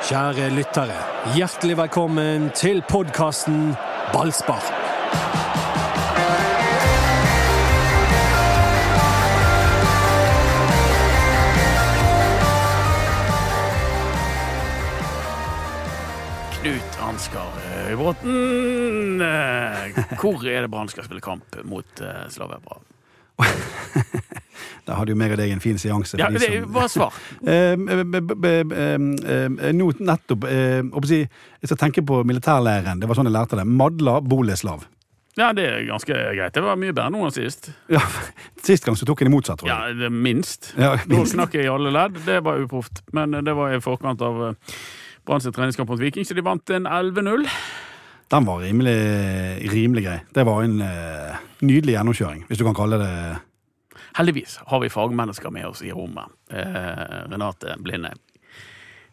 Kjære 0.00 0.48
lyttere, 0.56 0.96
hjertelig 1.36 1.74
velkommen 1.76 2.46
til 2.56 2.80
podkasten 2.88 3.74
Ballspark. 4.14 4.70
Knut 16.54 16.98
Ansgar 17.04 17.52
Høybråten. 17.68 19.20
Eh, 19.20 20.00
Hvor 20.20 20.48
er 20.48 20.64
det 20.64 20.70
Brann 20.72 20.88
skal 20.88 21.04
spille 21.04 21.24
kamp 21.24 21.60
mot 21.64 22.04
uh, 22.04 22.24
Slavia 22.32 22.60
Praha? 22.64 22.80
Da 24.90 24.96
hadde 24.98 25.12
jo 25.14 25.18
meg 25.20 25.30
og 25.30 25.38
deg 25.38 25.52
en 25.54 25.60
fin 25.62 25.78
seanse. 25.78 26.18
Ja, 26.18 26.26
de 26.34 26.40
det 26.42 26.64
bare 26.74 26.90
svar. 26.90 27.14
Eh, 27.50 27.74
eh, 27.78 29.72
Nå 29.76 29.90
nettopp 30.02 30.46
eh, 30.50 30.80
Jeg 30.82 31.68
skal 31.68 31.78
tenke 31.78 32.02
på 32.06 32.22
militærleiren. 32.26 32.98
Det 33.00 33.06
var 33.08 33.18
sånn 33.18 33.28
jeg 33.30 33.36
lærte 33.36 33.58
det. 33.60 33.66
Madla 33.68 34.18
Boleslav. 34.20 34.82
Ja, 35.38 35.52
det 35.54 35.64
er 35.68 35.84
ganske 35.86 36.10
greit. 36.34 36.56
Det 36.56 36.62
var 36.64 36.78
mye 36.80 36.90
bedre 36.92 37.12
nå 37.14 37.22
enn 37.28 37.34
sist. 37.34 37.70
Ja, 37.92 38.02
Sist 38.66 38.84
gang 38.84 38.98
så 38.98 39.06
tok 39.06 39.22
jeg 39.22 39.30
det 39.30 39.34
motsatt, 39.36 39.62
tror 39.62 39.70
Ja, 39.70 39.76
jeg. 39.88 40.00
det 40.00 40.08
er 40.10 40.16
minst. 40.26 40.72
Ja, 40.74 40.96
Da 40.98 41.20
knakk 41.34 41.54
jeg 41.54 41.68
i 41.68 41.70
alle 41.70 41.92
ledd. 41.94 42.18
Det 42.26 42.40
var 42.44 42.58
uproft. 42.64 43.04
Men 43.16 43.38
det 43.46 43.54
var 43.56 43.76
i 43.76 43.78
forkant 43.84 44.24
av 44.26 44.40
Brann 45.24 45.44
sin 45.44 45.54
treningskamp 45.54 45.92
mot 45.92 46.02
Viking, 46.02 46.26
så 46.26 46.34
de 46.34 46.42
vant 46.42 46.74
en 46.74 46.88
11-0. 46.90 47.46
Den 48.30 48.46
var 48.46 48.58
rimelig, 48.62 48.98
rimelig 49.70 50.02
grei. 50.08 50.18
Det 50.34 50.46
var 50.46 50.64
en 50.66 50.76
nydelig 51.60 51.94
gjennomkjøring, 51.96 52.44
hvis 52.48 52.58
du 52.58 52.66
kan 52.66 52.76
kalle 52.78 52.98
det 53.02 53.14
Heldigvis 54.18 54.58
har 54.66 54.80
vi 54.82 54.90
fagmennesker 54.90 55.52
med 55.54 55.66
oss 55.70 55.82
i 55.82 55.92
rommet. 55.94 56.32
Eh, 56.50 57.30
Renate 57.30 57.76
Blinde. 57.78 58.12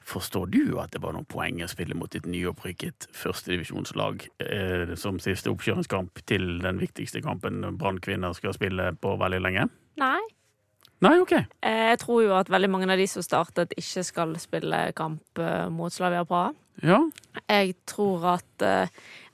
Forstår 0.08 0.46
du 0.48 0.78
at 0.80 0.94
det 0.96 1.02
var 1.04 1.12
noen 1.18 1.28
poeng 1.28 1.60
å 1.66 1.68
spille 1.68 1.96
mot 1.98 2.14
et 2.16 2.26
nyopprykket 2.26 3.10
førstedivisjonslag 3.12 4.24
eh, 4.40 4.94
som 4.96 5.20
siste 5.20 5.52
oppkjøringskamp 5.52 6.22
til 6.30 6.62
den 6.64 6.80
viktigste 6.80 7.20
kampen 7.26 7.60
Brann 7.78 8.00
kvinner 8.00 8.32
skal 8.38 8.56
spille 8.56 8.94
på 9.04 9.18
veldig 9.20 9.42
lenge? 9.44 9.68
Nei. 10.00 10.22
Nei, 11.04 11.18
OK. 11.22 11.34
Eh, 11.36 11.90
Jeg 11.92 12.00
tror 12.06 12.24
jo 12.24 12.32
at 12.40 12.50
veldig 12.50 12.70
mange 12.72 12.88
av 12.90 12.98
de 12.98 13.10
som 13.12 13.26
startet, 13.26 13.76
ikke 13.78 14.06
skal 14.08 14.32
spille 14.42 14.80
kamp 14.98 15.44
eh, 15.44 15.68
mot 15.70 15.94
Slavia 15.94 16.24
Praha. 16.26 16.56
Ja. 16.84 17.00
Jeg 17.50 17.76
tror 17.90 18.26
at 18.36 18.62
eh, 18.62 18.88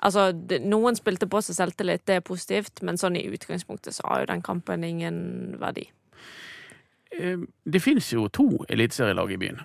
Altså, 0.03 0.33
noen 0.63 0.95
spilte 0.95 1.27
på 1.31 1.39
seg 1.43 1.55
selvtillit, 1.55 2.01
det 2.05 2.15
er 2.17 2.19
positivt, 2.27 2.81
men 2.83 2.97
sånn 2.99 3.15
i 3.15 3.23
utgangspunktet 3.31 3.95
så 3.95 4.03
har 4.09 4.19
jo 4.23 4.25
den 4.33 4.41
kampen 4.43 4.83
ingen 4.83 5.55
verdi. 5.61 5.85
Eh, 7.11 7.37
det 7.63 7.79
fins 7.81 8.09
jo 8.13 8.27
to 8.27 8.65
eliteserielag 8.67 9.31
i 9.31 9.37
byen. 9.37 9.61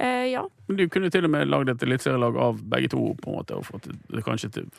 Eh, 0.00 0.26
ja. 0.32 0.42
Men 0.66 0.76
Du 0.80 0.88
kunne 0.88 1.10
til 1.10 1.24
og 1.24 1.30
med 1.30 1.46
lagd 1.46 1.68
et 1.70 1.82
eliteserielag 1.86 2.36
av 2.36 2.62
begge 2.72 2.88
to, 2.90 3.14
på 3.22 3.30
en 3.30 3.36
måte, 3.38 3.54
og 3.58 3.66
fått 3.68 3.86
det 3.92 4.24
kanskje 4.26 4.50
til 4.56 4.70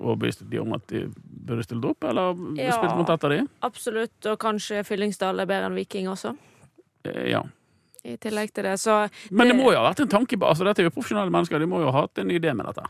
overbevist 0.00 0.46
de 0.50 0.58
om 0.62 0.72
at 0.74 0.86
de 0.88 1.04
burde 1.46 1.62
stille 1.66 1.90
opp, 1.90 2.02
eller 2.08 2.34
Ja. 2.58 2.72
spilt 2.72 2.96
mot 2.96 3.08
ett 3.10 3.24
av 3.24 3.30
de? 3.30 3.42
Absolutt. 3.62 4.26
Og 4.26 4.38
kanskje 4.40 4.82
Fyllingsdal 4.84 5.38
er 5.40 5.46
bedre 5.46 5.66
enn 5.70 5.74
Viking 5.78 6.06
også, 6.08 6.36
Eh, 7.04 7.28
Ja. 7.30 7.42
I 8.04 8.16
tillegg 8.20 8.52
til 8.52 8.64
det. 8.64 8.74
Så 8.80 9.08
Men 9.30 9.48
det 9.48 9.56
Det- 9.56 9.62
må 9.64 9.72
jo 9.72 9.78
ha 9.78 9.90
vært 9.92 10.00
en 10.00 10.08
tanke 10.08 10.36
altså 10.38 10.64
Dette 10.64 10.80
er 10.82 10.90
jo 10.90 10.90
profesjonelle 10.90 11.30
mennesker, 11.30 11.58
de 11.58 11.66
må 11.66 11.80
jo 11.80 11.90
ha 11.90 12.00
hatt 12.02 12.18
en 12.18 12.28
idé 12.30 12.54
med 12.54 12.66
dette. 12.66 12.84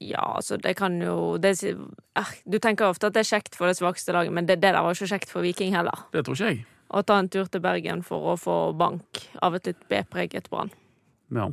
ja, 0.00 0.18
altså, 0.36 0.56
det 0.60 0.76
kan 0.76 1.00
jo 1.00 1.38
det, 1.38 1.62
eh, 1.62 2.24
Du 2.48 2.58
tenker 2.58 2.84
ofte 2.88 3.06
at 3.06 3.12
det 3.14 3.20
er 3.26 3.38
kjekt 3.38 3.54
for 3.54 3.66
det 3.66 3.76
svakeste 3.76 4.12
laget, 4.12 4.32
men 4.32 4.46
det, 4.46 4.60
det 4.60 4.72
der 4.72 4.82
var 4.82 4.92
ikke 4.94 5.08
kjekt 5.18 5.28
for 5.28 5.42
Viking 5.42 5.72
heller. 5.74 6.06
Det 6.12 6.24
tror 6.24 6.34
ikke 6.34 6.46
jeg. 6.54 6.66
Å 6.92 7.04
ta 7.04 7.18
en 7.18 7.28
tur 7.28 7.46
til 7.46 7.60
Bergen 7.60 8.02
for 8.02 8.34
å 8.34 8.38
få 8.38 8.76
bank 8.76 9.02
av 9.42 9.54
et 9.54 9.66
litt 9.66 9.88
B-preget 9.88 10.48
Brann. 10.50 10.70
Ja. 11.32 11.48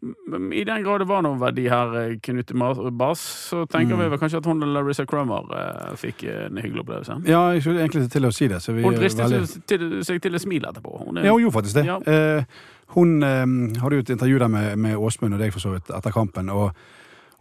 I 0.00 0.64
den 0.64 0.84
grad 0.84 1.02
det 1.02 1.08
var 1.10 1.24
noen 1.26 1.40
verdi 1.40 1.66
her, 1.68 1.92
eh, 1.98 2.12
Knut 2.24 2.52
Bass, 2.96 3.20
så 3.50 3.66
tenker 3.68 3.98
vi 3.98 4.06
vel 4.08 4.18
kanskje 4.18 4.38
at 4.40 4.46
hun 4.48 4.62
Larissa 4.72 5.04
Crummer 5.04 5.50
eh, 5.52 5.96
fikk 6.00 6.24
en 6.24 6.56
hyggelig 6.56 6.84
opplevelse. 6.86 7.18
Ja, 7.28 7.50
jeg 7.52 7.64
skulle 7.64 7.82
egentlig 7.82 8.06
til 8.10 8.24
å 8.24 8.32
si 8.32 8.48
det. 8.48 8.62
Så 8.64 8.72
vi 8.76 8.86
Hun 8.86 8.96
dristet 8.96 9.26
veldig... 9.26 9.64
til, 9.68 9.84
seg 10.06 10.22
til 10.24 10.38
et 10.38 10.44
smil 10.44 10.64
etterpå. 10.70 10.94
Hun 11.04 11.20
er, 11.20 11.28
Ja, 11.28 11.34
hun 11.34 11.44
gjorde 11.44 11.58
faktisk 11.58 11.80
det. 11.82 11.84
Ja. 11.90 11.98
Eh, 12.06 12.62
hun 12.96 13.20
eh, 13.26 13.44
hadde 13.82 14.00
jo 14.00 14.06
et 14.06 14.14
intervju 14.16 14.40
der 14.40 14.48
med, 14.48 14.78
med 14.78 14.96
Åsmund 14.96 15.36
og 15.36 15.44
deg 15.44 15.52
for 15.52 15.66
så 15.66 15.74
vidt 15.74 15.92
etter 15.92 16.16
kampen. 16.16 16.48
og 16.48 16.70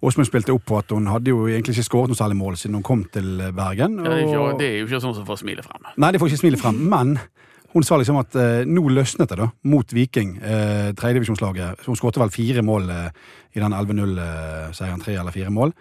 Åsmund 0.02 0.28
spilte 0.28 0.56
opp 0.56 0.66
på 0.68 0.78
at 0.80 0.92
hun 0.96 1.08
hadde 1.12 1.32
jo 1.32 1.48
egentlig 1.48 1.78
ikke 1.78 1.88
skåret 1.90 2.12
noe 2.12 2.20
særlig 2.20 2.40
mål 2.40 2.60
siden 2.60 2.80
hun 2.80 2.88
kom 2.88 3.06
til 3.14 3.40
Bergen. 3.56 4.00
Ja, 4.00 4.10
det, 4.10 4.20
er 4.20 4.28
ikke, 4.28 4.58
det 4.60 4.68
er 4.68 4.78
jo 4.82 4.88
ikke 4.88 5.02
sånn 5.04 5.16
som 5.16 5.28
får 5.28 5.42
smilet 5.44 5.68
frem. 5.68 5.90
Nei, 6.00 6.12
det 6.16 6.22
får 6.22 6.32
ikke 6.32 6.44
smilet 6.44 6.62
frem. 6.62 6.80
Men 6.92 7.18
hun 7.74 7.86
sa 7.86 7.98
liksom 8.02 8.18
at 8.22 8.36
eh, 8.40 8.64
nå 8.66 8.82
løsnet 8.90 9.30
det, 9.30 9.38
da, 9.38 9.50
mot 9.70 9.94
Viking, 9.94 10.38
eh, 10.42 10.90
tredjedivisjonslaget. 10.98 11.86
Hun 11.86 11.98
skåret 12.00 12.18
vel 12.18 12.34
fire 12.34 12.64
mål 12.66 12.90
eh, 12.90 13.10
i 13.54 13.62
den 13.62 13.76
11-0-seieren. 13.76 15.04
tre 15.04 15.16
eller 15.16 15.36
fire 15.36 15.54
mål. 15.54 15.74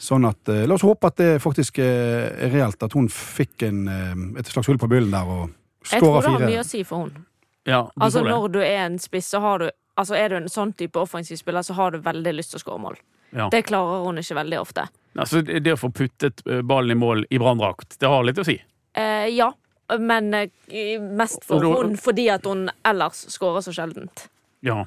Sånn 0.00 0.24
at 0.24 0.48
eh, 0.48 0.64
La 0.66 0.74
oss 0.74 0.84
håpe 0.86 1.10
at 1.10 1.18
det 1.20 1.30
faktisk 1.44 1.78
eh, 1.78 2.30
er 2.46 2.54
reelt, 2.54 2.82
at 2.82 2.96
hun 2.96 3.08
fikk 3.12 3.66
en, 3.68 3.82
eh, 3.88 4.40
et 4.40 4.48
slags 4.48 4.70
hull 4.70 4.80
på 4.80 4.88
byllen 4.90 5.12
der 5.12 5.28
og 5.28 5.50
Jeg 5.90 6.00
tror 6.00 6.20
det 6.20 6.32
har 6.32 6.46
mye 6.46 6.62
å 6.62 6.66
si 6.66 6.82
for 6.88 7.04
hun. 7.04 7.26
Ja, 7.68 7.82
du 7.92 8.02
Altså, 8.02 8.22
når 8.24 8.48
du 8.54 8.60
er 8.64 8.86
en 8.86 8.98
spiss, 8.98 9.28
så 9.30 9.42
har 9.44 9.58
du 9.62 9.70
Altså, 10.00 10.14
er 10.16 10.30
du 10.32 10.36
en 10.38 10.48
sånn 10.48 10.70
type 10.72 10.96
offensiv 10.96 11.36
spiller, 11.36 11.60
så 11.66 11.74
har 11.76 11.92
du 11.92 11.98
veldig 12.00 12.32
lyst 12.32 12.54
til 12.54 12.60
å 12.60 12.62
skåre 12.62 12.80
mål. 12.80 12.94
Ja. 13.36 13.50
Det 13.52 13.66
klarer 13.68 14.06
hun 14.06 14.16
ikke 14.22 14.38
veldig 14.38 14.60
ofte. 14.62 14.86
Altså, 15.18 15.42
det 15.44 15.60
det 15.66 15.74
å 15.74 15.80
få 15.82 15.90
puttet 15.92 16.40
eh, 16.46 16.62
ballen 16.64 16.94
i 16.94 16.98
mål 16.98 17.26
i 17.28 17.40
branndrakt, 17.42 17.98
det 18.00 18.08
har 18.08 18.24
litt 18.24 18.40
å 18.40 18.46
si. 18.46 18.56
Eh, 18.96 19.26
ja, 19.34 19.50
men 19.98 20.34
eh, 20.34 21.00
mest 21.00 21.44
for 21.48 21.64
hun 21.64 21.96
fordi 21.98 22.28
at 22.32 22.46
hun 22.46 22.68
ellers 22.86 23.24
skårer 23.34 23.64
så 23.64 23.74
sjeldent. 23.74 24.28
Ja. 24.66 24.84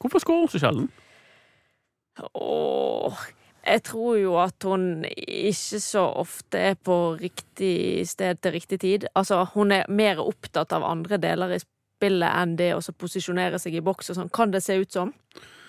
Hvorfor 0.00 0.22
skårer 0.22 0.46
hun 0.46 0.52
så 0.52 0.62
sjelden? 0.62 0.88
Åh, 2.36 3.26
jeg 3.64 3.82
tror 3.86 4.16
jo 4.20 4.36
at 4.40 4.64
hun 4.64 5.04
ikke 5.08 5.80
så 5.82 6.04
ofte 6.22 6.60
er 6.70 6.76
på 6.76 6.96
riktig 7.20 8.06
sted 8.08 8.40
til 8.40 8.56
riktig 8.56 8.80
tid. 8.80 9.06
Altså, 9.14 9.42
hun 9.54 9.72
er 9.72 9.88
mer 9.88 10.20
opptatt 10.22 10.72
av 10.76 10.86
andre 10.86 11.20
deler 11.20 11.56
i 11.56 11.60
spillet 11.60 12.32
enn 12.32 12.56
det 12.56 12.72
å 12.74 12.82
så 12.84 12.94
posisjonere 12.96 13.60
seg 13.60 13.76
i 13.76 13.84
boks 13.84 14.12
og 14.12 14.20
sånn. 14.20 14.32
Kan 14.32 14.54
det 14.54 14.62
se 14.64 14.78
ut 14.80 14.92
som? 14.92 15.12
Eh, 15.36 15.59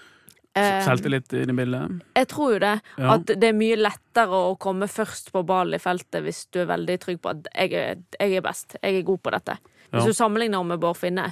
Selvtillit 0.55 1.31
i 1.33 1.45
det 1.47 1.53
bildet? 1.55 2.01
Jeg 2.17 2.27
tror 2.27 2.53
jo 2.55 2.59
det. 2.59 2.73
Ja. 2.99 3.13
At 3.15 3.25
det 3.29 3.43
er 3.49 3.53
mye 3.55 3.77
lettere 3.79 4.41
å 4.51 4.57
komme 4.59 4.87
først 4.91 5.31
på 5.31 5.45
ballen 5.47 5.77
i 5.77 5.81
feltet 5.81 6.23
hvis 6.25 6.41
du 6.51 6.59
er 6.63 6.67
veldig 6.73 6.97
trygg 6.99 7.21
på 7.23 7.31
at 7.31 7.47
jeg 7.55 7.73
er, 7.79 8.01
jeg 8.19 8.35
er 8.35 8.43
best, 8.45 8.75
jeg 8.81 8.97
er 8.99 9.07
god 9.07 9.21
på 9.23 9.31
dette. 9.37 9.57
Hvis 9.91 10.03
Ja. 10.03 10.07
du 10.07 10.13
sammenligner 10.13 10.63
med 10.67 10.79
Bård 10.83 10.97
Finne, 10.99 11.29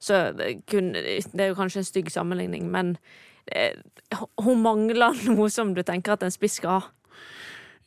så 0.00 0.32
det, 0.36 0.62
kun, 0.68 0.92
det 0.92 1.40
er 1.40 1.48
jo 1.52 1.54
kanskje 1.60 1.80
en 1.82 1.88
stygg 1.88 2.10
sammenligning, 2.12 2.70
men 2.72 2.96
det, 3.52 3.70
hun 4.40 4.60
mangler 4.64 5.12
noe 5.28 5.48
som 5.52 5.74
du 5.76 5.82
tenker 5.82 6.12
at 6.16 6.22
en 6.24 6.32
spiss 6.34 6.56
skal 6.60 6.78
ha. 6.80 6.82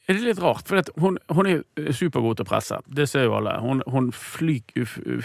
Er 0.07 0.15
det 0.15 0.23
litt 0.23 0.39
rart? 0.39 0.69
For 0.69 0.79
hun, 1.03 1.17
hun 1.35 1.49
er 1.51 1.91
supergod 1.91 2.37
til 2.39 2.45
å 2.45 2.47
presse. 2.47 2.77
Det 2.87 3.09
ser 3.11 3.25
jo 3.25 3.33
alle. 3.35 3.57
Hun, 3.59 3.81
hun 3.91 4.07
flyk, 4.15 4.71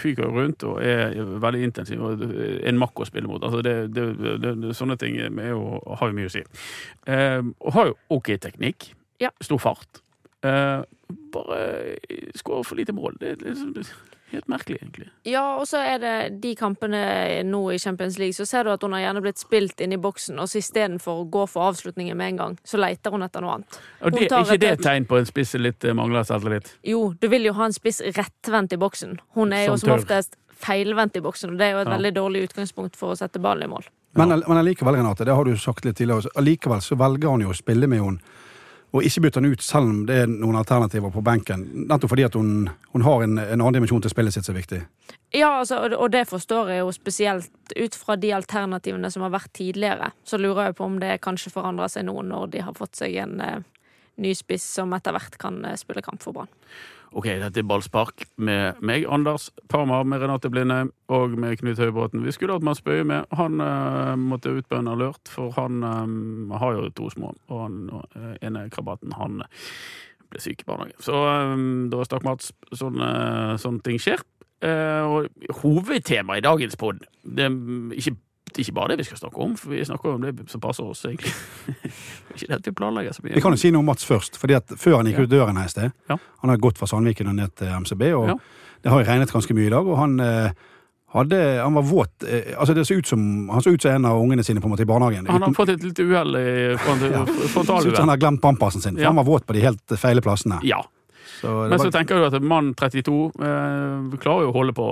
fyker 0.01 0.27
rundt 0.27 0.65
og 0.67 0.81
er 0.83 1.15
veldig 1.39 1.61
intensiv 1.69 2.03
og 2.03 2.23
en 2.27 2.81
makk 2.81 2.99
å 2.99 3.07
spille 3.07 3.29
mot. 3.31 3.39
Altså 3.39 3.61
det, 3.63 3.75
det, 3.95 4.09
det, 4.19 4.33
det, 4.59 4.73
sånne 4.75 4.97
ting 4.99 5.15
jo, 5.21 5.61
har 5.87 6.11
jo 6.11 6.17
mye 6.17 6.27
å 6.27 6.33
si. 6.35 6.43
Eh, 7.07 7.39
og 7.39 7.77
har 7.77 7.93
jo 7.93 7.95
OK 8.17 8.33
teknikk. 8.43 8.89
Ja. 9.23 9.31
Stor 9.39 9.63
fart. 9.63 10.03
Eh, 10.43 10.83
bare 11.31 11.61
skårer 12.35 12.67
for 12.67 12.75
lite 12.75 12.95
mål. 12.97 13.15
Det 13.23 13.37
liksom, 13.39 13.71
det 13.77 13.85
er 13.87 13.93
helt 14.33 14.47
merkelig, 14.51 14.79
egentlig. 14.81 15.07
Ja, 15.29 15.43
og 15.59 15.67
så 15.69 15.77
er 15.83 15.99
det 16.03 16.13
de 16.41 16.55
kampene 16.59 16.99
nå 17.47 17.61
i 17.73 17.77
Champions 17.79 18.17
League, 18.19 18.33
så 18.33 18.45
ser 18.49 18.63
du 18.67 18.71
at 18.73 18.81
hun 18.83 18.93
har 18.97 19.01
gjerne 19.05 19.21
blitt 19.25 19.37
spilt 19.41 19.81
inn 19.81 19.93
i 19.93 19.97
boksen, 20.01 20.39
og 20.39 20.49
så 20.51 20.59
istedenfor 20.61 21.23
å 21.23 21.29
gå 21.29 21.45
for 21.49 21.69
avslutningen 21.71 22.17
med 22.17 22.33
en 22.33 22.37
gang, 22.43 22.57
så 22.65 22.77
leter 22.81 23.11
hun 23.15 23.23
etter 23.23 23.41
noe 23.45 23.55
annet. 23.59 23.79
Og 24.01 24.11
det, 24.11 24.27
er 24.31 24.43
ikke 24.43 24.53
et- 24.53 24.59
det 24.61 24.71
et 24.79 24.85
tegn 24.85 25.05
på 25.09 25.17
en 25.19 25.25
spiss 25.25 25.49
som 25.55 25.61
litt 25.61 25.83
eh, 25.85 25.93
mangler 25.93 26.23
selvtillit? 26.27 26.73
Jo, 26.83 27.13
du 27.19 27.27
vil 27.29 27.43
jo 27.45 27.53
ha 27.53 27.65
en 27.65 27.73
spiss 27.73 28.01
rettvendt 28.01 28.73
i 28.73 28.77
boksen. 28.77 29.19
Hun 29.35 29.53
er 29.53 29.65
jo 29.67 29.77
Som 29.77 29.87
som 29.89 29.97
oftest 29.99 30.35
feilvendt 30.63 31.15
i 31.17 31.21
boksen, 31.21 31.51
og 31.51 31.57
det 31.59 31.65
er 31.67 31.71
jo 31.71 31.79
et 31.79 31.87
Ja. 31.87 31.97
veldig 31.97 32.13
dårlig 32.15 32.49
utgangspunkt 32.49 32.95
for 32.95 33.11
å 33.13 33.17
sette 33.17 33.39
ballen 33.39 33.63
i 33.63 33.67
mål. 33.67 33.83
Men, 34.15 34.29
men 34.29 34.57
allikevel, 34.57 34.95
Renate, 34.95 35.25
det 35.25 35.33
har 35.35 35.43
du 35.43 35.55
sagt 35.57 35.85
litt 35.85 35.95
tidligere, 35.97 36.21
også, 36.21 36.29
allikevel 36.37 36.81
så 36.81 36.95
velger 36.95 37.29
han 37.31 37.41
jo 37.41 37.49
å 37.49 37.55
spille 37.57 37.87
med 37.87 37.99
henne, 37.99 38.19
og 38.93 39.01
ikke 39.07 39.23
bytte 39.25 39.39
henne 39.41 39.51
ut 39.55 39.63
selv 39.65 39.89
om 39.89 40.01
det 40.05 40.17
er 40.23 40.27
noen 40.29 40.55
alternativer 40.59 41.09
på 41.13 41.23
benken. 41.25 41.63
Nettopp 41.89 42.11
fordi 42.13 42.25
at 42.27 42.35
hun, 42.37 42.69
hun 42.93 43.05
har 43.07 43.23
en, 43.25 43.39
en 43.41 43.55
annen 43.57 43.73
dimensjon 43.79 44.03
til 44.05 44.13
spillet 44.13 44.35
sitt 44.35 44.45
som 44.45 44.53
er 44.53 44.61
viktig. 44.61 44.81
Ja, 45.33 45.49
altså, 45.63 45.79
og 45.97 46.11
det- 46.13 46.27
forstår 46.29 46.69
jeg 46.69 46.83
jo 46.83 46.91
spesielt 46.93 47.73
ut 47.75 47.95
fra 47.97 48.15
de 48.15 48.29
alternativene 48.37 49.09
som 49.11 49.25
har 49.25 49.33
vært 49.33 49.49
tidligere. 49.57 50.11
Så 50.23 50.37
lurer 50.37 50.67
jeg 50.69 50.75
på 50.77 50.85
om 50.85 50.99
det 51.01 51.15
kanskje 51.25 51.49
forandrer 51.55 51.89
seg 51.89 52.05
nå 52.05 52.21
når 52.21 52.51
de 52.53 52.61
har 52.61 52.73
fått 52.77 52.95
seg 53.01 53.17
en 53.17 53.39
eh, 53.41 53.63
ny 54.21 54.35
spiss 54.37 54.63
som 54.77 54.93
etter 54.93 55.15
hvert 55.17 55.39
kan 55.41 55.57
eh, 55.65 55.75
spille 55.81 56.05
kamp 56.05 56.21
for 56.21 56.37
Brann. 56.37 56.53
Ok, 57.13 57.27
dette 57.37 57.61
er 57.61 57.65
ballspark 57.69 58.23
med 58.41 58.79
meg, 58.81 59.03
Anders 59.05 59.51
Parmar, 59.69 60.01
med 60.09 60.23
Renate 60.23 60.49
Blinde 60.49 60.79
og 61.13 61.35
med 61.37 61.59
Knut 61.59 61.77
Høybråten. 61.77 62.23
Vi 62.25 62.33
skulle 62.33 62.55
hatt 62.55 62.65
Mads 62.65 62.81
Bøye 62.81 63.05
med. 63.05 63.27
Han 63.37 63.61
uh, 63.61 64.15
måtte 64.17 64.49
ut 64.49 64.65
på 64.65 64.79
en 64.81 64.89
alert, 64.89 65.29
for 65.29 65.53
han 65.53 65.85
um, 65.85 66.55
har 66.57 66.73
jo 66.73 66.87
to 66.97 67.11
små. 67.13 67.29
Og 67.53 67.61
han 67.61 67.77
uh, 67.93 68.33
ene 68.41 68.65
krabaten, 68.73 69.13
han 69.19 69.43
ble 70.33 70.41
syk 70.41 70.65
i 70.65 70.69
barnehagen. 70.71 70.97
Så 71.05 71.13
um, 71.13 71.85
da 71.93 72.01
stakk 72.07 72.25
Mats. 72.25 72.49
Sånn, 72.73 72.97
eh, 72.97 73.53
sånne 73.61 73.85
ting 73.85 74.01
skjer. 74.01 74.25
Uh, 74.63 75.05
og 75.05 75.57
hovedtemaet 75.61 76.41
i 76.41 76.47
dagens 76.47 76.77
pod 76.79 77.01
det 77.21 77.45
er 77.45 77.57
ikke 77.99 78.15
det 78.53 78.61
er 78.61 78.65
ikke 78.67 78.75
bare 78.77 78.87
det 78.93 78.97
vi 78.99 79.03
skal 79.07 79.17
snakke 79.17 79.37
om, 79.41 79.55
for 79.57 79.69
vi 79.73 79.83
snakker 79.85 80.13
om 80.13 80.21
det 80.21 80.49
som 80.51 80.61
passer 80.61 80.83
oss, 80.85 81.03
egentlig. 81.09 81.31
ikke 82.35 82.47
det 82.47 82.57
at 82.59 82.67
vi 82.69 82.71
planlegger 82.77 83.13
så 83.15 83.23
mye. 83.25 83.33
Vi 83.35 83.41
kan 83.41 83.51
jo 83.55 83.57
si 83.57 83.71
noe 83.73 83.79
om 83.83 83.85
Mats 83.89 84.05
først. 84.05 84.37
fordi 84.37 84.53
at 84.59 84.67
Før 84.77 84.97
han 85.01 85.05
gikk 85.09 85.17
Ja. 85.17 85.23
ut 85.23 85.29
døren 85.33 85.57
her 85.57 85.65
i 85.65 85.73
sted 85.73 85.91
Ja. 86.09 86.17
Han 86.43 86.49
har 86.53 86.57
gått 86.57 86.77
fra 86.77 86.87
Sandviken 86.87 87.27
og 87.27 87.35
ned 87.35 87.55
til 87.57 87.67
MCB, 87.67 88.13
og 88.13 88.27
Ja. 88.29 88.35
det 88.83 88.91
har 88.91 89.03
regnet 89.03 89.31
ganske 89.33 89.53
mye 89.57 89.67
i 89.67 89.73
dag. 89.73 89.87
Og 89.87 89.97
han 89.97 90.19
eh, 90.19 90.51
hadde 91.13 91.61
Han 91.63 91.73
var 91.75 91.83
våt. 91.83 92.23
Eh, 92.27 92.53
altså 92.57 92.73
det 92.73 92.85
så 92.87 92.95
ut 92.97 93.07
som, 93.07 93.49
Han 93.49 93.61
så 93.61 93.73
ut 93.73 93.81
som 93.81 93.91
en 93.91 94.05
av 94.05 94.17
ungene 94.21 94.43
sine 94.43 94.59
på 94.61 94.65
en 94.65 94.71
måte 94.75 94.81
i 94.81 94.85
barnehagen. 94.89 95.25
Han 95.27 95.41
har 95.41 95.49
Uten- 95.49 95.55
fått 95.55 95.69
et 95.69 95.83
lite 95.83 96.03
uhell 96.03 96.35
i 96.35 96.77
front, 96.77 97.01
ut 97.03 97.95
som 97.95 97.95
han 97.95 98.09
har 98.09 98.17
glemt 98.17 98.41
pampasen 98.41 98.81
sin. 98.81 98.95
For 98.97 99.05
han 99.05 99.15
var 99.15 99.23
våt 99.23 99.45
på 99.45 99.53
de 99.53 99.61
helt 99.61 99.85
feile 99.97 100.21
plassene. 100.21 100.59
Ja. 100.63 100.83
Så 101.41 101.69
Men 101.69 101.79
så 101.79 101.91
tenker 101.91 102.15
du 102.15 102.25
at 102.25 102.41
mann 102.41 102.73
32 102.73 103.31
eh, 103.41 104.17
klarer 104.17 104.43
jo 104.45 104.51
å 104.51 104.53
holde 104.53 104.73
på 104.73 104.87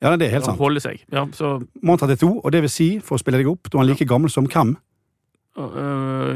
ja, 0.00 0.14
det 0.16 0.28
er 0.28 0.36
helt 0.36 0.48
sant. 0.48 0.58
holde 0.60 0.80
seg. 0.82 1.02
Ja, 1.12 1.26
så 1.36 1.58
Mann 1.82 2.00
32, 2.00 2.40
og 2.44 2.52
det 2.52 2.62
vil 2.64 2.72
si, 2.72 2.88
for 3.04 3.18
å 3.18 3.22
spille 3.22 3.40
deg 3.40 3.50
opp, 3.50 3.68
da 3.68 3.78
er 3.78 3.84
han 3.84 3.90
like 3.92 4.08
gammel 4.08 4.32
som 4.32 4.48
hvem? 4.48 4.76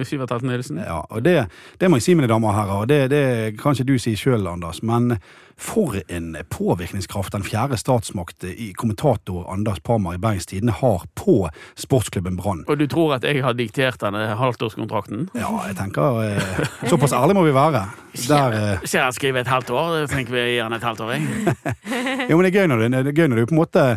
Sivert 0.05 0.33
Helten 0.35 0.51
Nilsen. 0.51 0.81
Ja, 0.83 1.05
og 1.09 1.23
det, 1.25 1.47
det 1.81 1.89
må 1.91 2.01
jeg 2.01 2.09
si, 2.09 2.15
mine 2.19 2.29
damer 2.29 2.51
og 2.51 2.57
herrer, 2.59 2.81
og 2.83 2.89
det, 2.91 3.01
det 3.13 3.25
kan 3.61 3.77
ikke 3.77 3.87
du 3.93 3.99
si 4.03 4.17
sjøl, 4.19 4.47
Anders, 4.51 4.83
men 4.83 5.15
for 5.57 5.95
en 6.11 6.37
påvirkningskraft 6.51 7.33
den 7.33 7.45
fjerde 7.47 7.77
statsmakt 7.79 8.45
i 8.45 8.73
kommentator 8.75 9.47
Anders 9.53 9.79
Parmar 9.81 10.17
i 10.17 10.19
Bergens 10.19 10.47
Tidende 10.51 10.75
har 10.81 11.05
på 11.15 11.49
sportsklubben 11.79 12.37
Brann. 12.37 12.65
Og 12.67 12.79
du 12.79 12.87
tror 12.91 13.15
at 13.15 13.25
jeg 13.25 13.45
har 13.45 13.55
diktert 13.55 14.01
denne 14.03 14.35
halvtårskontrakten? 14.41 15.29
Ja, 15.39 15.53
jeg 15.69 15.79
tenker 15.79 16.21
eh, 16.25 16.67
Såpass 16.91 17.15
ærlig 17.15 17.39
må 17.39 17.47
vi 17.47 17.55
være. 17.55 17.87
Der, 18.29 18.59
eh, 18.59 18.85
Ser 18.85 19.07
han 19.07 19.15
skriver 19.15 19.45
et 19.45 19.51
halvt 19.51 19.71
år, 19.71 19.97
jeg 20.03 20.13
tenker 20.17 20.35
vi 20.35 20.47
gir 20.57 20.67
han 20.67 20.75
et 20.75 20.83
halvt 20.83 21.07
år, 21.07 21.15
jeg. 21.15 21.57
jo, 22.31 22.37
men 22.37 22.45
det 22.45 22.51
er 22.51 22.59
gøy 22.59 22.71
når 22.73 22.83
du, 22.83 23.03
det 23.07 23.15
gøy 23.15 23.29
når 23.31 23.43
du 23.43 23.47
på 23.47 23.55
en 23.55 23.63
måte 23.63 23.89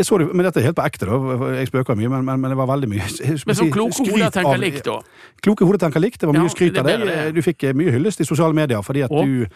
jeg 0.00 0.06
så 0.08 0.18
det, 0.20 0.26
men 0.34 0.44
Dette 0.46 0.60
er 0.62 0.68
helt 0.68 0.76
på 0.78 0.84
ekte, 0.86 1.06
da. 1.08 1.48
Jeg 1.58 1.70
spøker 1.70 1.96
mye, 1.98 2.08
men, 2.12 2.24
men, 2.24 2.40
men 2.44 2.52
det 2.54 2.58
var 2.58 2.68
veldig 2.70 2.88
mye 2.92 3.06
jeg 3.06 3.40
Men 3.46 3.58
som 3.58 3.70
kloke 3.74 4.06
hoder 4.10 4.30
tenker 4.34 4.60
likt, 4.62 4.84
da. 4.86 5.00
Kloke 5.44 5.64
hoder 5.68 5.82
tenker 5.86 6.00
likt. 6.04 6.20
Det 6.22 6.28
var 6.30 6.38
mye 6.38 6.46
Ja, 6.48 6.54
skryt 6.54 6.78
av 6.80 6.86
deg. 6.88 7.34
Du 7.36 7.42
fikk 7.44 7.64
eh, 7.70 7.74
mye 7.76 7.92
hyllest 7.96 8.20
i 8.20 8.28
sosiale 8.28 8.54
medier 8.56 8.82
fordi 8.86 9.02
at 9.06 9.10
Og? 9.14 9.26
du, 9.26 9.46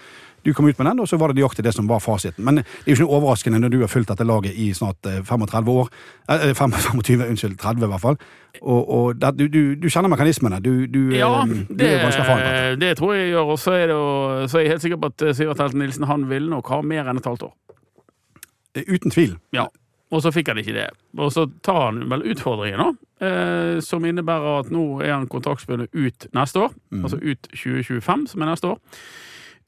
du 0.44 0.52
kom 0.56 0.64
ut 0.70 0.78
med 0.80 0.86
den, 0.88 1.00
og 1.04 1.08
så 1.08 1.18
var 1.20 1.28
det 1.32 1.36
nøyaktig 1.40 1.64
det 1.66 1.74
som 1.76 1.88
var 1.90 2.00
fasiten. 2.00 2.44
Men 2.46 2.62
det 2.62 2.64
er 2.86 2.92
jo 2.94 2.96
ikke 2.96 3.04
noe 3.06 3.16
overraskende 3.20 3.58
når 3.60 3.74
du 3.74 3.78
har 3.82 3.90
fulgt 3.92 4.08
dette 4.08 4.24
laget 4.24 4.56
i 4.56 4.70
snart 4.76 5.04
eh, 5.10 5.20
35 5.28 5.68
år. 5.74 5.90
Eh, 6.32 6.54
25, 6.56 7.24
unnskyld, 7.30 7.58
30 7.60 7.84
i 7.84 7.90
hvert 7.92 8.04
fall. 8.06 8.16
Og, 8.60 8.80
og 8.90 9.20
det, 9.20 9.34
du, 9.38 9.44
du, 9.52 9.60
du 9.78 9.86
kjenner 9.92 10.10
mekanismene. 10.10 10.58
Du, 10.64 10.72
du, 10.90 11.00
Ja, 11.16 11.28
eh, 11.44 11.52
du 11.68 11.84
er 11.84 12.00
ganske 12.06 12.24
erfaren. 12.24 12.46
det, 12.80 12.80
det 12.86 12.94
tror 12.98 13.14
jeg 13.14 13.26
jeg 13.28 13.34
gjør. 13.36 13.52
Og 13.54 13.60
så 13.60 13.76
er, 13.76 13.92
det 13.92 14.50
så 14.50 14.58
er 14.58 14.64
jeg 14.66 14.72
helt 14.76 14.86
sikker 14.88 15.00
på 15.04 15.12
at 15.12 15.26
eh, 15.28 15.34
Sivert 15.36 15.60
Helten 15.60 15.84
Nilsen 15.84 16.08
han 16.08 16.24
vil 16.32 16.48
nok 16.50 16.72
ha 16.72 16.80
mer 16.82 17.10
enn 17.12 17.20
et 17.20 17.28
halvt 17.28 17.46
år. 17.50 17.54
Eh, 18.78 18.84
Uten 18.88 19.10
tvil. 19.12 19.36
Ja. 19.56 19.68
Og 20.10 20.22
så 20.24 20.32
fikk 20.34 20.50
han 20.50 20.58
ikke 20.58 20.74
det. 20.74 20.88
Og 21.18 21.30
så 21.32 21.46
tar 21.62 21.84
han 21.86 22.04
vel 22.10 22.26
utfordringen, 22.32 22.82
nå, 22.82 22.90
Eh, 23.20 23.82
som 23.84 24.04
innebærer 24.08 24.62
at 24.62 24.70
nå 24.72 25.02
er 25.04 25.10
han 25.12 25.26
kontraktsbundet 25.28 25.92
ut 25.92 26.24
neste 26.32 26.62
år. 26.64 26.70
Mm. 26.88 27.02
Altså 27.04 27.18
ut 27.20 27.48
2025, 27.52 28.22
som 28.30 28.40
er 28.40 28.48
neste 28.48 28.70
år. 28.70 28.78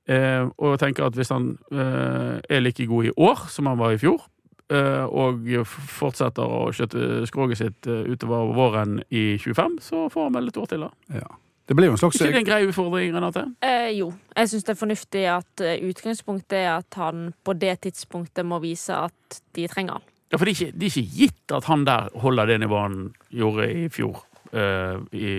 Eh, 0.08 0.46
og 0.56 0.70
jeg 0.70 0.80
tenker 0.80 1.04
at 1.04 1.18
hvis 1.18 1.28
han 1.28 1.50
eh, 1.68 2.40
er 2.48 2.62
like 2.64 2.86
god 2.88 3.10
i 3.10 3.12
år 3.12 3.42
som 3.52 3.68
han 3.68 3.76
var 3.76 3.92
i 3.92 4.00
fjor, 4.00 4.24
eh, 4.72 5.04
og 5.04 5.44
fortsetter 5.68 6.48
å 6.48 6.70
skjøtte 6.72 7.26
skroget 7.28 7.60
sitt 7.60 7.86
eh, 7.92 8.08
utover 8.08 8.54
våren 8.56 9.02
i 9.12 9.36
25, 9.36 9.76
så 9.84 10.06
får 10.08 10.30
han 10.30 10.38
vel 10.38 10.48
et 10.48 10.60
år 10.62 10.72
til, 10.72 10.86
da. 10.88 11.20
Ja. 11.20 11.28
Det 11.68 11.76
blir 11.76 11.86
jo 11.86 11.94
en 11.94 12.00
slags 12.00 12.18
Ikke 12.18 12.32
det 12.32 12.40
en 12.40 12.48
grei 12.48 12.62
utfordring, 12.66 13.12
Renate? 13.14 13.44
Eh, 13.62 13.92
jo. 13.98 14.10
Jeg 14.34 14.50
syns 14.50 14.64
det 14.66 14.72
er 14.72 14.80
fornuftig 14.80 15.22
at 15.30 15.62
eh, 15.62 15.84
utgangspunktet 15.86 16.56
er 16.58 16.72
at 16.72 16.98
han 16.98 17.28
på 17.44 17.54
det 17.54 17.76
tidspunktet 17.86 18.48
må 18.48 18.58
vise 18.64 18.96
at 18.96 19.38
de 19.54 19.68
trenger 19.70 20.00
han. 20.00 20.08
Ja, 20.32 20.38
for 20.40 20.48
det 20.48 20.54
er, 20.54 20.56
ikke, 20.56 20.76
det 20.80 20.86
er 20.86 20.94
ikke 20.94 21.16
gitt 21.20 21.52
at 21.52 21.66
han 21.68 21.82
der 21.84 22.06
holder 22.22 22.48
det 22.48 22.60
nivået 22.62 22.86
han 22.86 23.00
gjorde 23.28 23.66
i 23.68 23.88
fjor, 23.92 24.22
uh, 24.56 25.02
i 25.12 25.32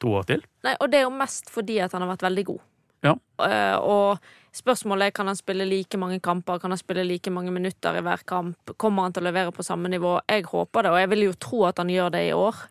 to 0.00 0.14
år 0.16 0.28
til. 0.30 0.44
Nei, 0.64 0.72
og 0.80 0.88
det 0.88 1.02
er 1.02 1.04
jo 1.04 1.12
mest 1.14 1.52
fordi 1.52 1.76
at 1.84 1.92
han 1.92 2.04
har 2.04 2.14
vært 2.14 2.24
veldig 2.24 2.44
god. 2.48 2.62
Ja. 3.04 3.12
Uh, 3.42 3.76
og 3.82 4.56
spørsmålet 4.56 5.10
er 5.10 5.14
kan 5.18 5.28
han 5.28 5.36
spille 5.36 5.66
like 5.68 6.00
mange 6.00 6.16
kamper, 6.24 6.62
kan 6.62 6.72
han 6.72 6.80
spille 6.80 7.04
like 7.04 7.30
mange 7.34 7.52
minutter 7.52 7.98
i 7.98 8.04
hver 8.08 8.24
kamp? 8.24 8.72
Kommer 8.80 9.04
han 9.04 9.12
til 9.12 9.26
å 9.26 9.28
levere 9.28 9.52
på 9.52 9.66
samme 9.66 9.92
nivå? 9.92 10.16
Jeg 10.24 10.48
håper 10.48 10.86
det, 10.86 10.94
og 10.94 11.00
jeg 11.02 11.12
vil 11.12 11.26
jo 11.26 11.38
tro 11.48 11.64
at 11.68 11.82
han 11.84 11.92
gjør 11.92 12.14
det 12.16 12.26
i 12.30 12.36
år. 12.36 12.66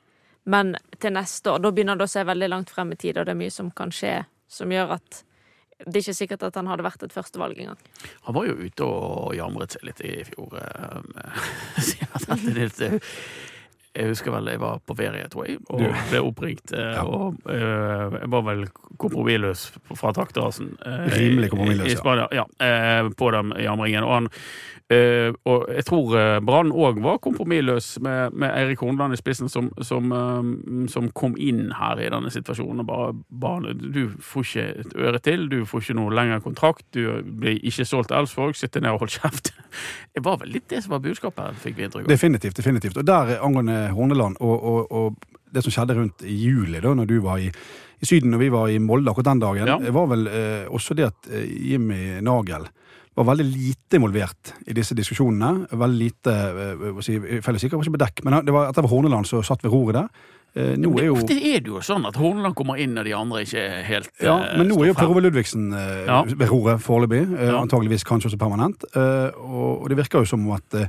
Men 0.49 0.73
til 0.97 1.13
neste 1.13 1.53
år, 1.53 1.61
da 1.61 1.69
begynner 1.69 1.99
det 1.99 2.09
å 2.09 2.15
se 2.15 2.25
veldig 2.25 2.49
langt 2.49 2.73
frem 2.73 2.95
i 2.95 2.97
tid, 2.97 3.19
og 3.21 3.29
det 3.29 3.35
er 3.35 3.43
mye 3.43 3.53
som 3.53 3.69
kan 3.69 3.93
skje 3.93 4.23
som 4.51 4.73
gjør 4.73 4.97
at 4.97 5.21
det 5.85 5.95
er 5.95 6.03
ikke 6.05 6.17
sikkert 6.17 6.43
at 6.47 6.57
han 6.59 6.67
hadde 6.71 6.85
vært 6.85 7.03
et 7.07 7.13
førstevalg 7.15 7.57
engang. 7.63 7.79
Han 8.27 8.35
var 8.37 8.45
jo 8.49 8.57
ute 8.61 8.87
og 8.87 9.35
jamret 9.37 9.75
seg 9.77 9.85
litt 9.87 10.01
i 10.05 10.17
fjor. 10.27 10.57
eh, 10.61 11.47
Sivert 11.87 12.27
Helten 12.29 12.53
Nilsen. 12.57 12.99
Jeg 13.95 14.07
husker 14.07 14.31
vel 14.31 14.45
jeg 14.47 14.59
var 14.61 14.79
på 14.87 14.95
ferie, 14.95 15.27
tror 15.27 15.45
jeg, 15.49 15.57
og 15.69 15.79
Du- 15.79 15.95
ble 16.09 16.19
oppringt. 16.23 16.71
eh, 16.73 16.93
Ja. 16.95 17.03
Og 17.03 17.35
eh, 17.49 18.19
jeg 18.21 18.31
var 18.31 18.41
vel 18.41 18.67
kompromissløs 18.97 19.71
fra 19.95 20.11
taktrasen. 20.13 20.77
eh, 20.85 21.09
Rimelig 21.17 21.49
kompromissløs, 21.51 21.99
ja. 22.05 22.27
Ja. 22.31 22.45
eh, 22.59 23.09
På 23.17 23.31
den 23.31 23.51
jamringen. 23.59 24.03
Og, 24.03 24.13
han, 24.13 24.29
og 25.45 25.67
jeg 25.71 25.85
tror 25.87 26.39
Brann 26.45 26.71
òg 26.71 26.97
var 27.01 27.17
kompromissløs 27.23 27.99
med, 28.03 28.33
med 28.33 28.51
Eirik 28.57 28.79
Hornland 28.83 29.13
i 29.13 29.17
spissen, 29.19 29.47
som, 29.49 29.69
som, 29.81 30.11
som 30.91 31.09
kom 31.15 31.35
inn 31.39 31.71
her 31.77 31.99
i 32.03 32.09
denne 32.11 32.31
situasjonen 32.33 32.83
og 32.83 32.87
bare, 32.89 33.13
ba 33.31 33.53
Du 33.71 34.09
får 34.19 34.43
ikke 34.43 34.65
et 34.83 34.95
øre 34.99 35.19
til, 35.23 35.47
du 35.49 35.61
får 35.65 35.79
ikke 35.85 35.95
noe 35.95 36.11
lengre 36.15 36.41
kontrakt, 36.43 36.83
du 36.93 37.21
blir 37.23 37.59
ikke 37.63 37.85
solgt 37.87 38.09
til 38.11 38.17
Elsvåg, 38.19 38.55
sitter 38.59 38.81
ned 38.83 38.91
og 38.91 38.99
hold 39.05 39.09
kjeft. 39.15 39.53
Det 40.15 40.19
var 40.25 40.35
vel 40.41 40.49
litt 40.51 40.67
det 40.67 40.81
som 40.83 40.91
var 40.91 40.99
budskapet, 40.99 41.55
fikk 41.63 41.77
vi 41.77 41.85
inntrykk 41.87 42.03
av. 42.03 42.09
Definitivt. 42.11 42.57
definitivt. 42.59 42.97
Og 42.99 43.05
der 43.07 43.37
angående 43.39 43.77
Horneland 43.89 44.37
og, 44.39 44.63
og, 44.63 44.91
og 44.91 45.15
det 45.51 45.63
som 45.65 45.73
skjedde 45.73 45.97
rundt 45.97 46.23
i 46.23 46.35
juli, 46.45 46.79
da 46.79 46.93
når 46.95 47.09
du 47.09 47.17
var 47.25 47.41
i, 47.43 47.49
i 47.51 48.05
Syden 48.07 48.33
og 48.37 48.39
vi 48.39 48.49
var 48.53 48.69
i 48.71 48.77
Molde 48.79 49.11
akkurat 49.11 49.31
den 49.33 49.41
dagen, 49.43 49.67
Ja. 49.67 49.77
var 49.91 50.07
vel 50.13 50.27
eh, 50.31 50.67
også 50.71 50.95
det 50.95 51.09
at 51.09 51.31
eh, 51.31 51.47
Jimmy 51.73 52.21
Nagel 52.23 52.69
var 53.19 53.25
veldig 53.27 53.43
lite 53.51 53.97
involvert 53.99 54.53
i 54.71 54.73
disse 54.73 54.95
diskusjonene. 54.95 55.67
Veldig 55.75 55.99
lite 55.99 56.31
eh, 56.31 57.01
si, 57.03 57.17
føler 57.43 57.59
sikkert 57.59 57.83
ikke 57.83 57.97
på 57.97 58.03
dekk, 58.05 58.21
men 58.23 58.39
det 58.47 58.53
var, 58.55 58.71
var 58.71 58.87
Horneland 58.93 59.27
som 59.27 59.43
satt 59.43 59.65
ved 59.65 59.73
roret 59.73 59.97
der. 59.99 60.07
Eh, 60.55 60.73
nå 60.79 60.89
er 60.99 61.05
jo 61.09 61.13
Ofte 61.15 61.35
er 61.35 61.61
det 61.63 61.69
jo 61.71 61.79
sånn 61.83 62.03
at 62.07 62.17
Horneland 62.19 62.55
kommer 62.59 62.79
inn 62.83 62.91
når 62.97 63.07
de 63.07 63.13
andre 63.15 63.43
ikke 63.45 63.61
helt 63.87 64.09
ja, 64.19 64.33
eh, 64.49 64.57
men 64.59 64.67
nå 64.67 64.81
er 64.83 64.89
jo 64.89 64.95
Per. 64.97 65.11
Ove 65.13 65.21
Ludvigsen 65.23 65.69
eh, 65.75 66.01
Ja. 66.09 66.17
ved 66.27 66.47
roret 66.51 66.81
foreløpig. 66.83 67.21
Eh, 67.35 67.51
Ja. 67.51 67.59
Antageligvis 67.61 68.03
kanskje 68.07 68.31
også 68.31 68.39
permanent. 68.41 68.83
Eh, 68.95 69.29
og, 69.39 69.87
det 69.91 69.99
virker 70.01 70.23
jo 70.25 70.31
som 70.31 70.43
om 70.47 70.55
at 70.57 70.79
eh, 70.79 70.87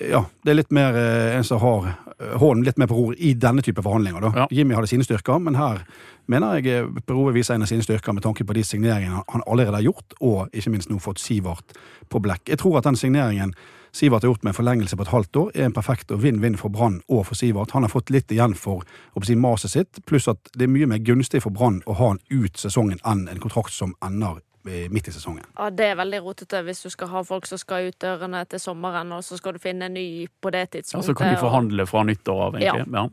ja, 0.00 0.24
det 0.44 0.52
er 0.52 0.54
litt 0.60 0.70
mer 0.72 0.94
eh, 0.96 1.36
en 1.36 1.44
som 1.44 1.58
har 1.60 1.88
eh, 1.90 2.36
hånden 2.38 2.64
litt 2.64 2.78
mer 2.78 2.86
på 2.90 2.94
roret 2.98 3.18
i 3.20 3.32
denne 3.34 3.62
type 3.66 3.82
forhandlinger. 3.82 4.20
da. 4.20 4.30
Ja. 4.42 4.46
Jimmy 4.54 4.74
hadde 4.78 4.86
sine 4.92 5.04
styrker, 5.06 5.40
men 5.42 5.56
her 5.58 5.82
mener 6.30 6.60
jeg 6.60 6.70
eh, 6.84 7.02
Per 7.06 7.32
viser 7.34 7.54
en 7.56 7.62
av 7.66 7.70
sine 7.72 7.82
styrker 7.82 8.14
med 8.14 8.22
tanke 8.22 8.44
på 8.46 8.54
de 8.54 8.62
signeringene 8.64 9.16
han- 9.18 9.24
han 9.34 9.42
allerede 9.46 9.80
har 9.80 9.82
gjort, 9.88 10.14
og 10.20 10.48
ikke 10.54 10.70
minst 10.70 10.90
nå 10.90 11.00
fått 11.02 11.18
Sivert 11.18 11.74
på 12.08 12.20
blekk. 12.22 12.46
Jeg 12.48 12.58
tror 12.58 12.78
at 12.78 12.84
den 12.84 12.96
signeringen 12.96 13.54
Sivert 13.92 14.22
har 14.22 14.30
gjort 14.30 14.44
med 14.44 14.52
en 14.54 14.58
forlengelse 14.64 14.94
på 14.96 15.02
et 15.02 15.08
halvt 15.10 15.36
år, 15.36 15.50
er 15.56 15.64
en 15.64 15.72
perfekt 15.74 16.12
og 16.14 16.20
vinn-vinn 16.22 16.56
for 16.56 16.68
Brann 16.70 17.00
og 17.08 17.26
for 17.26 17.34
Sivert. 17.34 17.72
Han 17.72 17.82
har 17.82 17.90
fått 17.90 18.10
litt 18.14 18.30
igjen 18.30 18.54
for 18.54 18.84
å 19.18 19.24
si, 19.26 19.34
maset 19.34 19.70
sitt, 19.72 19.98
pluss 20.06 20.28
at 20.28 20.38
det 20.56 20.68
er 20.68 20.70
mye 20.70 20.86
mer 20.86 20.98
gunstig 21.02 21.42
for 21.42 21.50
Brann 21.50 21.82
å 21.86 21.96
ha 21.98 22.08
han 22.12 22.20
ut 22.30 22.54
sesongen 22.56 23.00
enn 23.04 23.26
en 23.28 23.40
kontrakt 23.42 23.72
som 23.74 23.96
ender 24.00 24.38
midt 24.64 25.08
i 25.08 25.12
sesongen. 25.12 25.46
Ja, 25.56 25.70
Det 25.70 25.86
er 25.92 25.96
veldig 25.96 26.20
rotete 26.24 26.60
hvis 26.66 26.82
du 26.84 26.90
skal 26.92 27.08
ha 27.08 27.22
folk 27.24 27.46
som 27.48 27.58
skal 27.58 27.88
ut 27.88 27.98
dørene 28.02 28.42
til 28.44 28.60
sommeren, 28.60 29.12
og 29.16 29.24
så 29.24 29.38
skal 29.40 29.56
du 29.56 29.62
finne 29.62 29.88
en 29.88 29.96
ny 29.96 30.26
på 30.28 30.52
det 30.52 30.66
tidspunktet. 30.74 31.00
Ja, 31.00 31.06
så 31.06 31.16
kan 31.16 31.32
de 31.32 31.40
forhandle 31.40 31.86
fra 31.88 32.04
nyttår 32.04 32.42
av, 32.46 32.60
egentlig. 32.60 32.92
Ja. 32.94 33.08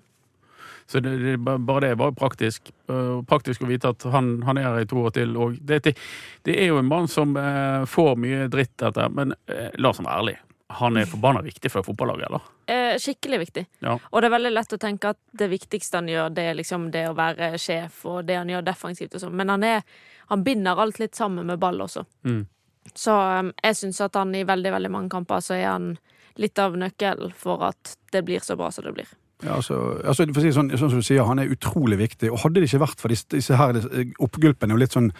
Så 0.87 0.99
det, 0.99 1.17
det, 1.17 1.37
bare 1.37 1.79
det 1.79 1.95
var 1.99 2.11
praktisk. 2.15 2.71
Eh, 2.89 3.21
praktisk 3.27 3.65
å 3.65 3.67
vite 3.67 3.91
at 3.91 4.03
han, 4.11 4.37
han 4.47 4.57
er 4.57 4.69
her 4.69 4.85
i 4.85 4.87
to 4.87 5.01
år 5.03 5.15
til. 5.17 5.35
Og 5.35 5.57
det, 5.59 5.81
det, 5.83 5.97
det 6.47 6.55
er 6.61 6.69
jo 6.71 6.79
en 6.79 6.87
mann 6.87 7.09
som 7.11 7.35
eh, 7.35 7.83
får 7.87 8.13
mye 8.23 8.47
dritt 8.51 8.87
etter, 8.87 9.11
men 9.11 9.35
eh, 9.51 9.73
la 9.75 9.91
oss 9.91 9.99
være 9.99 10.15
ærlig. 10.21 10.37
Han 10.79 10.99
er 10.99 11.07
forbanna 11.07 11.41
viktig 11.43 11.71
for 11.71 11.83
fotballaget, 11.83 12.27
eller? 12.27 12.47
Eh, 12.71 12.95
skikkelig 12.99 13.39
viktig. 13.39 13.65
Ja. 13.83 13.97
Og 14.11 14.21
det 14.21 14.27
er 14.27 14.35
veldig 14.35 14.51
lett 14.51 14.75
å 14.75 14.79
tenke 14.79 15.11
at 15.15 15.19
det 15.39 15.47
viktigste 15.51 15.99
han 15.99 16.09
gjør, 16.11 16.31
det 16.35 16.43
er 16.51 16.57
liksom 16.59 16.89
det 16.91 17.05
å 17.07 17.15
være 17.15 17.53
sjef 17.61 18.01
og 18.07 18.25
det 18.27 18.35
han 18.39 18.51
gjør 18.51 18.65
defensivt 18.67 19.15
og 19.15 19.23
sånn, 19.23 19.35
men 19.39 19.51
han 19.53 19.63
er 19.63 19.85
Han 20.31 20.43
binder 20.43 20.79
alt 20.79 20.99
litt 20.99 21.15
sammen 21.15 21.47
med 21.47 21.59
ball 21.59 21.81
også. 21.81 22.03
Mm. 22.27 22.45
Så 22.95 23.13
um, 23.13 23.51
jeg 23.63 23.77
syns 23.79 24.01
at 24.03 24.15
han 24.15 24.35
i 24.35 24.45
veldig, 24.47 24.71
veldig 24.73 24.91
mange 24.91 25.11
kamper 25.11 25.43
så 25.43 25.57
er 25.57 25.69
han 25.69 25.93
litt 26.37 26.59
av 26.61 26.77
nøkkelen 26.77 27.33
for 27.37 27.63
at 27.67 27.97
det 28.13 28.23
blir 28.27 28.43
så 28.43 28.57
bra 28.59 28.69
som 28.71 28.85
det 28.87 28.93
blir. 28.95 29.09
Ja, 29.43 29.57
altså, 29.59 29.75
altså 30.01 30.25
for 30.31 30.41
å 30.41 30.45
si 30.45 30.53
sånn, 30.55 30.71
sånn 30.73 30.89
som 30.89 31.01
du 31.01 31.05
sier, 31.05 31.25
Han 31.27 31.39
er 31.39 31.51
utrolig 31.53 31.99
viktig. 31.99 32.31
og 32.31 32.41
Hadde 32.41 32.61
det 32.61 32.69
ikke 32.71 32.85
vært 32.87 33.01
for 33.01 33.13
disse, 33.13 33.27
disse 33.29 33.57
her 33.57 33.77
eh, 33.77 34.13
oppgulpene 34.23 34.73
og 34.73 34.81
litt 34.81 34.97
sånn 34.97 35.11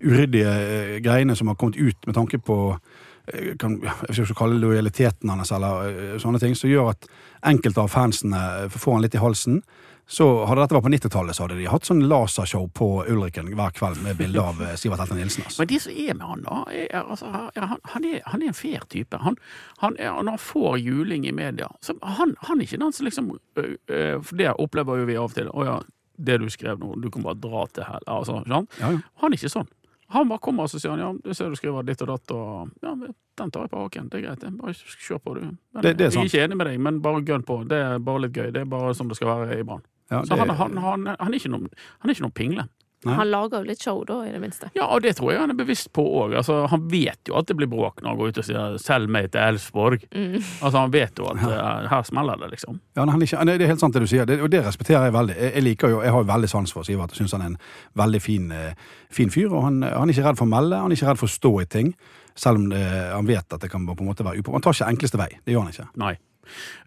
uryddige 0.00 0.54
eh, 0.54 0.94
greiene 1.04 1.36
som 1.36 1.50
har 1.50 1.58
kommet 1.58 1.76
ut 1.76 2.06
med 2.06 2.16
tanke 2.16 2.40
på 2.40 2.58
eh, 2.72 3.52
kan, 3.60 3.76
jeg 3.82 4.14
skal 4.14 4.24
ikke 4.24 4.38
kalle 4.40 4.56
det, 4.56 4.62
lojaliteten 4.64 5.32
hans, 5.34 5.52
eller 5.52 6.16
sånne 6.22 6.40
ting, 6.40 6.56
som 6.56 6.70
gjør 6.70 6.94
at 6.94 7.10
enkelte 7.50 7.84
av 7.84 7.92
fansene 7.92 8.70
får 8.72 8.96
han 8.96 9.04
litt 9.04 9.18
i 9.18 9.22
halsen. 9.22 9.60
Så 10.08 10.24
hadde 10.48 10.62
dette 10.62 10.72
vært 10.72 10.86
på 10.86 10.90
90-tallet, 10.94 11.36
så 11.36 11.44
hadde 11.44 11.56
de 11.58 11.66
hatt 11.68 11.84
sånn 11.84 11.98
lasershow 12.08 12.64
på 12.72 12.86
Ulriken 13.12 13.50
hver 13.58 13.74
kveld 13.76 13.98
med 14.00 14.16
bilde 14.16 14.40
av 14.40 14.62
eh, 14.64 14.70
Sivert 14.80 15.02
Helten 15.02 15.18
Nilsen. 15.20 15.44
Altså. 15.44 15.60
Men 15.60 15.68
det 15.68 15.80
som 15.84 15.92
er 15.92 16.14
med 16.16 16.24
han, 16.30 16.44
da 16.46 16.60
er, 16.72 16.86
altså, 17.02 17.28
han, 17.34 17.76
han, 17.92 18.06
er, 18.08 18.22
han 18.24 18.42
er 18.46 18.48
en 18.54 18.56
fair 18.56 18.86
type. 18.88 19.20
Han, 19.20 19.36
han 19.82 19.98
er, 20.00 20.14
når 20.24 20.38
han 20.38 20.40
får 20.40 20.78
juling 20.80 21.26
i 21.28 21.34
media 21.36 21.68
så 21.84 21.92
Han, 22.16 22.32
han 22.48 22.56
er 22.56 22.64
ikke 22.64 22.80
den 22.80 22.92
som 22.96 23.04
liksom 23.04 23.28
øh, 23.60 23.74
øh, 23.90 24.22
For 24.24 24.40
det 24.40 24.54
opplever 24.56 25.02
jo 25.02 25.08
vi 25.10 25.18
av 25.20 25.28
og 25.28 25.34
til. 25.36 25.50
Å 25.52 25.66
ja, 25.68 25.76
det 26.16 26.38
du 26.40 26.48
skrev 26.50 26.80
nå, 26.80 26.94
du 27.04 27.10
kan 27.12 27.22
bare 27.28 27.36
dra 27.44 27.66
til 27.76 27.84
hell. 27.90 28.08
Altså. 28.08 28.40
Ja, 28.48 28.62
ja. 28.80 28.94
Han 29.20 29.28
er 29.28 29.36
ikke 29.36 29.52
sånn. 29.52 29.68
Han 30.16 30.30
bare 30.32 30.40
kommer 30.40 30.64
og 30.64 30.72
så 30.72 30.80
sier 30.80 30.94
han, 30.96 31.04
ja, 31.04 31.10
du 31.20 31.34
ser 31.36 31.52
du 31.52 31.58
skriver 31.60 31.84
ditt 31.84 32.00
og 32.00 32.08
datt, 32.14 32.32
og 32.32 32.70
ja, 32.80 32.94
den 32.96 33.50
tar 33.52 33.66
jeg 33.66 33.72
på 33.74 33.82
haken. 33.84 34.08
Det 34.08 34.22
er 34.22 34.24
greit, 34.30 34.40
det. 34.40 34.54
bare 34.56 34.72
kjør 34.72 35.20
på, 35.20 35.34
du. 35.36 35.42
Men, 35.52 35.82
Det- 35.84 35.92
det 36.00 36.06
er 36.08 36.16
jeg 36.16 36.22
er 36.24 36.30
ikke 36.32 36.44
enig 36.48 36.56
med 36.62 36.70
deg, 36.72 36.80
men 36.88 37.02
bare 37.04 37.20
gønn 37.28 37.44
på. 37.44 37.60
Det 37.68 37.76
er 37.90 38.00
bare 38.00 38.24
litt 38.24 38.32
gøy. 38.40 38.48
Det 38.56 38.64
er 38.64 38.70
bare 38.72 38.94
som 38.96 39.12
det 39.12 39.20
skal 39.20 39.34
være 39.44 39.60
i 39.60 39.68
Brann. 39.68 39.84
Ja, 40.10 40.24
Så 40.24 40.36
han, 40.40 40.50
han, 40.50 40.76
han, 40.82 41.08
han, 41.14 41.32
er 41.32 41.38
ikke 41.38 41.52
noen, 41.52 41.68
han 42.00 42.10
er 42.10 42.16
ikke 42.16 42.26
noen 42.26 42.36
pingle. 42.36 42.68
Nei. 43.06 43.14
Han 43.14 43.28
lager 43.30 43.62
jo 43.62 43.68
litt 43.68 43.82
show, 43.82 44.00
da, 44.02 44.16
i 44.26 44.30
det 44.34 44.40
minste. 44.42 44.72
Ja, 44.74 44.88
og 44.90 45.04
det 45.04 45.12
tror 45.20 45.30
jeg 45.30 45.38
han 45.38 45.52
er 45.52 45.58
bevisst 45.58 45.92
på 45.94 46.02
òg. 46.02 46.32
Altså, 46.40 46.64
han 46.72 46.88
vet 46.90 47.30
jo 47.30 47.36
at 47.38 47.46
det 47.46 47.54
blir 47.60 47.68
bråk 47.70 48.02
når 48.02 48.10
han 48.10 48.18
går 48.18 48.32
ut 48.32 48.40
og 48.42 48.46
sier 48.48 48.74
'selg 48.82 49.12
meg 49.14 49.28
til 49.30 49.40
Elfsborg'. 49.44 50.08
Altså, 50.18 50.74
han 50.80 50.90
vet 50.90 51.22
jo 51.22 51.28
at 51.30 51.38
eh, 51.38 51.86
her 51.92 52.02
smeller 52.02 52.40
det, 52.42 52.50
liksom. 52.56 52.80
Ja, 52.96 53.04
han 53.04 53.22
er 53.22 53.26
ikke, 53.26 53.44
det 53.46 53.62
er 53.62 53.70
helt 53.70 53.84
sant 53.84 53.94
det 53.94 54.02
du 54.02 54.10
sier, 54.10 54.26
det, 54.26 54.40
og 54.42 54.50
det 54.50 54.64
respekterer 54.66 55.06
jeg 55.06 55.14
veldig. 55.14 55.36
Jeg, 55.38 55.54
jeg 55.54 55.62
liker 55.62 55.94
jo, 55.94 56.02
jeg 56.02 56.10
har 56.10 56.24
jo 56.26 56.32
veldig 56.32 56.48
sans 56.50 56.72
for 56.74 56.82
Sivert. 56.82 57.14
Jeg 57.14 57.22
syns 57.22 57.36
han 57.38 57.46
er 57.46 57.52
en 57.54 57.58
veldig 57.94 58.22
fin, 58.22 58.50
eh, 58.50 58.74
fin 59.10 59.30
fyr. 59.30 59.52
og 59.52 59.62
han, 59.62 59.82
han 59.82 60.08
er 60.08 60.14
ikke 60.16 60.26
redd 60.26 60.42
for 60.42 60.50
å 60.50 60.54
melde, 60.56 60.82
han 60.82 60.90
er 60.90 60.98
ikke 60.98 61.12
redd 61.12 61.22
for 61.22 61.30
å 61.30 61.36
stå 61.38 61.60
i 61.62 61.70
ting. 61.70 61.94
Selv 62.34 62.58
om 62.58 62.68
det, 62.70 62.82
han 63.14 63.26
vet 63.26 63.52
at 63.52 63.60
det 63.60 63.70
kan 63.70 63.86
på 63.86 63.94
en 63.94 64.10
måte 64.10 64.26
være 64.26 64.42
upå. 64.42 64.52
Han 64.52 64.62
tar 64.62 64.74
ikke 64.74 64.90
enkleste 64.90 65.18
vei. 65.18 65.30
Det 65.44 65.54
gjør 65.54 65.66
han 65.66 65.70
ikke. 65.70 65.88
Nei. 66.02 66.16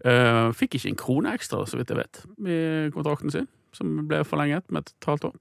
Eh, 0.04 0.48
fikk 0.58 0.78
ikke 0.78 0.92
en 0.92 1.00
krone 1.00 1.34
ekstra, 1.36 1.62
så 1.68 1.78
vidt 1.80 1.92
jeg 1.92 2.00
vet, 2.00 2.22
i 2.46 2.90
kontrakten 2.94 3.32
sin, 3.34 3.48
som 3.76 3.94
ble 4.08 4.22
forlenget 4.28 4.68
med 4.72 4.86
et 4.88 5.08
halvt 5.08 5.30
år. 5.30 5.40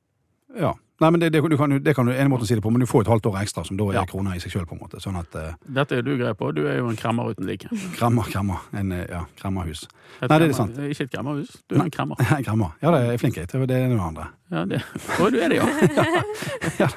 Ja. 0.60 0.74
Nei, 1.02 1.10
men 1.10 1.20
det, 1.24 1.32
det, 1.34 1.42
du 1.50 1.56
kan, 1.58 1.72
det 1.84 1.96
kan 1.98 2.06
du 2.06 2.14
en 2.14 2.30
måte 2.30 2.46
si 2.46 2.54
det 2.54 2.62
på, 2.62 2.70
men 2.72 2.80
du 2.84 2.86
får 2.90 3.02
et 3.08 3.10
halvt 3.10 3.26
år 3.32 3.40
ekstra, 3.42 3.64
som 3.66 3.78
da 3.80 3.88
er 3.90 3.98
Ja. 4.00 4.04
kroner 4.06 4.36
i 4.38 4.40
seg 4.44 4.54
sjøl. 4.54 4.68
Sånn 5.02 5.18
at 5.18 5.34
eh, 5.36 5.54
Dette 5.66 5.98
er 5.98 6.06
du 6.06 6.14
grei 6.20 6.34
på. 6.38 6.52
Du 6.54 6.62
er 6.70 6.78
jo 6.78 6.90
en 6.92 6.96
kremmer 7.00 7.32
uten 7.34 7.48
like. 7.50 7.68
Kremmer, 7.98 8.24
kremmer. 8.30 8.62
En, 8.78 8.92
eh, 8.94 9.08
ja, 9.10 9.24
kremmerhus. 9.42 9.88
Et 10.22 10.30
Nei, 10.30 10.38
det 10.44 10.50
er 10.52 10.54
sant. 10.54 10.78
Ikke 10.78 11.08
et 11.08 11.12
kremmerhus, 11.16 11.56
du 11.68 11.76
er 11.80 11.84
en 11.88 11.92
kremmer. 11.92 12.22
kremmer. 12.48 12.76
Ja, 12.84 12.92
det 12.94 13.02
er 13.16 13.18
flink 13.18 13.40
jeg. 13.42 13.50
Det 13.50 13.72
er 13.80 13.90
noe 13.90 14.06
andre. 14.12 14.28
Ja, 14.52 14.66
det. 14.68 14.82
Og 15.24 15.32
du 15.32 15.40
er 15.42 15.50
det, 15.50 15.58
ja. 15.62 15.66
Ja, 16.82 16.88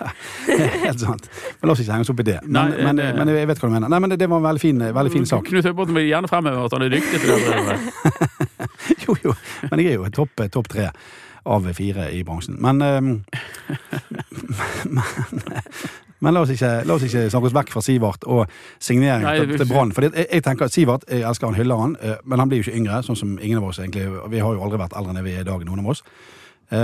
er 0.50 0.78
helt 0.84 1.00
sant. 1.00 1.28
Men 1.61 1.68
la 1.68 1.75
oss 1.75 1.80
ikke 1.84 1.94
henge 1.96 2.04
oss 2.06 2.11
opp 2.12 2.20
i 2.20 2.26
det. 2.28 2.38
Men, 2.44 2.52
Nei, 2.75 2.84
men, 2.84 2.96
det- 3.00 3.11
men 3.16 3.28
jeg 3.34 3.49
vet 3.49 3.61
hva 3.62 3.68
du 3.70 3.75
mener. 3.78 3.88
Nei, 3.92 4.00
men 4.04 4.14
det, 4.18 4.28
var 4.28 4.40
en 4.42 4.49
veldig 4.50 4.61
fin, 4.62 4.78
veldig 5.00 5.12
fin 5.14 5.26
sak. 5.28 5.44
Knut 5.49 5.64
Høybråten 5.68 5.96
vil 5.96 6.08
gjerne 6.11 6.30
fremheve 6.30 6.64
at 6.68 6.76
han 6.76 6.84
er 6.87 6.94
dyktig 6.99 7.20
til 7.25 7.30
det. 7.32 7.78
Jo, 9.04 9.14
jo. 9.25 9.32
Men 9.70 9.80
jeg 9.80 9.94
er 9.94 10.00
jo 10.00 10.08
topp 10.12 10.40
topp 10.52 10.68
tre 10.73 10.88
av 11.45 11.67
fire 11.77 12.09
i 12.17 12.23
bransjen. 12.25 12.57
Men, 12.63 12.81
ehm, 12.83 13.25
men, 14.95 15.03
men 16.19 16.35
la, 16.35 16.41
oss 16.45 16.53
ikke, 16.55 16.71
la 16.89 16.95
oss 16.97 17.05
ikke 17.07 17.27
snakke 17.31 17.51
oss 17.51 17.57
vekk 17.57 17.73
fra 17.75 17.83
Sivert 17.85 18.25
og 18.31 18.45
signeringen 18.83 19.29
til, 19.51 19.59
til 19.61 19.69
Brann. 19.71 19.93
For 19.97 20.07
jeg, 20.07 20.27
jeg 20.31 20.45
tenker 20.47 20.69
at 20.69 20.75
Sivert, 20.77 21.05
jeg 21.11 21.25
elsker 21.29 21.51
han, 21.51 21.59
hyller 21.59 21.83
han, 21.83 21.97
eh, 22.01 22.17
men 22.25 22.41
han 22.43 22.49
blir 22.53 22.63
jo 22.63 22.69
ikke 22.69 22.79
yngre, 22.81 23.03
sånn 23.07 23.19
som 23.21 23.35
ingen 23.41 23.61
av 23.61 23.69
oss 23.71 23.83
egentlig. 23.83 24.07
Vi 24.33 24.41
har 24.45 24.57
jo 24.57 24.65
aldri 24.65 24.81
vært 24.81 24.97
eldre 24.97 25.15
enn 25.15 25.25
vi 25.27 25.37
er 25.37 25.45
i 25.45 25.49
dag, 25.51 25.65
noen 25.69 25.85
av 25.85 25.93
oss. 25.95 26.05
Eh, 26.73 26.79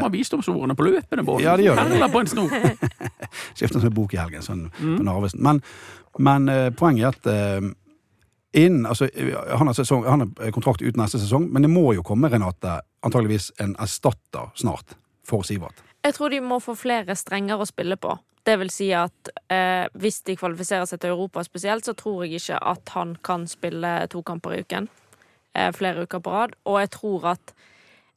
Kommer 0.00 0.10
visdomsordene 0.16 0.74
på 0.76 0.88
løpende 0.88 1.24
bånd. 1.26 1.44
Ja, 1.46 1.54
det 1.56 1.68
gjør 1.68 1.78
det. 1.86 2.08
På 2.12 2.24
en 2.24 2.30
snor. 2.32 2.50
Skiftet 3.58 3.84
en 3.86 3.94
bok 3.94 4.16
i 4.16 4.20
helgen, 4.20 4.42
sånn 4.42 4.66
Mm. 4.80 4.96
på 4.98 5.06
Narvesen. 5.06 5.44
Men, 5.46 5.62
men 6.18 6.48
eh, 6.50 6.70
poenget 6.74 7.26
er 7.30 7.60
at 7.62 7.76
inn, 8.58 8.80
altså, 8.90 9.06
han, 9.54 9.68
har 9.70 9.76
sesong, 9.78 10.02
han 10.10 10.24
har 10.26 10.50
kontrakt 10.50 10.82
ut 10.82 10.96
neste 10.98 11.20
sesong, 11.22 11.44
men 11.54 11.62
det 11.62 11.70
må 11.70 11.92
jo 11.94 12.02
komme, 12.02 12.26
Renate, 12.32 12.80
antageligvis 13.06 13.52
en 13.60 13.76
erstatter 13.78 14.50
snart 14.54 14.96
for 15.26 15.46
Sivert. 15.46 15.82
Jeg 16.04 16.16
tror 16.16 16.32
de 16.32 16.40
må 16.40 16.60
få 16.64 16.74
flere 16.78 17.16
strenger 17.16 17.60
å 17.60 17.68
spille 17.68 17.98
på. 18.00 18.14
Det 18.46 18.56
vil 18.56 18.70
si 18.72 18.88
at 18.96 19.30
eh, 19.52 19.84
hvis 20.00 20.22
de 20.24 20.36
kvalifiserer 20.40 20.88
seg 20.88 21.02
til 21.02 21.12
Europa 21.12 21.44
spesielt, 21.44 21.84
så 21.84 21.92
tror 21.92 22.24
jeg 22.24 22.40
ikke 22.40 22.60
at 22.72 22.94
han 22.96 23.14
kan 23.24 23.44
spille 23.48 23.92
to 24.12 24.22
kamper 24.24 24.56
i 24.56 24.62
uken. 24.64 24.88
Eh, 25.52 25.68
flere 25.76 26.06
uker 26.06 26.22
på 26.24 26.32
rad. 26.32 26.56
Og 26.64 26.80
jeg 26.80 26.92
tror 26.96 27.26
at 27.34 27.52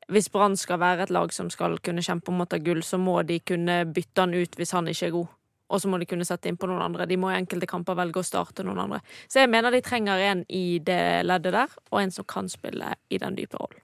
hvis 0.08 0.30
Brann 0.32 0.56
skal 0.60 0.80
være 0.80 1.08
et 1.08 1.14
lag 1.14 1.32
som 1.34 1.50
skal 1.52 1.78
kunne 1.84 2.04
kjempe 2.04 2.32
om 2.32 2.44
å 2.44 2.48
ta 2.48 2.60
gull, 2.64 2.84
så 2.84 3.00
må 3.00 3.20
de 3.28 3.40
kunne 3.44 3.84
bytte 3.92 4.24
han 4.24 4.36
ut 4.36 4.56
hvis 4.60 4.74
han 4.76 4.88
ikke 4.92 5.10
er 5.10 5.16
god. 5.18 5.32
Og 5.74 5.82
så 5.82 5.90
må 5.90 5.98
de 5.98 6.08
kunne 6.08 6.28
sette 6.28 6.52
inn 6.52 6.60
på 6.60 6.68
noen 6.70 6.84
andre. 6.86 7.08
De 7.10 7.18
må 7.18 7.32
i 7.32 7.38
enkelte 7.40 7.68
kamper 7.68 7.98
velge 7.98 8.22
å 8.22 8.28
starte 8.28 8.66
noen 8.66 8.84
andre. 8.84 9.00
Så 9.32 9.42
jeg 9.42 9.52
mener 9.52 9.74
de 9.74 9.82
trenger 9.84 10.22
en 10.22 10.44
i 10.54 10.80
det 10.84 11.24
leddet 11.26 11.56
der, 11.56 11.76
og 11.92 12.02
en 12.02 12.14
som 12.14 12.28
kan 12.30 12.52
spille 12.52 12.94
i 13.10 13.20
den 13.20 13.40
dype 13.40 13.58
rollen. 13.60 13.82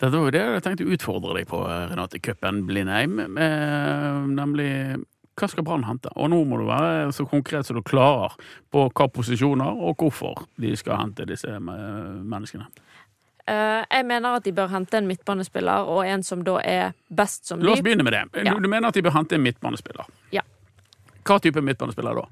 Det 0.00 0.08
var 0.14 0.26
jo 0.30 0.32
det 0.32 0.40
jeg 0.40 0.62
tenkte 0.64 0.84
å 0.86 0.92
utfordre 0.96 1.34
deg 1.36 1.48
på, 1.50 1.58
Renate 1.90 2.20
Cupen 2.24 2.62
Blindheim. 2.68 3.18
eh, 3.36 4.20
Nemlig 4.32 4.70
hva 5.40 5.48
skal 5.48 5.64
Brann 5.64 5.84
hente? 5.88 6.10
Og 6.20 6.28
nå 6.32 6.38
må 6.44 6.58
du 6.60 6.66
være 6.68 7.12
så 7.16 7.24
konkret 7.28 7.64
som 7.68 7.76
du 7.78 7.82
klarer 7.86 8.34
på 8.72 8.86
hva 8.92 9.06
posisjoner 9.08 9.70
og 9.72 9.96
hvorfor 10.02 10.42
de 10.60 10.74
skal 10.76 10.98
hente 11.00 11.24
disse 11.28 11.48
menneskene. 11.60 12.66
Eh, 13.48 13.84
jeg 13.90 14.04
mener 14.06 14.36
at 14.36 14.44
de 14.44 14.52
bør 14.52 14.68
hente 14.68 14.98
en 15.00 15.08
midtbanespiller, 15.08 15.88
og 15.88 16.04
en 16.06 16.22
som 16.22 16.42
da 16.44 16.58
er 16.60 16.92
best 17.08 17.48
som 17.48 17.60
La 17.64 17.72
oss 17.72 17.80
de. 17.80 17.86
begynne 17.88 18.04
med 18.04 18.12
det. 18.12 18.44
Ja. 18.44 18.54
Du, 18.54 18.60
du 18.60 18.68
mener 18.68 18.88
at 18.88 18.94
de 18.94 19.02
bør 19.02 19.16
hente 19.16 19.34
en 19.38 19.42
midtbanespiller? 19.42 20.04
Ja. 20.32 20.42
Hva 21.24 21.40
type 21.40 21.60
midtbanespiller 21.64 22.20
da? 22.20 22.26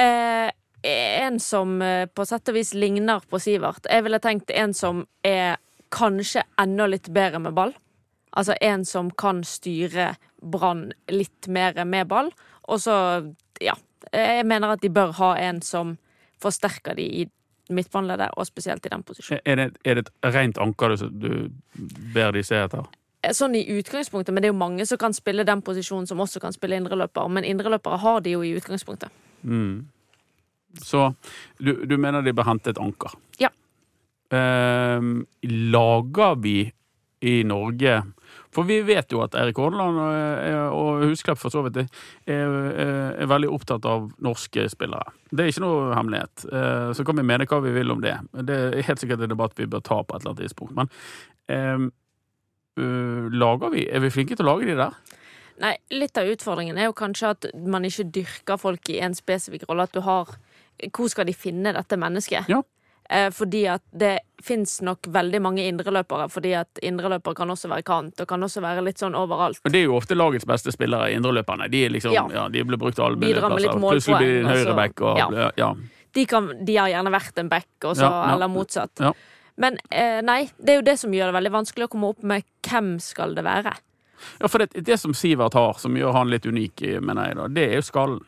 Eh, 0.00 0.50
en 0.84 1.38
som 1.40 1.76
eh, 1.82 2.06
på 2.12 2.24
sett 2.28 2.48
og 2.48 2.56
vis 2.58 2.72
ligner 2.74 3.20
på 3.30 3.38
Sivert. 3.40 3.86
Jeg 3.90 4.04
ville 4.04 4.18
tenkt 4.24 4.50
en 4.56 4.72
som 4.76 5.04
er 5.24 5.56
kanskje 5.94 6.42
enda 6.60 6.88
litt 6.90 7.08
bedre 7.14 7.40
med 7.42 7.54
ball. 7.56 7.74
Altså 8.34 8.56
en 8.60 8.84
som 8.84 9.12
kan 9.14 9.44
styre 9.46 10.14
Brann 10.42 10.88
litt 11.08 11.48
mer 11.48 11.78
med 11.86 12.08
ball. 12.10 12.32
Og 12.68 12.80
så, 12.80 12.96
ja 13.62 13.76
Jeg 14.12 14.44
mener 14.46 14.74
at 14.74 14.82
de 14.82 14.90
bør 14.92 15.14
ha 15.16 15.30
en 15.40 15.62
som 15.62 15.96
forsterker 16.42 16.98
de 16.98 17.06
i 17.22 17.24
midtbaneleddet, 17.72 18.34
og 18.36 18.46
spesielt 18.46 18.84
i 18.86 18.90
den 18.92 19.02
posisjonen. 19.02 19.40
Er 19.44 19.56
det, 19.56 19.70
er 19.84 19.94
det 19.96 20.04
et 20.04 20.34
rent 20.34 20.58
anker 20.60 20.92
du, 20.92 21.06
du 21.08 21.30
ber 22.12 22.34
de 22.36 22.42
se 22.44 22.58
etter? 22.60 22.84
Sånn 23.32 23.56
i 23.56 23.62
utgangspunktet, 23.78 24.34
men 24.34 24.44
det 24.44 24.50
er 24.50 24.52
jo 24.52 24.60
mange 24.60 24.84
som 24.84 25.00
kan 25.00 25.16
spille 25.16 25.46
den 25.48 25.62
posisjonen, 25.64 26.06
som 26.06 26.20
også 26.20 26.42
kan 26.44 26.52
spille 26.52 26.76
indreløper. 26.76 27.30
Men 27.32 27.48
indreløpere 27.48 27.96
har 28.02 28.20
de 28.20 28.34
jo 28.34 28.42
i 28.44 28.52
utgangspunktet. 28.58 29.08
Mm. 29.42 29.86
Så 30.84 31.06
du, 31.56 31.72
du 31.88 31.96
mener 31.96 32.22
de 32.22 32.36
bør 32.36 32.50
hente 32.50 32.74
et 32.74 32.82
anker? 32.82 33.16
Ja. 33.40 33.48
Ehm, 34.32 35.26
lager 35.74 36.34
vi 36.40 36.72
i 37.24 37.42
Norge 37.44 38.02
For 38.54 38.64
vi 38.68 38.78
vet 38.86 39.10
jo 39.12 39.20
at 39.24 39.34
Erik 39.34 39.56
Horneland 39.58 39.98
og, 39.98 40.74
og 40.76 41.04
Husklepp 41.08 41.40
for 41.40 41.50
så 41.50 41.62
vidt 41.64 41.80
er, 41.80 41.88
er, 42.30 42.52
er 43.18 43.28
veldig 43.30 43.48
opptatt 43.50 43.84
av 43.88 44.06
norske 44.22 44.68
spillere. 44.70 45.10
Det 45.30 45.42
er 45.42 45.50
ikke 45.50 45.64
noe 45.64 45.94
hemmelighet. 45.96 46.44
Eh, 46.52 46.92
Så 46.94 47.04
kan 47.04 47.18
vi 47.18 47.24
mene 47.26 47.48
hva 47.50 47.58
vi 47.64 47.72
vil 47.74 47.90
om 47.90 48.00
det. 48.04 48.14
Det 48.46 48.58
er 48.68 48.86
helt 48.86 49.02
sikkert 49.02 49.24
en 49.26 49.32
debatt 49.34 49.58
vi 49.58 49.66
bør 49.66 49.82
ta 49.82 49.98
på 50.02 50.14
et 50.14 50.22
eller 50.22 50.34
annet 50.34 50.44
tidspunkt. 50.46 50.76
Men 50.78 50.92
ehm, 51.50 51.88
øh, 52.78 53.26
lager 53.34 53.74
vi 53.74 53.88
Er 53.90 54.00
vi 54.04 54.12
flinke 54.14 54.36
til 54.38 54.46
å 54.46 54.52
lage 54.54 54.70
de 54.70 54.78
der? 54.78 54.94
Nei, 55.62 55.74
litt 55.94 56.16
av 56.18 56.26
utfordringen 56.30 56.78
er 56.78 56.88
jo 56.88 56.96
kanskje 56.98 57.34
at 57.34 57.50
man 57.66 57.84
ikke 57.86 58.06
dyrker 58.10 58.58
folk 58.58 58.88
i 58.90 59.00
en 59.02 59.14
spesifikk 59.14 59.68
rolle. 59.68 59.86
At 59.86 59.94
du 59.94 60.00
har 60.06 60.30
Hvor 60.90 61.10
skal 61.10 61.26
de 61.26 61.34
finne 61.34 61.74
dette 61.74 61.96
mennesket? 61.98 62.48
Ja. 62.50 62.62
Eh, 63.10 63.30
fordi 63.30 63.66
at 63.68 63.82
det 63.92 64.18
fins 64.42 64.78
nok 64.84 65.08
veldig 65.12 65.40
mange 65.44 65.64
indreløpere, 65.68 66.28
fordi 66.32 66.54
at 66.56 66.80
indreløpere 66.82 67.36
kan 67.36 67.52
også 67.52 67.68
være 67.68 67.84
kant, 67.84 68.20
og 68.20 68.28
kan 68.28 68.42
også 68.46 68.62
være 68.64 68.84
litt 68.84 69.00
sånn 69.00 69.16
overalt. 69.18 69.60
Og 69.64 69.72
Det 69.72 69.82
er 69.82 69.84
jo 69.84 69.98
ofte 69.98 70.16
lagets 70.16 70.46
beste 70.48 70.72
spillere, 70.72 71.10
indreløperne. 71.12 71.68
De, 71.72 71.84
liksom, 71.92 72.14
ja. 72.16 72.24
Ja. 72.32 72.48
de 72.48 72.64
blir 72.64 72.80
brukt 72.80 72.96
til 72.96 73.04
alle 73.04 73.20
Bidrar 73.20 73.52
med 73.52 73.64
litt 73.64 73.76
mulige 73.76 74.00
plasser. 74.00 74.16
Plutselig 74.16 74.18
blir 74.18 74.34
de 74.34 74.40
en 74.40 74.50
høyreback. 74.52 75.04
Og, 75.04 75.20
ja. 75.20 75.50
ja. 75.60 75.70
De, 76.14 76.26
kan, 76.30 76.50
de 76.64 76.76
har 76.80 76.92
gjerne 76.92 77.12
vært 77.12 77.40
en 77.42 77.48
back, 77.52 77.72
og 77.84 77.96
så, 77.96 78.08
Ja, 78.08 78.12
ja. 78.12 78.34
eller 78.34 78.52
motsatt. 78.52 79.04
Men 79.60 79.76
eh, 79.90 80.20
nei, 80.24 80.40
det 80.58 80.72
er 80.72 80.80
jo 80.80 80.86
det 80.88 80.98
som 80.98 81.12
gjør 81.14 81.30
det 81.30 81.38
veldig 81.38 81.52
vanskelig 81.60 81.86
å 81.86 81.92
komme 81.92 82.14
opp 82.14 82.24
med 82.26 82.46
hvem 82.66 82.96
skal 83.02 83.36
det 83.36 83.44
være. 83.46 83.74
Ja, 84.40 84.48
for 84.48 84.64
det, 84.64 84.80
det 84.86 84.96
som 84.98 85.14
Sivert 85.14 85.54
har, 85.54 85.76
som 85.78 85.96
gjør 85.98 86.14
han 86.16 86.32
litt 86.32 86.46
unik, 86.46 86.80
mener 87.04 87.28
jeg, 87.28 87.36
da, 87.38 87.48
det 87.52 87.66
er 87.68 87.76
jo 87.78 87.84
skallen. 87.86 88.22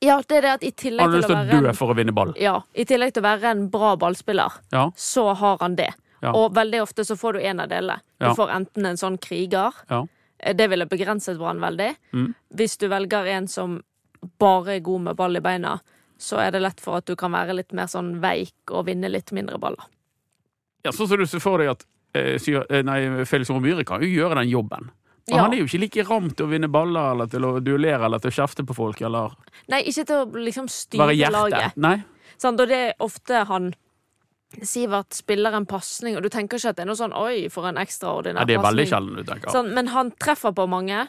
Ja, 0.00 0.22
det 0.28 0.36
er 0.38 0.40
det 0.46 0.50
at 0.58 0.62
i 0.64 0.70
tillegg 0.72 1.04
har 1.04 1.10
til 1.12 1.20
lyst 1.20 1.28
til 1.28 1.36
å 1.36 1.60
dø 1.62 1.68
en, 1.68 1.74
for 1.76 1.92
å 1.92 1.96
vinne 1.98 2.12
ball. 2.16 2.32
ja, 2.40 2.54
I 2.74 2.84
tillegg 2.88 3.12
til 3.14 3.22
å 3.22 3.26
være 3.28 3.50
en 3.50 3.66
bra 3.70 3.96
ballspiller, 4.00 4.50
Ja. 4.72 4.90
så 4.96 5.34
har 5.36 5.58
han 5.60 5.76
det. 5.76 5.90
Ja. 6.22 6.32
Og 6.32 6.54
veldig 6.54 6.80
ofte 6.82 7.04
så 7.04 7.16
får 7.16 7.32
du 7.34 7.40
en 7.40 7.60
av 7.60 7.68
delene. 7.68 8.00
Du 8.20 8.26
får 8.36 8.50
enten 8.50 8.86
en 8.86 8.96
sånn 8.96 9.18
kriger. 9.20 9.72
Ja. 9.90 10.06
Eh, 10.38 10.54
Det 10.54 10.68
ville 10.68 10.86
begrenset 10.86 11.38
Brann 11.38 11.60
veldig. 11.60 11.94
Mm. 12.12 12.34
Hvis 12.54 12.76
du 12.78 12.88
velger 12.88 13.26
en 13.26 13.48
som 13.48 13.82
bare 14.38 14.76
er 14.76 14.80
god 14.80 15.00
med 15.00 15.16
ball 15.16 15.36
i 15.36 15.40
beina, 15.40 15.78
så 16.18 16.36
er 16.38 16.50
det 16.52 16.60
lett 16.60 16.80
for 16.80 16.96
at 16.98 17.06
du 17.06 17.14
kan 17.16 17.32
være 17.32 17.54
litt 17.56 17.72
mer 17.72 17.86
sånn 17.88 18.20
veik 18.20 18.52
og 18.70 18.86
vinne 18.86 19.08
litt 19.08 19.32
mindre 19.32 19.58
baller. 19.58 19.84
Ja, 20.84 20.90
sånn 20.92 21.08
som 21.08 21.16
du 21.18 21.26
ser 21.26 21.40
for 21.40 21.58
deg 21.58 21.68
at 21.70 21.84
eh, 22.14 22.36
eh, 22.36 22.82
nei, 22.82 23.24
Felix 23.24 23.48
Romyre 23.50 23.84
kan 23.84 24.00
jo 24.02 24.08
gjøre 24.08 24.34
den 24.42 24.48
jobben. 24.50 24.90
Og 25.28 25.36
Ja. 25.36 25.42
han 25.42 25.52
er 25.52 25.58
jo 25.58 25.64
ikke 25.64 25.80
like 25.80 26.08
ram 26.08 26.30
til 26.30 26.46
å 26.46 26.50
vinne 26.50 26.68
baller 26.72 27.12
eller 27.12 27.26
til 27.26 27.40
å 27.40 27.60
duellere 27.60 28.04
eller 28.04 28.18
til 28.18 28.30
å 28.30 28.34
kjefte 28.34 28.64
på 28.66 28.74
folk 28.74 29.00
eller 29.02 29.30
Nei, 29.68 29.82
ikke 29.82 30.06
til 30.06 30.16
å 30.16 30.24
liksom 30.32 30.68
styre 30.68 31.30
laget. 31.30 31.76
Nei. 31.76 32.02
Sånn, 32.38 32.58
Og 32.58 32.68
det 32.68 32.70
er 32.76 32.94
ofte 32.98 33.44
han 33.46 33.74
Sivert 34.66 35.14
spiller 35.14 35.54
en 35.54 35.64
pasning, 35.64 36.16
og 36.16 36.24
du 36.24 36.28
tenker 36.28 36.58
ikke 36.58 36.70
at 36.72 36.76
det 36.76 36.82
er 36.82 36.88
noe 36.90 36.98
sånn 36.98 37.12
oi, 37.14 37.48
for 37.48 37.68
en 37.68 37.76
ekstraordinær 37.78 38.40
Ja, 38.40 38.44
det 38.48 38.56
er 38.56 38.64
veldig 38.64 38.82
pasning. 38.82 38.88
sjelden 38.90 39.16
du 39.16 39.22
tenker. 39.22 39.50
Sånn, 39.54 39.72
men 39.76 39.86
han 39.94 40.10
treffer 40.10 40.50
på 40.52 40.66
mange. 40.68 41.08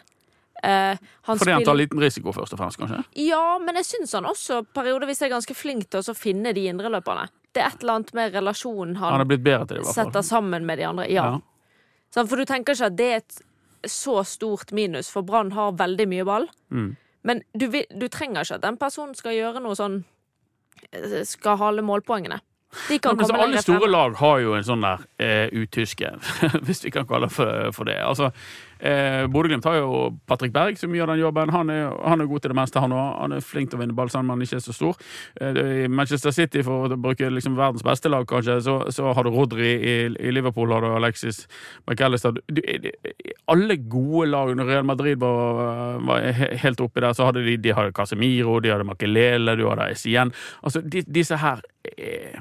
Eh, 0.64 0.98
han 1.24 1.38
Fordi 1.40 1.52
han 1.52 1.64
tar 1.64 1.74
liten 1.74 2.00
risiko, 2.00 2.32
først 2.32 2.54
og 2.54 2.60
fremst, 2.60 2.78
kanskje? 2.78 3.04
Ja, 3.18 3.58
men 3.58 3.76
jeg 3.76 3.86
syns 3.86 4.14
han 4.14 4.26
også 4.30 4.62
periodevis 4.76 5.24
er 5.24 5.30
ganske 5.34 5.56
flink 5.58 5.90
til 5.90 6.02
å 6.02 6.16
finne 6.16 6.54
de 6.54 6.68
indreløperne. 6.70 7.30
Det 7.52 7.64
er 7.64 7.72
et 7.72 7.82
eller 7.82 7.94
annet 7.98 8.14
med 8.14 8.34
relasjonen 8.36 8.96
Han 8.98 9.18
han, 9.18 9.28
det, 9.28 9.86
setter 9.86 10.22
sammen 10.22 10.64
med 10.64 10.78
de 10.78 10.84
andre. 10.84 11.10
Ja. 11.10 11.24
Ja. 11.32 11.40
Sånn, 12.14 12.28
for 12.30 12.38
du 12.38 12.46
tenker 12.46 12.76
ikke 12.76 12.86
at 12.92 12.96
det 12.96 13.10
er 13.10 13.16
et 13.24 13.42
så 13.88 14.24
stort 14.28 14.72
minus, 14.72 15.10
for 15.10 15.26
Brann 15.26 15.52
har 15.56 15.74
veldig 15.80 16.08
mye 16.12 16.26
ball. 16.28 16.48
Mm. 16.72 16.96
Men 17.28 17.44
du, 17.54 17.68
du 17.72 18.08
trenger 18.10 18.46
ikke 18.46 18.58
at 18.60 18.66
den 18.66 18.80
personen 18.82 19.18
skal 19.18 19.36
gjøre 19.38 19.62
noe 19.62 19.78
sånn 19.78 20.00
eh, 20.90 21.22
Skal 21.28 21.60
hale 21.62 21.84
målpoengene. 21.86 22.40
De 22.88 22.98
kan 23.04 23.18
Men 23.18 23.26
komme 23.26 23.38
alle 23.38 23.52
lenger 23.52 23.66
store 23.66 23.84
frem. 23.84 23.92
lag 23.92 24.14
har 24.22 24.40
jo 24.42 24.54
en 24.56 24.64
sånn 24.66 24.86
der 24.86 25.02
eh, 25.22 25.48
utyske, 25.52 26.14
hvis 26.66 26.86
vi 26.86 26.94
kan 26.96 27.08
kalle 27.10 27.28
det 27.28 27.36
for, 27.36 27.72
for 27.76 27.90
det. 27.90 27.98
Altså, 28.02 28.32
eh, 28.82 29.26
Bodø-Glimt 29.32 29.66
har 29.66 29.78
jo 29.80 30.10
Patrick 30.28 30.54
Berg 30.54 30.80
som 30.80 30.94
gjør 30.96 31.14
den 31.14 31.22
jobben. 31.22 31.52
Han 31.54 31.70
er, 31.74 31.92
han 32.04 32.22
er 32.22 32.30
god 32.30 32.44
til 32.44 32.54
det 32.54 32.58
meste, 32.58 32.82
han 32.84 32.96
òg. 32.96 33.10
Han 33.22 33.36
er 33.38 33.46
flink 33.46 33.72
til 33.72 33.80
å 33.80 33.82
vinne 33.84 33.96
ball, 33.98 34.12
selv 34.12 34.26
om 34.26 34.34
han 34.34 34.44
ikke 34.46 34.60
er 34.60 34.66
så 34.66 34.76
stor. 34.76 35.00
Eh, 35.42 35.88
Manchester 35.92 36.36
City, 36.36 36.64
for 36.68 36.88
å 36.88 37.00
bruke 37.02 37.30
liksom 37.32 37.58
verdens 37.60 37.86
beste 37.86 38.12
lag, 38.12 38.28
kanskje, 38.30 38.60
så, 38.66 38.78
så 38.94 39.14
har 39.16 39.28
du 39.28 39.34
Rodri 39.36 39.72
i, 39.78 39.96
i 40.12 40.34
Liverpool, 40.34 40.74
har 40.76 40.86
du 40.86 40.92
Alexis 40.96 41.46
McAllister. 41.88 42.38
Du, 42.48 42.62
du, 42.62 42.92
alle 43.52 43.78
gode 43.92 44.30
lag, 44.32 44.54
når 44.58 44.72
Real 44.74 44.88
Madrid 44.88 45.20
var, 45.22 46.00
var 46.08 46.30
helt 46.64 46.82
oppi 46.84 47.04
der, 47.04 47.14
så 47.18 47.30
hadde 47.30 47.46
de, 47.48 47.58
de 47.62 47.76
hadde 47.78 47.96
Casemiro, 47.98 48.60
de 48.64 48.74
hadde 48.74 48.88
Makelele, 48.88 49.58
du 49.60 49.68
hadde 49.70 49.92
Essien. 49.96 50.34
Altså, 50.62 50.82
de, 50.82 51.04
disse 51.08 51.38
her 51.42 51.62
eh, 51.98 52.40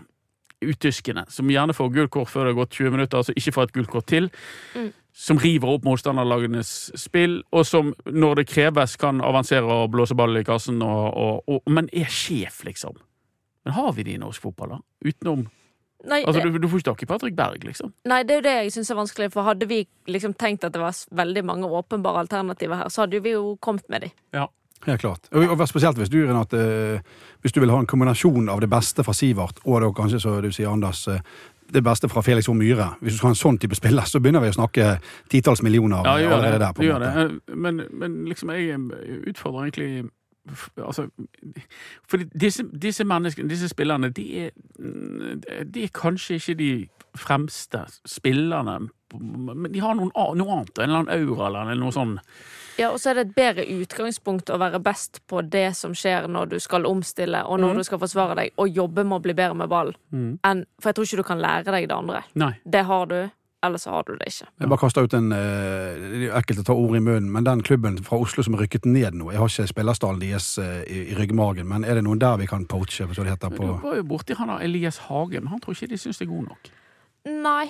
utyskene, 0.61 1.25
som 1.33 1.51
gjerne 1.51 1.75
får 1.77 1.93
gult 1.95 2.13
kort 2.13 2.31
før 2.31 2.47
det 2.47 2.55
har 2.55 2.61
gått 2.63 2.77
20 2.77 2.97
minutter, 2.97 3.21
altså 3.21 3.35
ikke 3.37 3.55
får 3.57 3.69
et 3.69 3.77
gult 3.79 3.93
kort 3.93 4.09
til. 4.11 4.29
Mm. 4.77 4.91
Som 5.13 5.41
river 5.43 5.73
opp 5.75 5.85
motstanderlagenes 5.85 6.93
spill, 6.99 7.41
og 7.51 7.65
som 7.67 7.91
når 8.07 8.43
det 8.43 8.49
kreves, 8.53 8.97
kan 9.01 9.21
avansere 9.21 9.67
og 9.67 9.91
blåse 9.91 10.15
ball 10.15 10.39
i 10.39 10.45
kassen, 10.47 10.83
og, 10.87 11.07
og, 11.11 11.49
og, 11.51 11.65
men 11.71 11.91
er 11.93 12.07
sjef, 12.07 12.63
liksom. 12.65 12.95
Men 13.67 13.75
har 13.77 13.91
vi 13.97 14.07
det 14.07 14.15
i 14.15 14.21
norsk 14.23 14.43
fotball, 14.43 14.77
da? 14.77 14.85
Utenom 15.05 15.49
Nei, 16.09 16.23
Altså, 16.25 16.41
du, 16.41 16.55
du 16.57 16.65
får 16.65 16.81
ikke 16.81 16.87
tak 16.87 17.03
i 17.05 17.07
Patrick 17.11 17.35
Berg, 17.37 17.65
liksom. 17.67 17.91
nei, 18.09 18.23
det 18.25 18.33
er 18.33 18.39
jo 18.39 18.45
det 18.47 18.55
jeg 18.55 18.71
syns 18.73 18.89
er 18.89 18.97
vanskelig, 18.97 19.27
for 19.35 19.45
hadde 19.45 19.67
vi 19.69 19.83
liksom 20.09 20.33
tenkt 20.41 20.65
at 20.65 20.73
det 20.73 20.81
var 20.81 20.97
veldig 21.19 21.43
mange 21.45 21.69
åpenbare 21.69 22.23
alternativer 22.23 22.81
her, 22.81 22.89
så 22.89 23.05
hadde 23.05 23.21
vi 23.21 23.35
jo 23.35 23.59
kommet 23.61 23.85
med 23.93 24.07
de. 24.07 24.11
Ja. 24.33 24.47
Helt 24.87 25.03
klart. 25.03 25.27
Og, 25.37 25.45
og 25.45 25.61
spesielt 25.69 25.99
hvis 26.01 26.09
du, 26.09 26.23
Renate, 26.25 26.57
eh, 26.57 27.17
hvis 27.45 27.53
du 27.53 27.61
vil 27.61 27.69
ha 27.69 27.77
en 27.83 27.89
kombinasjon 27.89 28.49
av 28.49 28.63
det 28.63 28.71
beste 28.73 29.05
fra 29.05 29.13
Sivert, 29.13 29.61
og 29.67 29.83
da 29.85 29.91
kanskje, 29.93 30.23
så 30.23 30.39
du 30.41 30.49
sier, 30.49 30.71
Anders, 30.73 31.03
eh, 31.13 31.21
det 31.73 31.83
beste 31.85 32.09
fra 32.09 32.21
Felix 32.23 32.49
O. 32.49 32.55
Myhre. 32.55 32.95
Hvis 33.01 33.13
du 33.15 33.19
skal 33.19 33.29
ha 33.29 33.35
en 33.35 33.41
sånn 33.41 33.59
type 33.63 33.75
spiller, 33.79 34.03
så 34.09 34.21
begynner 34.21 34.41
vi 34.45 34.51
å 34.53 34.57
snakke 34.59 35.01
titalls 35.31 35.63
millioner 35.63 36.03
Ja, 36.07 36.17
gjør 36.19 36.37
allerede 36.39 36.59
det. 36.59 36.61
der. 36.61 36.73
på 36.73 36.83
en 36.83 36.89
måte. 36.93 37.27
det. 37.47 37.57
Men, 37.57 37.83
men 37.93 38.25
liksom, 38.29 38.51
jeg 38.51 38.81
utfordrer 39.31 39.69
egentlig 39.71 40.11
Altså 40.83 41.05
For 42.09 42.17
disse, 42.41 42.65
disse 42.83 43.05
menneskene, 43.05 43.49
disse 43.49 43.69
spillerne, 43.69 44.09
de 44.11 44.25
er, 44.47 44.51
de 45.65 45.83
er 45.85 45.93
kanskje 45.95 46.35
ikke 46.41 46.55
de 46.59 46.71
fremste 47.15 47.83
spillerne, 48.09 48.89
men 49.21 49.69
de 49.73 49.81
har 49.85 49.95
noen, 49.99 50.11
noe 50.15 50.57
annet. 50.57 50.79
En 50.79 50.89
eller 50.89 51.03
annen 51.05 51.29
aura 51.29 51.51
eller 51.51 51.75
noe 51.79 51.93
sånn. 51.95 52.17
Ja, 52.81 52.89
og 52.95 53.01
så 53.01 53.11
er 53.11 53.19
det 53.19 53.27
et 53.29 53.35
bedre 53.37 53.67
utgangspunkt 53.77 54.49
å 54.49 54.57
være 54.61 54.81
best 54.81 55.21
på 55.29 55.43
det 55.45 55.69
som 55.77 55.93
skjer 55.97 56.29
når 56.33 56.55
du 56.55 56.57
skal 56.63 56.89
omstille, 56.89 57.43
og 57.45 57.61
når 57.61 57.75
mm. 57.75 57.81
du 57.83 57.89
skal 57.91 58.01
forsvare 58.01 58.39
deg, 58.39 58.55
og 58.57 58.81
jobbe 58.81 59.05
med 59.05 59.19
å 59.19 59.25
bli 59.27 59.37
bedre 59.37 59.59
med 59.59 59.69
ball, 59.69 59.93
Mm. 60.11 60.39
enn 60.43 60.65
For 60.81 60.91
jeg 60.91 60.97
tror 60.97 61.07
ikke 61.07 61.21
du 61.21 61.27
kan 61.29 61.43
lære 61.43 61.73
deg 61.75 61.87
det 61.89 61.95
andre. 61.95 62.23
Nei. 62.35 62.55
Det 62.65 62.83
har 62.85 63.07
du, 63.07 63.31
eller 63.63 63.79
så 63.79 63.91
har 63.91 64.03
du 64.07 64.15
det 64.17 64.27
ikke. 64.27 64.49
Jeg 64.61 64.71
bare 64.73 64.81
kaster 64.81 65.05
ut 65.05 65.15
en 65.15 65.33
eh, 65.33 65.99
Det 66.01 66.17
er 66.17 66.25
jo 66.25 66.33
ekkelt 66.41 66.63
å 66.63 66.65
ta 66.71 66.75
ord 66.75 66.97
i 66.97 67.03
munnen, 67.05 67.29
men 67.31 67.45
den 67.45 67.63
klubben 67.63 67.99
fra 68.03 68.19
Oslo 68.19 68.43
som 68.43 68.57
er 68.57 68.65
rykket 68.65 68.89
ned 68.89 69.15
nå 69.15 69.31
Jeg 69.31 69.39
har 69.39 69.53
ikke 69.53 69.69
spillerstallen 69.71 70.23
deres 70.23 70.49
eh, 70.59 70.81
i, 70.89 71.03
i 71.13 71.19
ryggmagen, 71.19 71.69
men 71.69 71.85
er 71.85 72.01
det 72.01 72.07
noen 72.09 72.19
der 72.23 72.41
vi 72.41 72.49
kan 72.51 72.67
poache? 72.67 73.07
Så 73.07 73.23
det 73.23 73.37
heter 73.37 73.53
Du 73.53 73.61
går 73.61 73.79
var 73.85 74.01
jo 74.01 74.09
borti 74.09 74.35
han 74.35 74.49
der 74.49 74.65
Elias 74.65 74.99
Hagen. 75.11 75.53
Han 75.53 75.61
tror 75.61 75.77
ikke 75.77 75.93
de 75.93 76.01
syns 76.01 76.19
det 76.19 76.27
er 76.27 76.33
god 76.33 76.49
nok. 76.55 76.73
Nei. 77.29 77.69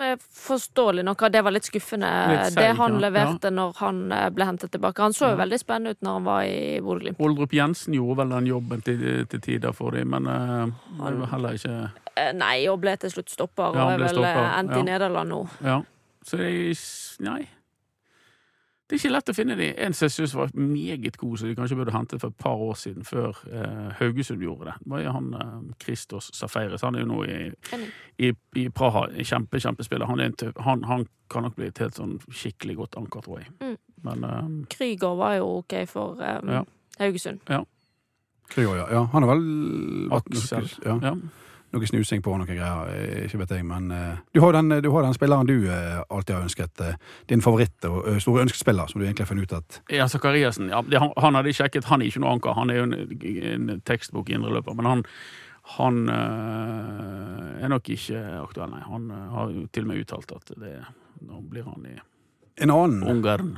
Men 0.00 0.18
Forståelig 0.40 1.04
nok 1.06 1.22
at 1.28 1.34
det 1.36 1.42
var 1.46 1.54
litt 1.54 1.68
skuffende, 1.68 2.08
Litt 2.32 2.54
seig, 2.54 2.58
det 2.58 2.76
han 2.80 2.96
ja. 2.96 3.02
leverte 3.06 3.52
når 3.54 3.74
han 3.78 4.00
eh, 4.16 4.26
ble 4.34 4.48
hentet 4.48 4.72
tilbake. 4.74 5.04
Han 5.04 5.14
så 5.16 5.30
jo 5.30 5.36
Ja. 5.36 5.40
veldig 5.44 5.60
spennende 5.60 5.94
ut 5.94 6.02
når 6.02 6.18
han 6.18 6.28
var 6.28 6.42
i 6.48 6.80
Bodø-Glimt. 6.80 7.20
Oldrup 7.20 7.52
Jensen 7.54 7.94
gjorde 7.94 8.22
vel 8.22 8.34
den 8.34 8.50
jobben 8.50 8.82
til, 8.86 9.26
til 9.30 9.40
tider 9.44 9.76
for 9.76 9.94
dem, 9.96 10.10
men 10.16 10.26
uh, 10.26 10.72
han 11.04 11.20
var 11.20 11.34
heller 11.36 11.58
ikke 11.60 11.90
Eh, 12.20 12.32
Nei, 12.36 12.66
og 12.68 12.80
ble 12.82 12.96
til 13.00 13.12
slutt 13.12 13.30
stopper, 13.30 13.76
Ja, 13.76 13.86
og 13.86 13.92
er 13.94 14.02
vel 14.02 14.24
endt 14.26 14.74
ja. 14.74 14.80
i 14.80 14.86
Nederland 14.88 15.30
nå. 15.30 15.40
Ja. 15.64 15.80
Så 16.26 16.40
er 16.42 16.74
Nei. 17.24 17.48
Det 18.90 18.96
er 18.96 18.98
ikke 19.04 19.12
lett 19.14 19.30
å 19.30 19.34
finne 19.36 19.54
de. 19.54 19.66
En 19.78 19.94
som 19.94 20.08
jeg 20.08 20.12
syns 20.16 20.32
var 20.34 20.48
meget 20.58 21.14
god, 21.20 21.36
som 21.38 21.46
de 21.46 21.54
kanskje 21.54 21.76
burde 21.78 21.92
hentet 21.94 22.18
for 22.18 22.32
et 22.32 22.40
par 22.42 22.58
år 22.58 22.74
siden, 22.74 23.04
før 23.06 23.38
eh, 23.46 23.92
Haugesund 24.00 24.42
gjorde 24.42 24.66
det. 24.66 24.74
Var 24.90 25.04
jo 25.04 25.12
han 25.14 25.28
eh, 25.38 25.52
Christos 25.84 26.32
Safaris. 26.34 26.82
Han 26.82 26.98
er 26.98 27.04
jo 27.04 27.10
nå 27.12 27.20
i, 27.22 27.36
i, 28.18 28.32
i 28.58 28.64
Praha. 28.74 29.04
Kjempe, 29.22 29.60
kjempespiller. 29.62 30.10
Han, 30.10 30.18
er 30.24 30.34
han, 30.66 30.82
han 30.90 31.06
kan 31.30 31.46
nok 31.46 31.54
bli 31.60 31.68
et 31.70 31.78
helt 31.78 31.94
sånn 32.02 32.16
skikkelig 32.34 32.80
godt 32.80 32.98
anker, 32.98 33.22
tror 33.28 33.44
jeg. 33.44 33.54
Mm. 33.62 33.76
Men 34.08 34.26
eh, 34.26 34.50
Krüger 34.74 35.14
var 35.22 35.38
jo 35.38 35.52
OK 35.60 35.76
for 35.86 36.18
eh, 36.26 36.40
Ja. 36.50 36.64
Haugesund. 36.98 37.46
Kryo, 38.50 38.74
ja. 38.74 38.88
ja. 38.90 39.04
Han 39.14 39.22
er 39.22 39.30
vel 39.30 39.46
Aksel. 40.18 40.66
ja, 40.82 40.98
ja. 41.06 41.14
Noe 41.72 41.86
snusing 41.86 42.22
på 42.22 42.32
noe 42.38 42.46
greier. 42.48 42.88
eh, 42.94 43.24
Ikke 43.26 43.38
vet 43.42 43.50
jeg, 43.56 43.64
men 43.64 43.90
eh, 43.94 44.16
du 44.34 44.40
har 44.40 44.52
den, 44.56 44.68
du 44.82 44.90
har 44.90 45.02
den 45.06 45.14
spilleren 45.14 45.46
du 45.46 45.68
eh, 45.70 46.00
alltid 46.10 46.34
har 46.34 46.42
ønsket. 46.42 46.80
din 47.28 47.40
favoritt 47.40 47.84
og 47.84 48.20
store 48.22 48.42
ønskespiller, 48.42 48.86
som 48.90 49.00
du 49.00 49.06
egentlig 49.06 49.24
har 49.26 49.30
funnet 49.30 49.50
ut 49.52 49.56
at 49.58 49.80
Ja, 49.90 50.06
Zakariassen. 50.08 50.68
Ja, 50.68 50.82
han, 50.98 51.12
han 51.16 51.34
hadde 51.38 51.52
sjekket. 51.52 51.84
Han 51.84 52.02
er 52.02 52.06
ikke 52.10 52.20
noe 52.24 52.32
anker. 52.34 52.52
Han 52.58 52.70
er 52.70 52.80
jo 52.80 52.82
en, 52.82 52.94
en 53.70 53.80
tekstbok 53.86 54.30
indreløper. 54.30 54.74
Men 54.74 54.86
han, 54.86 55.04
han 55.78 56.08
øh, 56.08 57.64
er 57.64 57.68
nok 57.68 57.88
ikke 57.92 58.20
aktuell, 58.42 58.70
nei. 58.74 58.82
Han 58.86 59.10
øh, 59.10 59.26
har 59.34 59.50
jo 59.54 59.66
til 59.72 59.86
og 59.86 59.92
med 59.92 60.00
uttalt 60.04 60.32
at 60.36 60.54
det, 60.60 60.76
nå 61.26 61.40
blir 61.50 61.66
han 61.68 61.86
i 61.86 61.98
En 62.60 62.70
annen, 62.70 63.02
Ungarn. 63.08 63.54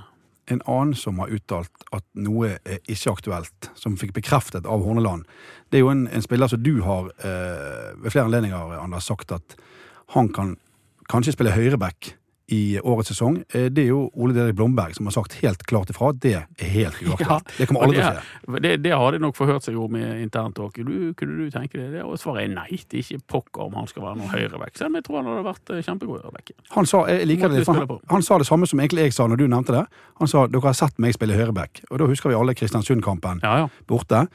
En 0.50 0.62
annen 0.66 0.94
som 0.98 1.20
har 1.22 1.30
uttalt 1.32 1.84
at 1.94 2.04
noe 2.18 2.56
er 2.64 2.80
ikke 2.90 3.12
aktuelt, 3.12 3.68
som 3.78 3.98
fikk 4.00 4.14
bekreftet 4.16 4.66
av 4.66 4.82
Horneland, 4.82 5.26
det 5.70 5.78
er 5.78 5.84
jo 5.84 5.92
en, 5.92 6.06
en 6.10 6.24
spiller 6.24 6.50
som 6.50 6.62
du 6.62 6.82
har 6.84 7.12
eh, 7.22 7.92
ved 8.02 8.10
flere 8.10 8.26
anledninger, 8.26 8.74
Anders, 8.80 9.06
sagt 9.06 9.32
at 9.34 9.56
han 10.16 10.32
kan 10.34 10.56
kanskje 11.12 11.36
spille 11.36 11.54
høyreback 11.54 12.14
i 12.52 12.78
årets 12.82 13.12
sesong. 13.12 13.38
Eh, 13.54 13.66
det 13.72 13.86
er 13.86 13.90
jo 13.92 14.02
Ole-Dedrik 14.12 14.56
Blomberg 14.58 14.94
som 14.96 15.08
har 15.08 15.14
sagt 15.16 15.38
helt 15.40 15.62
klart 15.68 15.90
ifra 15.92 16.10
at 16.12 16.20
det 16.22 16.34
er 16.36 16.72
helt 16.74 16.98
uaktuelt. 17.06 17.52
det 17.58 17.68
kommer 17.70 17.86
aldri 17.86 17.98
til 18.00 18.06
å 18.06 18.12
skje. 18.20 18.60
Det, 18.66 18.72
det 18.84 18.92
har 19.02 19.16
de 19.16 19.20
nok 19.22 19.38
forhørt 19.38 19.66
seg 19.66 19.78
om 19.80 19.96
internt 19.96 20.60
òg. 20.62 20.76
Kunne 20.76 21.38
du 21.38 21.46
tenke 21.54 21.80
deg 21.80 21.96
det? 21.96 22.04
Og 22.04 22.18
svaret 22.20 22.44
er 22.46 22.54
nei. 22.54 22.68
Det 22.84 23.00
er 23.00 23.06
ikke 23.06 23.26
pokker 23.36 23.66
om 23.68 23.78
han 23.80 23.88
skal 23.90 24.04
være 24.06 24.20
noen 24.20 24.32
høyrevekk. 24.34 24.76
Selv 24.78 24.92
om 24.92 24.98
jeg 25.00 25.06
tror 25.08 25.20
han 25.20 25.30
hadde 25.32 25.44
vært 25.48 25.74
eh, 25.76 25.82
kjempegod 25.88 26.22
høyrevekk. 26.22 26.54
Han 26.76 26.88
sa, 26.88 27.04
det, 27.08 27.66
han, 27.68 27.94
han 28.12 28.26
sa 28.26 28.40
det 28.42 28.48
samme 28.48 28.68
som 28.70 28.82
egentlig 28.84 29.08
jeg 29.08 29.16
sa 29.16 29.28
når 29.30 29.42
du 29.42 29.46
nevnte 29.48 29.76
det. 29.78 29.84
Han 30.20 30.30
sa 30.30 30.46
dere 30.50 30.66
har 30.68 30.76
sett 30.78 30.98
meg 31.02 31.16
spille 31.16 31.38
høyreback. 31.38 31.84
Og 31.90 32.02
da 32.02 32.10
husker 32.10 32.32
vi 32.32 32.38
alle 32.38 32.56
Kristiansund-kampen 32.58 33.40
Ja, 33.44 33.64
ja. 33.64 33.70
borte. 33.88 34.26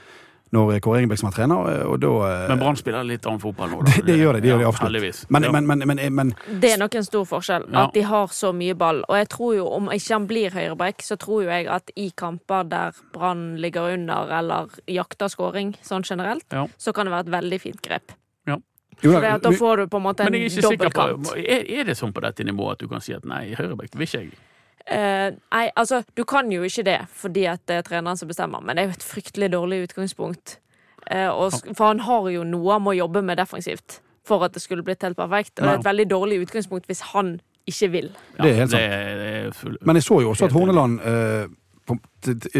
Når 0.55 0.79
Kåre 0.79 1.01
Ingebrigtsen 1.01 1.27
var 1.27 1.33
trener, 1.35 1.81
og 1.91 1.97
da 1.99 2.11
eh, 2.23 2.47
Men 2.47 2.59
Brann 2.61 2.77
spiller 2.79 3.03
litt 3.03 3.25
annen 3.27 3.39
fotball 3.43 3.69
nå. 3.69 3.81
da. 3.83 3.91
Det- 3.97 4.05
det 4.09 4.15
gjør 4.19 4.33
det, 4.37 4.41
det 4.43 4.49
gjør 4.53 4.59
de 4.59 4.67
absolutt. 4.69 4.87
Heldigvis. 4.93 5.25
men, 5.29 5.43
Ja. 5.43 5.51
men, 5.51 5.67
men, 5.67 5.83
men, 5.87 6.13
men 6.15 6.33
Det 6.61 6.71
er 6.73 6.77
nok 6.79 6.95
en 6.95 7.03
stor 7.03 7.25
forskjell. 7.25 7.65
Ja. 7.71 7.83
At 7.87 7.93
de 7.93 8.01
har 8.07 8.27
så 8.27 8.53
mye 8.55 8.73
ball. 8.79 9.03
Og 9.09 9.17
jeg 9.17 9.27
tror 9.29 9.55
jo, 9.57 9.65
om 9.67 9.89
ikke 9.91 10.13
han 10.13 10.27
blir 10.27 10.51
høyreback, 10.55 11.01
så 11.03 11.17
tror 11.19 11.43
jo 11.43 11.49
jeg 11.49 11.67
at 11.67 11.91
i 11.95 12.09
kamper 12.15 12.63
der 12.63 12.95
Brann 13.13 13.57
ligger 13.57 13.93
under 13.93 14.31
eller 14.39 14.67
jakter 14.87 15.27
skåring 15.27 15.75
sånn 15.83 16.03
generelt, 16.07 16.45
Ja. 16.51 16.67
så 16.79 16.93
kan 16.93 17.05
det 17.05 17.11
være 17.13 17.27
et 17.27 17.33
veldig 17.43 17.59
fint 17.61 17.81
grep. 17.81 18.11
jo, 18.47 19.11
For 19.11 19.21
da, 19.21 19.37
da 19.37 19.51
får 19.51 19.77
du 19.77 19.87
på 19.87 19.97
en 19.99 20.03
måte 20.07 20.25
en 20.25 20.33
dobbeltkant. 20.33 21.27
er, 21.37 21.65
er 21.69 21.83
det 21.85 21.93
sånn 21.99 22.13
på 22.15 22.21
dette 22.23 22.41
nivået 22.43 22.71
at 22.71 22.79
du 22.79 22.87
kan 22.87 22.99
si 23.03 23.13
at 23.13 23.25
nei, 23.29 23.53
høyreback 23.53 23.93
vil 23.93 24.07
ikke 24.07 24.21
jeg? 24.23 24.31
Eh, 24.87 25.33
nei, 25.51 25.65
altså, 25.75 26.01
du 26.15 26.23
kan 26.23 26.47
jo 26.51 26.63
ikke 26.63 26.85
det 26.87 26.99
fordi 27.11 27.43
at 27.51 27.59
det 27.67 27.81
er 27.81 27.87
treneren 27.87 28.19
som 28.19 28.29
bestemmer, 28.29 28.63
men 28.63 28.77
det 28.77 28.83
er 28.83 28.87
jo 28.87 28.95
et 28.95 29.03
fryktelig 29.03 29.51
dårlig 29.51 29.81
utgangspunkt. 29.89 30.59
Uh, 31.07 31.31
og, 31.31 31.53
for 31.71 31.87
han 31.87 32.01
har 32.03 32.25
jo 32.33 32.41
noe 32.43 32.73
han 32.75 32.83
må 32.83 32.91
jobbe 32.97 33.21
med 33.23 33.39
defensivt 33.39 34.01
for 34.27 34.43
at 34.43 34.51
det 34.55 34.59
skulle 34.59 34.83
blitt 34.83 35.03
helt 35.03 35.15
perfekt. 35.15 35.53
Og 35.59 35.63
det 35.63 35.69
er 35.71 35.79
et 35.79 35.87
veldig 35.87 36.05
dårlig 36.11 36.39
utgangspunkt 36.43 36.87
hvis 36.87 37.03
han 37.13 37.37
ikke 37.67 37.87
vil. 37.93 38.09
Det 38.35 38.49
er 38.49 38.57
helt 38.61 38.73
sant. 38.73 38.81
Det 38.81 38.97
er, 38.97 39.13
det 39.21 39.29
er 39.37 39.53
full, 39.55 39.77
men 39.87 39.99
jeg 39.99 40.07
så 40.07 40.19
jo 40.23 40.33
også 40.33 40.49
at 40.49 40.55
Horneland 40.55 40.99
uh, 40.99 41.47
på, 41.87 41.97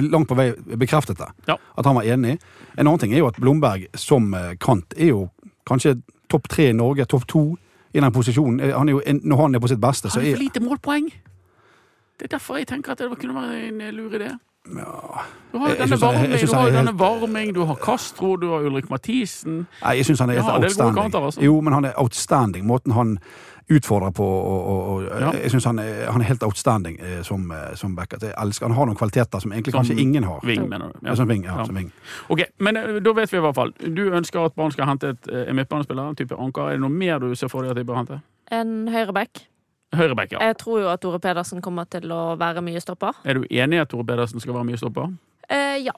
langt 0.08 0.32
på 0.32 0.38
vei 0.40 0.50
bekreftet 0.80 1.20
det. 1.20 1.28
Ja. 1.48 1.58
At 1.80 1.88
han 1.88 2.00
var 2.00 2.08
enig. 2.08 2.38
En 2.78 2.86
annen 2.86 3.04
ting 3.04 3.16
er 3.16 3.24
jo 3.24 3.32
at 3.32 3.40
Blomberg 3.40 3.88
som 4.00 4.32
kant 4.64 4.96
er 4.96 5.12
jo 5.12 5.28
kanskje 5.68 5.98
topp 6.32 6.48
tre 6.52 6.70
i 6.72 6.76
Norge, 6.76 7.08
topp 7.08 7.28
to 7.28 7.46
i 7.96 8.04
den 8.04 8.12
posisjonen. 8.16 8.64
Han 8.72 8.92
er 8.92 8.98
jo, 8.98 9.02
når 9.24 9.44
han 9.44 9.56
er 9.56 9.64
på 9.64 9.72
sitt 9.72 9.84
beste, 9.84 10.12
så 10.12 10.20
Han 10.20 10.28
er 10.28 10.32
er 10.32 10.40
for 10.40 10.44
lite 10.44 10.64
målpoeng! 10.64 11.12
Det 12.20 12.26
er 12.32 12.38
derfor 12.38 12.58
jeg 12.58 12.68
tenker 12.68 12.92
at 12.92 12.98
det 13.00 13.20
kunne 13.20 13.36
være 13.36 13.68
en 13.68 13.82
lur 13.96 14.10
idé. 14.18 14.32
Ja. 14.68 15.24
Du 15.54 15.58
har 15.64 15.76
denne 15.80 15.96
Varming, 16.02 16.34
du 16.42 16.56
har 16.56 16.72
denne 16.72 16.94
Varming, 17.00 17.54
du 17.56 17.62
har 17.66 17.76
Castro, 17.76 18.36
du 18.36 18.50
har 18.52 18.66
Ulrik 18.68 18.90
Mathisen. 18.90 19.62
Nei, 19.84 19.94
jeg 20.02 20.06
syns 20.10 20.20
han 20.20 20.30
er 20.30 20.42
helt 20.42 20.50
outstanding. 20.66 20.98
kanter, 20.98 21.20
altså. 21.30 21.42
Jo, 21.42 21.62
men 21.62 21.74
han 21.74 21.86
er 21.86 21.94
outstanding. 21.98 22.66
Måten 22.68 22.92
han 22.92 23.18
utfordrer 23.72 24.12
på 24.16 24.24
og, 24.26 24.68
og, 24.68 24.90
og 24.96 25.04
Ja. 25.22 25.32
Jeg 25.32 25.52
syns 25.52 25.66
han, 25.66 25.78
han 26.12 26.22
er 26.22 26.26
helt 26.26 26.44
outstanding 26.44 27.00
eh, 27.00 27.22
som, 27.24 27.52
eh, 27.52 27.76
som 27.76 27.96
backer. 27.96 28.18
Jeg 28.22 28.34
elsker, 28.44 28.68
han 28.68 28.76
har 28.76 28.86
noen 28.86 28.98
kvaliteter 29.00 29.40
som 29.40 29.52
egentlig 29.52 29.72
Som 29.72 29.80
kanskje 29.86 30.00
ingen 30.02 30.24
har. 30.24 30.40
Ving, 30.44 30.70
mener 30.70 30.92
du? 30.94 31.08
Ja. 31.08 31.16
Som 31.16 31.28
ving, 31.30 31.44
ja, 31.46 31.58
Ja. 31.58 31.66
som 31.66 31.76
ving. 31.76 31.92
Ok, 32.30 32.44
men 32.60 32.78
eh, 32.78 33.00
da 33.04 33.14
vet 33.14 33.32
vi 33.32 33.38
i 33.38 33.42
hvert 33.42 33.56
fall. 33.56 33.72
Du 33.96 34.10
ønsker 34.12 34.46
at 34.46 34.56
Brann 34.56 34.72
skal 34.72 34.86
hente 34.88 35.10
et, 35.16 35.28
eh, 35.32 35.50
en 35.50 35.56
midtbanespiller, 35.56 36.10
en 36.10 36.16
type 36.16 36.36
anker. 36.36 36.62
Er 36.68 36.72
det 36.72 36.80
noe 36.82 36.90
mer 36.90 37.20
du 37.20 37.36
ser 37.36 37.48
for 37.48 37.62
deg 37.62 37.72
at 37.72 37.78
de 37.78 37.84
bør 37.88 37.96
hente? 38.04 38.22
En 38.52 38.88
høyreback. 38.88 39.48
Høyreback, 39.96 40.34
ja. 40.36 40.42
Jeg 40.50 40.58
tror 40.60 40.82
jo 40.82 40.90
at 40.92 41.00
Tore 41.02 41.20
Pedersen 41.24 41.62
kommer 41.64 41.86
til 41.88 42.12
å 42.12 42.36
være 42.40 42.60
mye 42.66 42.82
stopper. 42.84 43.16
Er 43.24 43.40
du 43.40 43.46
enig 43.48 43.78
i 43.78 43.82
at 43.86 43.90
Tore 43.94 44.04
Pedersen 44.08 44.42
skal 44.44 44.58
være 44.58 44.68
mye 44.68 44.80
stopper? 44.82 45.14
Eh, 45.50 45.78
ja. 45.86 45.94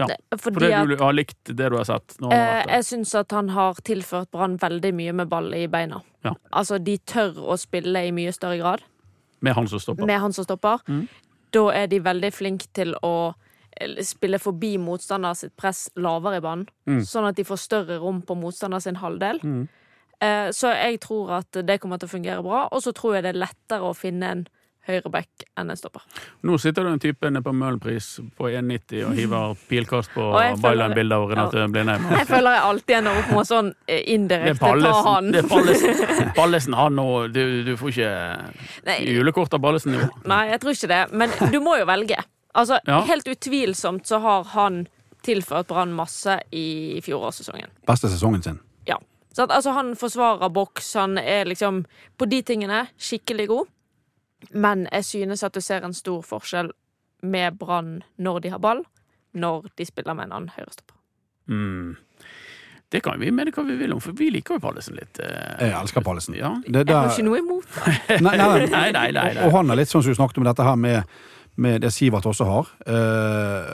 Ja, 0.00 0.06
Fordi 0.32 0.56
fordi 0.56 0.70
at 0.72 0.88
du 0.88 0.94
har 1.04 1.12
likt 1.12 1.50
det 1.52 1.66
du 1.70 1.76
har 1.76 1.84
sett? 1.84 2.14
Eh, 2.24 2.62
jeg 2.70 2.84
syns 2.88 3.12
at 3.14 3.30
han 3.36 3.50
har 3.52 3.76
tilført 3.84 4.30
Brann 4.32 4.56
veldig 4.58 4.90
mye 4.96 5.12
med 5.12 5.28
ball 5.28 5.52
i 5.54 5.66
beina. 5.70 6.00
Ja. 6.24 6.32
Altså, 6.50 6.78
de 6.80 6.96
tør 6.98 7.36
å 7.52 7.58
spille 7.60 8.06
i 8.08 8.14
mye 8.14 8.32
større 8.32 8.56
grad 8.62 8.82
Med 9.44 9.54
han 9.58 9.68
som 9.68 9.78
stopper? 9.82 10.06
med 10.08 10.20
han 10.22 10.32
som 10.32 10.46
stopper. 10.46 10.80
Mm. 10.88 11.04
Da 11.52 11.66
er 11.76 11.86
de 11.92 12.00
veldig 12.00 12.30
flinke 12.32 12.70
til 12.72 12.94
å 13.04 13.34
eh, 13.76 14.00
spille 14.02 14.38
forbi 14.40 14.78
motstander 14.80 15.36
sitt 15.36 15.52
press 15.60 15.90
lavere 15.96 16.40
i 16.40 16.40
banen. 16.40 16.66
Mm. 16.88 17.02
Sånn 17.04 17.28
at 17.28 17.36
de 17.36 17.44
får 17.44 17.60
større 17.60 18.00
rom 18.00 18.22
på 18.22 18.34
motstander 18.34 18.80
sin 18.80 18.96
halvdel. 18.96 19.42
Mm. 19.44 19.68
Eh, 20.22 20.48
så 20.54 20.70
jeg 20.76 21.00
tror 21.02 21.36
at 21.42 21.62
det 21.66 21.80
kommer 21.82 21.98
til 21.98 22.10
å 22.10 22.14
fungere 22.16 22.42
bra. 22.46 22.66
Og 22.72 22.82
så 22.84 22.94
tror 22.94 23.18
jeg 23.18 23.26
det 23.26 23.34
er 23.34 23.42
lettere 23.44 23.88
å 23.90 23.94
finne 23.96 24.34
en 24.36 24.44
høyreback 24.86 25.44
enn 25.60 25.70
en 25.70 25.78
stopper. 25.78 26.02
Nå 26.42 26.56
sitter 26.58 26.82
det 26.86 26.92
en 26.96 27.02
type 27.02 27.28
nede 27.30 27.44
på 27.46 27.52
Møhlenpris 27.54 28.06
på 28.38 28.48
1,90 28.50 29.04
og 29.06 29.12
hiver 29.14 29.52
pilkast 29.70 30.10
på 30.14 30.24
Og 30.26 30.56
byline-bildet 30.62 31.14
av 31.14 31.26
Renate 31.30 31.66
Blindheim. 31.70 32.08
Jeg 32.16 32.26
føler 32.30 32.56
jeg 32.56 32.64
alltid 32.70 32.96
ender 32.98 33.20
opp 33.20 33.30
med 33.36 33.50
sånn 33.50 33.68
eh, 33.86 33.92
Det 33.92 34.00
indirekte 34.16 34.80
ta 34.82 35.04
han. 35.06 35.30
Det 35.34 35.44
er 35.44 35.48
Pallesen. 35.52 36.32
Pallesen 36.38 36.78
han 36.78 36.98
nå 36.98 37.06
du, 37.30 37.42
du 37.68 37.76
får 37.78 37.94
ikke 37.94 39.04
julekort 39.06 39.54
av 39.54 39.62
Pallesen 39.62 39.94
i. 40.00 40.02
Nei, 40.34 40.42
jeg 40.50 40.64
tror 40.64 40.78
ikke 40.78 40.92
det. 40.96 41.02
Men 41.22 41.38
du 41.54 41.60
må 41.62 41.78
jo 41.78 41.86
velge. 41.86 42.18
Altså, 42.52 42.82
Ja. 42.86 43.00
Helt 43.06 43.30
utvilsomt 43.30 44.10
så 44.10 44.18
har 44.26 44.50
han 44.56 44.82
tilført 45.22 45.70
Brann 45.70 45.94
masse 45.94 46.40
i 46.50 46.98
fjorårssesongen. 47.06 47.70
Beste 47.86 48.10
sesongen 48.10 48.42
sin. 48.42 48.58
Så 49.32 49.42
at, 49.46 49.50
altså, 49.50 49.72
han 49.72 49.94
forsvarer 49.96 50.48
boks, 50.52 50.92
han 51.00 51.18
er 51.18 51.44
liksom 51.48 51.84
på 52.18 52.26
de 52.28 52.42
tingene 52.42 52.86
skikkelig 53.00 53.48
god. 53.48 53.66
Men 54.52 54.86
jeg 54.92 55.04
synes 55.04 55.42
at 55.46 55.54
du 55.54 55.60
ser 55.60 55.84
en 55.86 55.94
stor 55.94 56.22
forskjell 56.26 56.72
med 57.22 57.58
Brann 57.58 58.02
når 58.18 58.40
de 58.42 58.50
har 58.50 58.58
ball, 58.58 58.82
når 59.32 59.68
de 59.78 59.86
spiller 59.86 60.14
med 60.18 60.24
en 60.28 60.32
annen 60.32 60.50
høyrestopper. 60.56 60.96
Mm. 61.48 61.96
Det 62.92 63.00
kan 63.02 63.16
vi 63.22 63.30
mene 63.32 63.50
hva 63.54 63.62
vi 63.64 63.76
vil 63.80 63.94
om, 63.94 64.00
for 64.04 64.12
vi 64.18 64.26
liker 64.34 64.58
jo 64.58 64.60
Pallesen 64.66 64.98
litt. 64.98 65.16
eh. 65.24 65.62
Jeg 65.70 65.72
elsker 65.78 66.04
Pallesen. 66.04 66.34
Ja. 66.36 66.50
Det, 66.66 66.82
Jeg 66.88 66.92
har 66.96 67.08
ikke 67.08 67.24
noe 67.24 67.38
imot 67.40 67.64
det. 67.78 68.18
Nei, 68.20 68.34
nei, 68.42 68.66
nei. 68.68 68.90
Nei, 68.92 69.06
nei. 69.16 69.28
Og, 69.38 69.46
og 69.46 69.54
han 69.56 69.70
er 69.72 69.80
litt 69.80 69.88
sånn 69.88 70.02
som 70.04 70.12
du 70.12 70.18
snakket 70.18 70.42
om 70.42 70.44
dette 70.50 70.66
her 70.66 70.76
med, 70.76 71.14
med 71.56 71.80
det 71.86 71.92
Sivert 71.94 72.26
også 72.28 72.44
har. 72.50 72.68
Eh, 72.84 73.72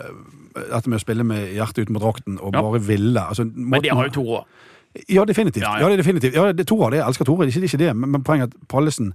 dette 0.70 0.86
med 0.92 1.00
å 1.00 1.02
spille 1.02 1.26
med 1.26 1.50
hjertet 1.56 1.88
utenpå 1.88 2.04
drakten 2.04 2.38
og 2.38 2.54
Ja. 2.54 2.62
bare 2.62 2.78
ville. 2.86 3.24
Altså, 3.26 3.48
Men 3.54 3.82
de 3.82 3.88
har 3.90 4.06
jo 4.06 4.14
to 4.20 4.26
år. 4.38 4.46
Ja, 5.08 5.24
definitivt. 5.24 5.62
Ja, 5.64 5.78
Ja, 5.80 5.88
ja. 5.88 5.96
definitivt. 5.96 6.34
Ja, 6.34 6.52
det, 6.52 6.66
Tore 6.66 6.84
av 6.86 6.90
det. 6.90 6.98
Jeg 7.02 7.06
elsker 7.08 7.24
Tore. 7.24 7.46
Det 7.46 7.54
er 7.54 7.56
ikke, 7.56 7.60
det 7.66 7.72
ikke 7.72 7.84
det. 7.84 7.96
Men, 7.96 8.10
men 8.10 8.24
poenget 8.24 8.48
er 8.48 8.56
at 8.58 8.68
Pallesen 8.68 9.12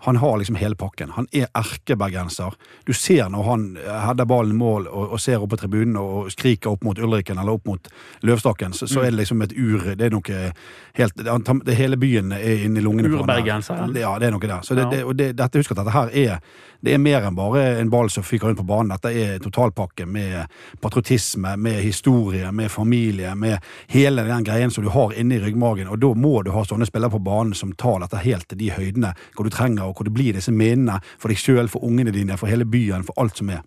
han 0.00 0.16
har 0.16 0.38
liksom 0.38 0.56
hele 0.56 0.74
pakken. 0.78 1.10
Han 1.16 1.26
er 1.32 1.46
erkebergenser. 1.58 2.54
Du 2.86 2.92
ser 2.92 3.28
når 3.28 3.42
han 3.48 3.64
header 3.86 4.24
ballen 4.30 4.56
mål 4.56 4.86
og, 4.88 5.12
og 5.16 5.20
ser 5.20 5.42
opp 5.42 5.50
på 5.50 5.58
tribunen 5.60 5.96
og 6.00 6.30
skriker 6.32 6.70
opp 6.70 6.84
mot 6.86 6.98
Ulriken 6.98 7.38
eller 7.38 7.52
opp 7.58 7.66
mot 7.66 7.88
Løvstakken, 8.22 8.72
så, 8.72 8.84
Mm. 8.84 8.92
så 8.94 9.00
er 9.00 9.10
det 9.10 9.18
liksom 9.18 9.42
et 9.42 9.52
ur 9.58 9.80
Det 9.96 10.06
er 10.06 10.10
noe 10.10 10.52
helt 10.94 11.16
det, 11.16 11.64
det, 11.64 11.74
Hele 11.76 11.96
byen 11.96 12.32
er 12.32 12.64
inni 12.64 12.80
lungene 12.80 13.08
på. 13.10 13.22
Urbergenseren. 13.24 13.92
Det- 13.92 14.00
Ja, 14.00 14.18
det 14.18 14.26
er 14.26 14.30
noe 14.30 14.40
der. 14.40 14.60
Så 14.62 14.74
det, 14.74 14.90
det, 14.90 15.04
og 15.04 15.16
det, 15.16 15.36
dette, 15.36 15.58
husk 15.58 15.70
at 15.72 15.76
dette 15.76 15.90
her 15.90 16.08
er 16.14 16.40
det 16.80 16.92
er 16.94 16.98
mer 16.98 17.24
enn 17.26 17.34
bare 17.34 17.80
en 17.80 17.90
ball 17.90 18.08
som 18.08 18.22
fyker 18.22 18.46
rundt 18.46 18.58
på 18.60 18.66
banen. 18.66 18.88
Dette 18.94 19.10
er 19.10 19.38
totalpakke 19.42 20.06
med 20.06 20.46
patriotisme, 20.80 21.56
med 21.56 21.82
historie, 21.82 22.52
med 22.52 22.70
familie, 22.70 23.34
med 23.34 23.58
hele 23.88 24.22
den 24.24 24.44
greien 24.44 24.70
som 24.70 24.84
du 24.84 24.90
har 24.90 25.10
inni 25.18 25.40
ryggmagen. 25.42 25.88
Og 25.90 25.98
da 25.98 26.12
må 26.14 26.42
du 26.44 26.52
ha 26.54 26.62
sånne 26.64 26.86
spillere 26.86 27.10
på 27.10 27.18
banen 27.24 27.54
som 27.54 27.72
tar 27.72 27.98
dette 28.04 28.20
helt 28.22 28.46
til 28.48 28.58
de 28.58 28.70
høydene 28.70 29.10
hvor 29.34 29.48
du 29.48 29.50
trenger, 29.50 29.87
og 29.88 29.96
hvor 29.96 30.08
det 30.08 30.14
blir 30.16 30.36
disse 30.36 30.54
minnene 30.54 31.00
for 31.16 31.32
deg 31.32 31.40
sjøl, 31.40 31.70
for 31.72 31.84
ungene 31.84 32.14
dine, 32.14 32.36
for 32.40 32.50
hele 32.50 32.68
byen, 32.68 33.06
for 33.06 33.18
alt 33.22 33.40
som 33.40 33.50
er. 33.54 33.64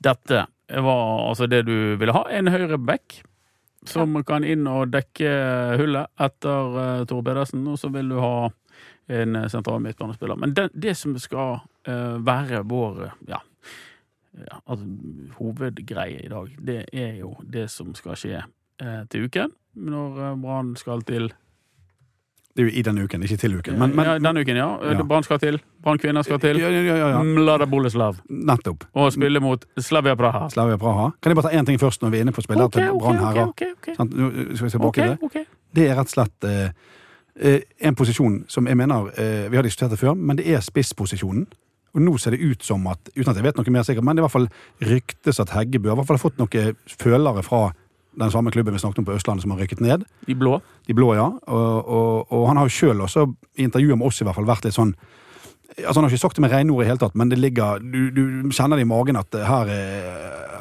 Dette 0.00 0.46
var 0.70 1.28
altså 1.28 1.48
det 1.50 1.64
du 1.68 1.96
ville 2.00 2.14
ha. 2.14 2.24
En 2.32 2.48
høyre 2.50 2.78
back 2.78 3.20
som 3.88 4.18
kan 4.28 4.44
inn 4.44 4.66
og 4.68 4.90
dekke 4.92 5.30
hullet 5.80 6.10
etter 6.20 6.74
uh, 6.76 7.04
Tore 7.08 7.24
Pedersen, 7.30 7.64
og 7.68 7.78
så 7.80 7.90
vil 7.92 8.10
du 8.12 8.18
ha 8.20 8.50
en 9.10 9.36
eh, 9.36 9.48
sentral 9.50 9.80
midtbanespiller. 9.82 10.38
Men 10.38 10.52
det, 10.54 10.68
det 10.78 10.94
som 10.94 11.16
skal 11.18 11.64
uh, 11.88 12.18
være 12.22 12.60
vår 12.70 13.00
ja, 13.26 13.40
ja, 14.38 14.60
altså, 14.60 14.86
hovedgreie 15.40 16.20
i 16.22 16.30
dag, 16.30 16.52
det 16.62 16.84
er 16.92 17.16
jo 17.18 17.32
det 17.42 17.66
som 17.72 17.90
skal 17.98 18.18
skje 18.20 18.44
uh, 18.44 19.02
til 19.10 19.26
uken, 19.26 19.56
når 19.74 20.20
Brann 20.44 20.76
skal 20.78 21.02
til 21.08 21.32
Det 22.56 22.64
er 22.64 22.66
jo 22.66 22.72
i 22.80 22.82
denne 22.82 23.04
uken, 23.06 23.22
ikke 23.22 23.36
til 23.38 23.52
uken. 23.60 23.76
Men, 23.78 23.92
men 23.94 24.08
ja, 24.08 24.14
Denne 24.18 24.42
uken, 24.42 24.56
ja. 24.58 24.66
Ja. 24.90 25.04
Brann 25.06 25.22
skal 25.22 25.38
til. 25.38 25.60
Brann 25.84 26.00
kvinner 26.02 26.22
skal 26.26 26.40
til. 26.42 26.58
ja, 26.58 26.68
ja, 26.70 26.96
ja. 26.98 27.22
Mlada 27.22 27.66
Boleslav. 27.70 28.18
Nettopp. 28.28 28.84
Og 28.98 29.12
spille 29.14 29.40
mot 29.40 29.62
Slavia 29.78 30.16
Praha. 30.18 30.48
Slavia 30.50 30.76
Praha. 30.76 31.10
Kan 31.22 31.30
jeg 31.30 31.38
bare 31.38 31.52
ta 31.52 31.60
én 31.60 31.66
ting 31.68 31.78
først 31.80 32.02
når 32.02 32.10
vi 32.10 32.18
er 32.18 32.26
inne 32.26 32.34
på 32.34 32.42
spillet 32.42 32.64
okay, 32.66 32.88
til 32.88 32.98
Brann 32.98 33.22
herrer? 33.22 33.46
ok, 33.52 33.62
okay, 33.78 33.94
okay. 33.94 33.94
Nå 34.10 34.56
skal 34.56 34.66
vi 34.66 34.70
se 34.74 34.78
Ok, 34.82 34.94
til 34.98 35.12
det. 35.12 35.18
ok. 35.22 35.38
Det 35.78 35.86
er 35.86 35.94
rett 36.00 36.10
og 36.10 36.14
slett 36.16 36.48
eh, 36.50 36.70
eh, 37.38 37.60
en 37.86 37.94
posisjon 37.94 38.40
som 38.50 38.66
jeg 38.66 38.76
mener 38.76 39.12
eh, 39.14 39.46
Vi 39.50 39.56
har 39.56 39.62
diskutert 39.62 39.94
det 39.94 40.00
før, 40.02 40.14
men 40.18 40.36
det 40.42 40.48
er 40.50 40.60
spissposisjonen. 40.60 41.46
Og 41.94 42.02
nå 42.02 42.16
ser 42.18 42.34
det 42.34 42.42
ut 42.42 42.62
som 42.66 42.84
at, 42.90 42.98
uten 43.16 43.30
at 43.30 43.38
jeg 43.38 43.46
vet 43.46 43.56
noe 43.58 43.72
mer 43.74 43.86
sikkert, 43.86 44.04
men 44.06 44.18
det 44.18 44.20
er 44.20 44.26
i 44.26 44.28
hvert 44.28 44.36
fall 44.36 44.90
ryktes 44.90 45.40
at 45.42 45.54
Heggebø 45.54 45.94
har 45.94 46.18
fått 46.22 46.38
noen 46.38 46.74
følere 46.98 47.42
fra 47.46 47.70
den 48.18 48.30
samme 48.30 48.50
klubben 48.50 48.74
vi 48.74 48.80
snakket 48.82 48.98
om 48.98 49.06
på 49.08 49.14
Østlandet, 49.14 49.42
som 49.42 49.54
har 49.54 49.62
rykket 49.62 49.80
ned. 49.80 50.04
De 50.26 50.34
blå. 50.34 50.58
De 50.86 50.94
blå, 50.94 51.14
ja. 51.14 51.30
Og, 51.46 51.88
og, 51.88 52.32
og 52.32 52.46
han 52.48 52.58
har 52.60 52.68
jo 52.68 52.74
sjøl 52.74 53.00
også, 53.06 53.26
i 53.56 53.66
intervjuet 53.68 53.98
med 53.98 54.06
oss 54.06 54.20
i 54.20 54.26
hvert 54.26 54.38
fall, 54.38 54.48
vært 54.48 54.68
litt 54.68 54.78
sånn 54.78 54.94
Altså 55.78 56.00
Han 56.00 56.04
har 56.04 56.10
ikke 56.10 56.20
sagt 56.24 56.36
det 56.36 56.42
med 56.42 56.50
reinord 56.50 56.82
i 56.82 56.86
hele 56.88 56.98
tatt, 56.98 57.14
men 57.14 57.28
det 57.30 57.36
ligger, 57.38 57.78
du, 57.78 58.10
du 58.10 58.50
kjenner 58.50 58.76
det 58.76 58.82
i 58.82 58.88
magen 58.90 59.16
at 59.16 59.36
her 59.46 59.68
er, 59.70 60.08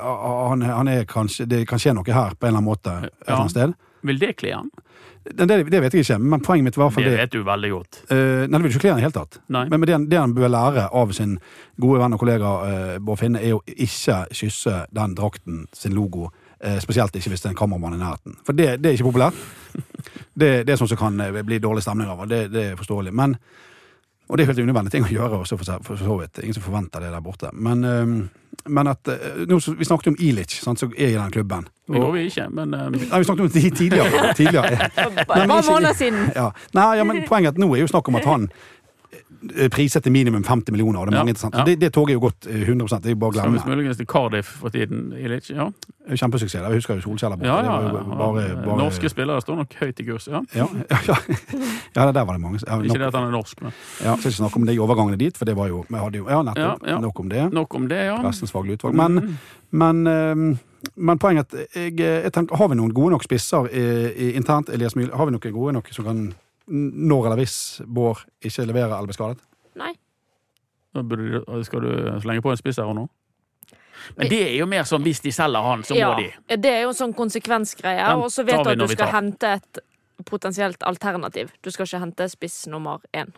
han, 0.06 0.62
han 0.62 0.92
er 0.92 1.08
kanskje, 1.10 1.48
det 1.50 1.64
kan 1.68 1.82
skje 1.82 1.96
noe 1.98 2.14
her 2.14 2.38
på 2.38 2.46
en 2.46 2.52
eller 2.52 2.62
annen 2.62 2.68
måte 2.68 2.94
et 3.08 3.26
eller 3.26 3.40
annet 3.40 3.56
sted. 3.56 3.74
Vil 4.06 4.22
det 4.22 4.36
kle 4.40 4.54
han? 4.54 4.70
Det, 5.24 5.46
det, 5.46 5.82
vet 5.82 5.94
jeg 5.94 6.06
ikke, 6.06 6.18
men 6.22 6.42
poenget 6.42 6.70
mitt 6.70 6.78
var 6.80 6.94
Det 6.96 7.18
vet 7.18 7.32
du 7.34 7.42
veldig 7.46 7.72
godt. 7.74 8.00
Uh, 8.10 8.46
nei, 8.48 8.56
det 8.56 8.62
vil 8.64 8.72
ikke 8.72 8.84
kle 8.86 8.94
han 8.94 9.02
i 9.02 9.04
det 9.04 9.08
hele 9.10 9.18
tatt. 9.18 9.40
Nei. 9.52 9.66
Men, 9.70 9.84
det, 9.86 9.98
det 10.10 10.20
han 10.20 10.36
bør 10.38 10.54
lære 10.54 10.86
av 10.96 11.12
sin 11.14 11.36
gode 11.82 12.00
venn 12.02 12.16
og 12.16 12.22
kollega 12.22 12.54
uh, 12.62 12.94
Bård 13.04 13.20
Finne, 13.22 13.42
er 13.44 13.58
å 13.58 13.64
ikke 13.66 14.22
kysse 14.40 14.86
den 14.96 15.18
drakten 15.20 15.66
sin 15.76 15.98
logo. 15.98 16.30
Eh, 16.63 16.80
spesielt 16.84 17.15
ikke 17.15 17.30
hvis 17.34 17.41
det 17.41 17.50
er 17.50 17.56
en 17.56 17.62
kameramann 17.62 17.95
i 17.98 18.02
nærheten. 18.04 18.38
For 18.45 18.54
det, 18.58 18.80
det 18.84 18.89
er 18.91 18.98
ikke 19.00 19.10
populært. 19.12 19.39
Det, 20.39 20.52
det 20.65 20.74
er 20.74 20.80
sånn 20.80 20.91
som 20.91 21.00
kan 21.00 21.19
eh, 21.19 21.41
bli 21.43 21.60
dårlig 21.63 21.84
stemning 21.86 22.10
av, 22.12 22.22
og 22.26 22.30
det, 22.32 22.45
det 22.54 22.63
er 22.72 22.78
forståelig. 22.80 23.13
Men, 23.15 23.36
og 24.30 24.38
det 24.38 24.43
er 24.45 24.52
helt 24.52 24.62
unødvendig 24.63 24.91
ting 24.93 25.08
å 25.08 25.12
gjøre, 25.12 25.39
også 25.43 25.58
for, 25.60 25.80
for 25.88 25.98
så 26.00 26.19
vidt. 26.22 26.39
Ingen 26.43 26.58
som 26.60 26.65
forventer 26.67 27.02
det 27.04 27.12
der 27.15 27.24
borte. 27.26 27.50
Men, 27.54 27.84
eh, 27.84 28.63
men 28.69 28.88
at 28.91 29.08
eh, 29.10 29.43
nå, 29.50 29.60
så- 29.63 29.74
Vi 29.80 29.86
snakket 29.88 30.12
om 30.12 30.17
Ilic, 30.19 30.60
sant, 30.62 30.80
som 30.80 30.91
er 30.98 31.13
i 31.13 31.17
den 31.17 31.32
klubben. 31.32 31.67
Det 31.89 31.98
gjorde 31.98 32.13
vi 32.19 32.26
ikke, 32.30 32.50
men 32.54 32.74
eh, 32.78 32.89
Nei, 32.93 33.19
vi 33.24 33.26
snakket 33.30 33.45
om 33.45 33.50
det 33.56 33.63
tidligere. 33.80 34.34
tidligere. 34.41 34.89
Et 34.95 35.15
men 35.36 35.50
ikke- 35.50 35.72
måneder 35.72 35.93
siden. 35.98 36.28
Ja. 36.36 36.50
Nei, 36.78 36.89
ja, 37.00 37.04
men 37.08 37.24
poenget 37.28 37.54
er 37.54 37.58
at 37.58 37.63
nå 37.63 37.72
er 37.76 37.82
jo 37.86 37.88
snakk 37.91 38.08
om 38.12 38.19
at 38.19 38.28
han 38.30 38.50
priset 39.71 40.04
til 40.04 40.12
minimum 40.12 40.43
50 40.43 40.71
millioner, 40.71 40.99
og 40.99 41.08
det 41.08 41.13
er 41.13 41.17
Ja, 41.17 41.23
mange 41.23 41.34
interessante. 41.34 41.58
ja. 41.58 41.65
Det, 41.65 41.80
det 41.82 41.93
toget 41.93 42.10
er 42.10 42.13
jo 42.13 42.19
gått 42.19 42.47
eh, 42.47 42.62
100 42.62 42.99
det 42.99 43.06
er 43.06 43.15
jo 43.15 43.19
bare 43.21 43.30
å 43.30 43.38
skal 43.39 43.54
visst 43.54 43.69
muligens 43.69 43.97
til 43.97 44.06
Cardiff 44.06 44.52
for 44.60 44.69
tiden. 44.69 45.13
Ilic, 45.15 45.49
ja. 45.49 45.69
Det 46.10 46.19
Kjempesuksess. 46.19 46.62
Jeg 46.63 46.75
husker 46.75 46.95
jo 46.99 47.02
Solskjær 47.06 47.36
borte. 47.38 47.47
Ja, 47.47 47.60
ja, 47.63 47.75
ja. 47.86 48.04
bare, 48.04 48.56
bare, 48.65 48.78
Norske 48.78 49.10
spillere 49.10 49.41
står 49.41 49.62
nok 49.62 49.75
høyt 49.80 49.99
i 49.99 50.06
kurs. 50.08 50.28
Ja. 50.28 50.41
ja, 50.56 50.67
ja, 50.91 50.99
ja. 51.08 51.17
ja, 51.95 52.06
det 52.06 52.15
der 52.15 52.25
var 52.25 52.34
det 52.34 52.41
mange. 52.41 52.60
Ja, 52.65 52.80
Ikke 52.82 52.99
det 52.99 53.12
at 53.12 53.15
han 53.15 53.28
er 53.30 53.36
norsk, 53.36 53.62
men 53.62 53.71
ja, 54.04 54.15
skal 54.15 54.32
ikke 54.32 54.39
snakke 54.41 54.62
om 54.62 54.65
de 54.65 54.80
overgangene 54.80 55.19
dit, 55.21 55.38
for 55.38 55.45
det 55.45 55.56
var 55.56 55.69
jo, 55.71 55.86
vi 55.89 56.02
hadde 56.02 56.23
jo 56.23 56.30
Ja, 56.30 56.41
nettopp. 56.43 56.84
Ja, 56.88 56.95
ja. 56.95 56.99
Nok 56.99 57.19
om 57.19 57.30
det. 57.30 57.45
nok 57.54 57.75
om 57.75 57.88
det, 57.88 58.02
ja. 58.10 58.17
Pressens 58.23 58.52
faglige 58.52 58.80
utvalg. 58.82 58.95
Men, 58.95 59.38
men, 59.71 60.08
um 60.08 60.58
men 60.95 61.19
poenget 61.19 61.54
er 61.54 61.65
at 61.67 61.75
jeg, 61.75 61.99
jeg 61.99 62.34
tenker, 62.34 62.56
har 62.56 62.69
vi 62.71 62.78
noen 62.80 62.93
gode 62.95 63.12
nok 63.15 63.23
spisser 63.25 63.67
i, 63.67 63.82
i 64.15 64.30
internt, 64.39 64.69
Elias 64.73 64.95
Myhl? 64.95 65.12
Har 65.15 65.28
vi 65.28 65.36
noen 65.36 65.56
gode 65.56 65.73
nok 65.75 65.89
som 65.91 66.08
kan, 66.08 66.21
når 66.69 67.25
eller 67.29 67.41
hvis 67.41 67.58
Bård 67.86 68.23
ikke 68.45 68.65
leverer 68.69 68.93
eller 68.95 69.10
blir 69.10 69.17
skadet? 69.17 69.41
Nei. 69.79 69.93
Skal 71.65 71.86
du 71.86 71.91
slenge 72.23 72.43
på 72.45 72.51
en 72.53 72.60
spiss 72.60 72.79
her 72.82 72.89
og 72.89 72.97
nå? 72.97 73.08
Men 74.17 74.29
det 74.32 74.39
er 74.47 74.55
jo 74.58 74.65
mer 74.69 74.88
sånn 74.89 75.03
hvis 75.05 75.21
de 75.21 75.32
selger 75.36 75.65
han, 75.65 75.84
så 75.86 75.93
må 75.93 75.99
Ja, 75.99 76.13
de. 76.17 76.58
det 76.58 76.71
er 76.71 76.82
jo 76.88 76.93
en 76.93 76.97
sånn 76.97 77.13
konsekvensgreie. 77.17 78.08
Og 78.17 78.32
så 78.34 78.45
vet 78.47 78.63
du 78.63 78.71
at 78.71 78.79
du 78.79 78.88
skal 78.88 79.12
hente 79.13 79.51
et 79.60 79.82
potensielt 80.25 80.82
alternativ. 80.88 81.51
Du 81.63 81.69
skal 81.71 81.86
ikke 81.88 82.01
hente 82.05 82.29
spiss 82.32 82.63
nummer 82.71 83.03
én. 83.13 83.32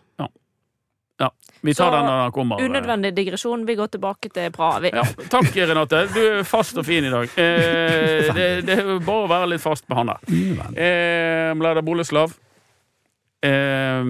Vi 1.62 1.74
tar 1.74 1.90
Så, 1.92 1.96
den 1.96 2.06
når 2.06 2.22
den 2.22 2.32
kommer. 2.34 2.62
Unødvendig 2.64 3.12
digresjon. 3.14 3.66
Vi 3.66 3.74
går 3.78 3.86
tilbake 3.86 4.28
til 4.34 4.50
Praha. 4.50 4.80
Vi. 4.82 4.90
Ja, 4.90 5.04
takk, 5.30 5.52
Renate. 5.54 6.00
Du 6.10 6.18
er 6.18 6.42
fast 6.42 6.78
og 6.80 6.86
fin 6.88 7.04
i 7.06 7.10
dag. 7.12 7.28
Eh, 7.38 8.32
det, 8.38 8.46
det 8.66 8.78
er 8.80 8.88
bare 8.98 9.26
å 9.26 9.28
være 9.30 9.52
litt 9.52 9.62
fast 9.62 9.86
med 9.88 10.00
han 10.00 10.10
der. 10.10 10.72
Eh, 10.74 11.52
Mlada 11.54 11.84
Boleslav. 11.86 12.34
Eh, 13.42 14.02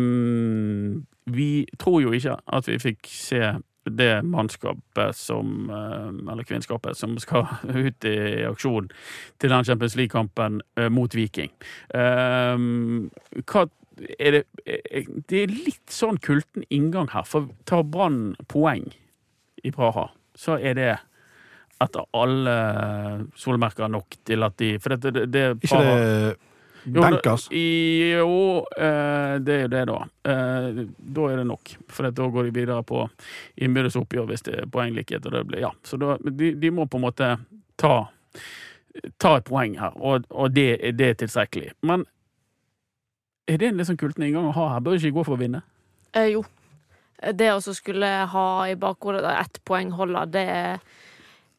vi 1.33 1.51
tror 1.79 2.01
jo 2.03 2.12
ikke 2.12 2.37
at 2.53 2.68
vi 2.68 2.79
fikk 2.83 3.09
se 3.09 3.42
det 3.85 4.23
mannskapet 4.25 5.16
som 5.16 5.71
eh, 5.71 6.33
Eller 6.33 6.47
kvinnskapet 6.47 6.97
som 6.97 7.18
skal 7.18 7.47
ut 7.87 8.05
i 8.05 8.45
aksjon 8.47 8.90
til 9.40 9.51
den 9.51 9.64
Champions 9.64 9.97
League-kampen 9.97 10.61
eh, 10.79 10.88
mot 10.88 11.14
Viking. 11.14 11.51
Eh, 11.95 12.66
hva 13.42 13.64
er 14.18 14.38
det 14.38 14.45
eh, 14.66 15.09
Det 15.29 15.42
er 15.42 15.55
litt 15.55 15.90
sånn 15.92 16.21
kulten 16.23 16.66
inngang 16.71 17.11
her. 17.12 17.27
For 17.29 17.51
tar 17.68 17.83
Brann 17.83 18.37
poeng 18.49 18.87
i 19.62 19.71
Praha, 19.75 20.09
så 20.35 20.59
er 20.59 20.79
det 20.79 20.92
etter 21.83 22.07
alle 22.14 22.55
solmerker 23.35 23.90
nok 23.90 24.14
til 24.27 24.47
at 24.47 24.55
de 24.59 24.77
For 24.79 24.95
det, 24.95 25.11
det, 25.14 25.27
det 25.35 25.45
Ikke 25.66 25.83
det 25.83 26.52
jo, 26.85 27.01
Bankers? 27.01 27.49
da- 27.49 27.57
Jo, 27.57 28.66
eh, 28.77 29.38
det 29.38 29.55
er 29.55 29.61
jo 29.62 29.68
det, 29.68 29.83
da. 29.87 29.99
Eh, 30.25 30.85
da 30.99 31.27
er 31.31 31.37
det 31.37 31.47
nok. 31.47 31.75
For 31.88 32.11
da 32.11 32.29
går 32.29 32.45
de 32.49 32.55
videre 32.61 32.83
på 32.83 33.05
innbyrdes 33.61 33.97
oppgjør 34.01 34.27
hvis 34.31 34.42
det 34.49 34.55
er 34.62 34.66
poenglikhet. 34.66 35.27
Og 35.27 35.33
det 35.33 35.45
blir, 35.47 35.61
ja. 35.61 35.71
Så 35.85 35.99
da, 36.01 36.16
de, 36.23 36.55
de 36.55 36.71
må 36.71 36.87
på 36.90 36.99
en 37.01 37.07
måte 37.07 37.31
ta, 37.77 37.95
ta 39.18 39.37
et 39.37 39.45
poeng 39.45 39.77
her, 39.79 39.92
og, 39.97 40.27
og 40.31 40.53
det, 40.55 40.81
det 40.99 41.07
er 41.12 41.14
tilstrekkelig. 41.27 41.73
Men 41.83 42.05
er 43.49 43.59
det 43.59 43.68
en 43.73 43.77
litt 43.81 43.88
sånn 43.90 43.99
kulten 44.01 44.25
inngang 44.27 44.49
å 44.51 44.55
ha 44.57 44.68
her? 44.75 44.81
Bør 44.85 44.99
ikke 44.99 45.14
gå 45.16 45.25
for 45.27 45.37
å 45.37 45.40
vinne? 45.42 45.62
Eh, 46.14 46.33
jo. 46.35 46.45
Det 47.23 47.53
å 47.55 47.61
skulle 47.75 48.09
ha 48.27 48.47
i 48.66 48.75
bakhodet 48.75 49.23
ett 49.38 49.61
poeng 49.64 49.92
holder, 49.95 50.27
det 50.27 50.47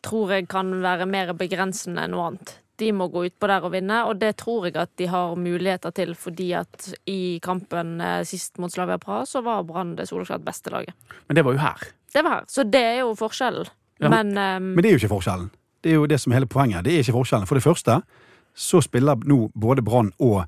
tror 0.04 0.34
jeg 0.36 0.48
kan 0.52 0.74
være 0.84 1.06
mer 1.08 1.32
begrensende 1.40 2.04
enn 2.04 2.12
noe 2.12 2.26
annet. 2.34 2.58
De 2.84 2.92
må 2.96 3.08
gå 3.12 3.26
utpå 3.30 3.48
der 3.50 3.64
og 3.64 3.72
vinne, 3.74 4.02
og 4.10 4.20
det 4.20 4.34
tror 4.42 4.68
jeg 4.68 4.76
at 4.82 4.92
de 5.00 5.08
har 5.08 5.36
muligheter 5.40 5.94
til, 5.96 6.14
fordi 6.20 6.50
at 6.60 6.90
i 7.10 7.40
kampen 7.44 7.96
eh, 8.04 8.22
sist 8.28 8.60
mot 8.60 8.72
Slavia 8.74 9.00
Praha, 9.02 9.24
så 9.30 9.42
var 9.46 9.64
Brann 9.68 9.96
det 9.96 10.10
soleklart 10.10 10.44
beste 10.44 10.74
laget. 10.74 10.94
Men 11.30 11.40
det 11.40 11.46
var 11.48 11.56
jo 11.56 11.64
her. 11.64 11.88
Det 12.14 12.24
var 12.26 12.40
her. 12.42 12.48
Så 12.52 12.66
det 12.68 12.84
er 12.84 13.00
jo 13.02 13.14
forskjellen. 13.18 13.72
Ja. 14.04 14.10
Men, 14.12 14.36
ehm, 14.38 14.74
Men 14.76 14.84
det 14.84 14.90
er 14.92 14.98
jo 14.98 15.02
ikke 15.04 15.16
forskjellen. 15.16 15.50
Det 15.84 15.92
er 15.92 15.96
jo 16.02 16.06
det 16.08 16.20
som 16.20 16.32
er 16.32 16.42
hele 16.42 16.50
poenget. 16.52 16.84
Det 16.86 16.94
er 16.94 17.04
ikke 17.04 17.18
forskjellen. 17.18 17.48
For 17.48 17.60
det 17.60 17.64
første 17.64 18.02
så 18.56 18.82
spiller 18.84 19.24
nå 19.26 19.50
både 19.56 19.84
Brann 19.86 20.12
og 20.20 20.44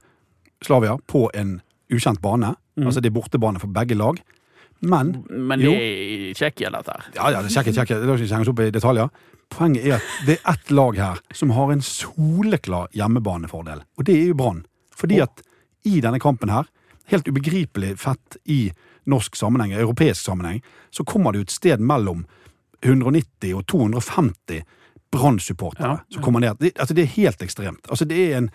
Slavia 0.63 0.97
på 1.07 1.29
en 1.33 1.61
ukjent 1.91 2.21
bane. 2.21 2.55
Mm. 2.75 2.87
Altså 2.87 3.01
det 3.01 3.09
er 3.09 3.15
bortebane 3.17 3.59
for 3.59 3.67
begge 3.67 3.95
lag. 3.95 4.19
Men 4.81 5.23
Men 5.29 5.59
det 5.59 5.71
er 5.71 6.29
i 6.29 6.33
Tsjekkia, 6.33 6.69
dette 6.69 6.91
her. 6.91 7.05
Ja, 7.15 7.29
ja, 7.31 7.41
det 7.41 7.49
er 7.55 7.71
Tsjekkia. 7.71 7.99
det 7.99 8.09
er 8.09 8.23
ikke 8.23 8.35
hengt 8.35 8.51
opp 8.51 8.59
i 8.59 8.69
detaljer. 8.69 9.09
Poenget 9.53 9.85
er 9.85 9.97
at 9.97 10.13
det 10.27 10.37
er 10.37 10.53
ett 10.53 10.71
lag 10.71 10.97
her 10.99 11.19
som 11.35 11.53
har 11.55 11.71
en 11.71 11.83
soleklar 11.85 12.89
hjemmebanefordel, 12.95 13.83
og 13.97 14.07
det 14.07 14.15
er 14.17 14.31
jo 14.31 14.39
Brann. 14.39 14.63
Fordi 14.95 15.19
at 15.23 15.43
i 15.85 15.99
denne 16.01 16.19
kampen 16.19 16.49
her, 16.49 16.67
helt 17.11 17.27
ubegripelig 17.29 17.93
fett 18.01 18.39
i 18.49 18.71
norsk 19.05 19.35
sammenheng, 19.37 19.75
europeisk 19.77 20.25
sammenheng, 20.25 20.63
så 20.89 21.05
kommer 21.05 21.31
det 21.31 21.43
jo 21.43 21.47
et 21.49 21.53
sted 21.53 21.83
mellom 21.83 22.25
190 22.81 23.53
og 23.53 23.65
250 23.69 24.63
Brann-supportere 25.15 25.87
Ja, 25.87 25.99
ja. 26.09 26.21
kommer 26.21 26.39
ned. 26.39 26.57
Det, 26.59 26.73
altså, 26.79 26.93
det 26.93 27.05
er 27.05 27.13
helt 27.15 27.41
ekstremt. 27.41 27.85
Altså, 27.89 28.05
det, 28.05 28.17
er 28.17 28.37
en, 28.37 28.49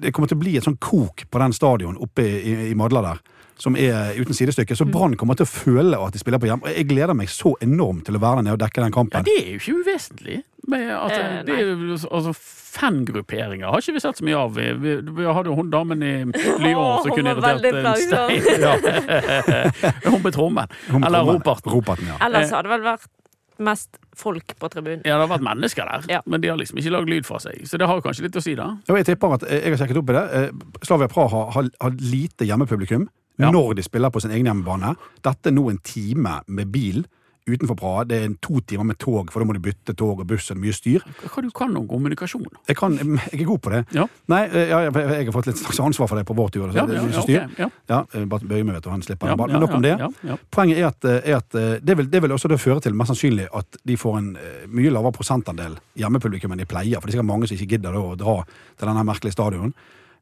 det 0.00 0.12
kommer 0.12 0.30
til 0.30 0.40
å 0.40 0.42
bli 0.42 0.56
et 0.58 0.66
sånn 0.66 0.80
kok 0.80 1.26
på 1.30 1.42
den 1.42 1.54
stadion 1.54 2.00
oppe 2.00 2.24
i, 2.24 2.40
i, 2.40 2.54
i 2.70 2.78
Madla 2.78 3.04
der. 3.04 3.20
Som 3.60 3.76
er 3.76 4.14
uten 4.16 4.32
sidestykke. 4.36 4.72
Så 4.78 4.86
Brann 4.88 5.18
kommer 5.20 5.36
til 5.36 5.44
å 5.44 5.50
føle 5.52 5.98
at 6.00 6.14
de 6.16 6.20
spiller 6.22 6.40
på 6.40 6.48
hjem. 6.48 6.62
Og 6.64 6.70
jeg 6.72 6.86
gleder 6.88 7.12
meg 7.16 7.28
så 7.28 7.52
enormt 7.60 8.06
til 8.08 8.16
å 8.16 8.20
være 8.22 8.36
der 8.40 8.44
nede 8.48 8.56
og 8.56 8.62
dekke 8.62 8.80
den 8.86 8.94
kampen. 8.94 9.20
Ja, 9.20 9.26
det 9.26 9.34
er 9.42 9.50
jo 9.52 9.58
ikke 9.60 9.74
uvesentlig. 9.84 10.38
Men, 10.70 10.86
altså, 10.96 11.20
Eh, 11.20 11.42
det 11.44 11.52
er 11.60 11.66
altså, 12.08 12.32
Fangrupperinger 12.70 13.66
har 13.72 13.78
ikke 13.82 13.96
vi 13.96 14.00
sett 14.00 14.16
så 14.20 14.24
mye 14.24 14.38
av. 14.38 14.54
Vi, 14.56 14.66
vi, 14.80 14.92
vi 15.18 15.24
hadde 15.28 15.50
jo 15.50 15.56
hun 15.58 15.70
damen 15.72 16.02
i 16.06 16.12
Lyon 16.64 17.02
som 17.04 17.12
kunne 17.12 17.32
irritert 17.34 17.64
en 17.68 17.96
stein. 18.00 18.40
hun 20.12 20.22
på 20.24 20.30
trommen. 20.34 20.68
Hun 20.90 21.04
Eller 21.04 21.20
roperten. 21.28 21.72
Roperten, 21.74 22.06
ja. 22.12 22.16
ellers 22.26 22.52
hadde 22.54 22.68
det 22.68 22.74
vel 22.78 22.86
vært 22.86 23.08
mest 23.60 23.98
folk 24.16 24.54
på 24.56 24.68
tribunen. 24.72 25.02
Ja, 25.04 25.18
det 25.18 25.26
har 25.26 25.32
vært 25.34 25.44
mennesker 25.44 25.84
der, 25.90 26.00
Ja. 26.14 26.20
men 26.26 26.40
de 26.40 26.48
har 26.48 26.56
liksom 26.56 26.78
ikke 26.80 26.92
lagd 26.94 27.10
lyd 27.12 27.26
fra 27.28 27.38
seg. 27.44 27.60
Så 27.68 27.76
det 27.80 27.86
har 27.90 28.00
kanskje 28.00 28.24
litt 28.24 28.38
å 28.40 28.42
si, 28.44 28.54
da. 28.56 28.70
Jeg 28.88 29.04
tipper 29.10 29.28
at 29.36 29.42
eh, 29.44 29.60
jeg 29.66 29.70
har 29.74 29.78
sjekket 29.82 30.00
opp 30.00 30.12
i 30.12 30.16
det. 30.16 30.24
eh, 30.38 30.50
Slavia 30.86 31.08
Praha 31.12 31.38
har, 31.44 31.50
har, 31.58 31.64
har 31.84 31.92
lite 32.00 32.48
hjemmepublikum 32.48 33.04
Ja. 33.40 33.50
når 33.50 33.74
de 33.80 33.82
spiller 33.86 34.10
på 34.10 34.20
sin 34.20 34.30
egen 34.30 34.46
hjemmebane. 34.50 34.94
Dette 35.24 35.50
er 35.50 35.56
nå 35.56 35.70
en 35.70 35.80
time 35.82 36.40
med 36.46 36.70
bil 36.72 37.06
utenfor 37.50 37.74
Praha. 37.74 38.04
Det 38.04 38.18
er 38.22 38.34
to 38.42 38.60
timer 38.60 38.84
med 38.84 38.98
tog, 39.00 39.30
for 39.32 39.40
da 39.42 39.46
må 39.48 39.54
du 39.56 39.60
bytte 39.64 39.94
tog 39.98 40.20
og 40.22 40.26
buss 40.28 40.50
og 40.52 40.58
mye 40.60 40.74
styr. 40.76 41.02
Hva 41.24 41.42
du 41.42 41.48
kan 41.56 41.72
om 41.76 41.86
kommunikasjon? 41.88 42.44
Jeg, 42.68 42.76
kan, 42.78 42.94
jeg 43.00 43.40
er 43.40 43.44
god 43.48 43.62
på 43.64 43.72
det. 43.72 43.80
Ja. 43.96 44.04
Nei, 44.30 44.42
eh, 44.46 44.68
ja, 44.70 44.80
jeg, 44.86 44.94
jeg 44.94 45.28
har 45.30 45.34
fått 45.34 45.48
litt 45.50 45.58
slags 45.62 45.80
ansvar 45.82 46.10
for 46.10 46.20
det 46.20 46.26
på 46.28 46.36
vår 46.38 46.52
tur. 46.54 46.70
Så 46.70 46.78
Ja, 46.78 46.86
ja, 46.86 47.02
ja, 47.02 47.22
styr. 47.24 47.46
ok, 47.48 47.78
ja. 47.90 48.00
Eh, 48.14 48.26
bare 48.30 48.46
bøye 48.50 48.64
meg, 48.64 48.76
vet 48.78 48.86
du. 48.86 48.90
Han 48.92 49.02
slipper 49.02 49.32
den 49.32 49.40
Men 49.40 49.64
nok 49.64 49.76
om 49.78 49.82
det. 49.82 49.96
Poenget 50.52 50.78
er 50.78 50.90
at, 50.90 51.04
eh, 51.04 51.30
er 51.32 51.36
at 51.40 51.60
det, 51.82 51.96
vil, 51.96 52.10
det 52.10 52.22
vil 52.22 52.36
også 52.36 52.52
føre 52.58 52.80
til 52.84 52.94
mest 52.94 53.14
sannsynlig 53.14 53.48
at 53.56 53.80
de 53.86 53.96
får 53.98 54.18
en 54.20 54.30
mye 54.68 54.92
lavere 54.92 55.16
prosentandel 55.16 55.78
hjemmepublikum 55.98 56.52
enn 56.52 56.62
de 56.62 56.68
pleier. 56.68 57.00
For 57.00 57.08
det 57.08 57.14
er 57.14 57.18
sikkert 57.18 57.32
mange 57.32 57.48
som 57.50 57.56
ikke 57.56 57.74
gidder 57.76 57.96
å 57.98 58.12
dra 58.20 58.42
til 58.46 58.86
denne 58.86 59.06
merkelige 59.08 59.34
stadion. 59.34 59.72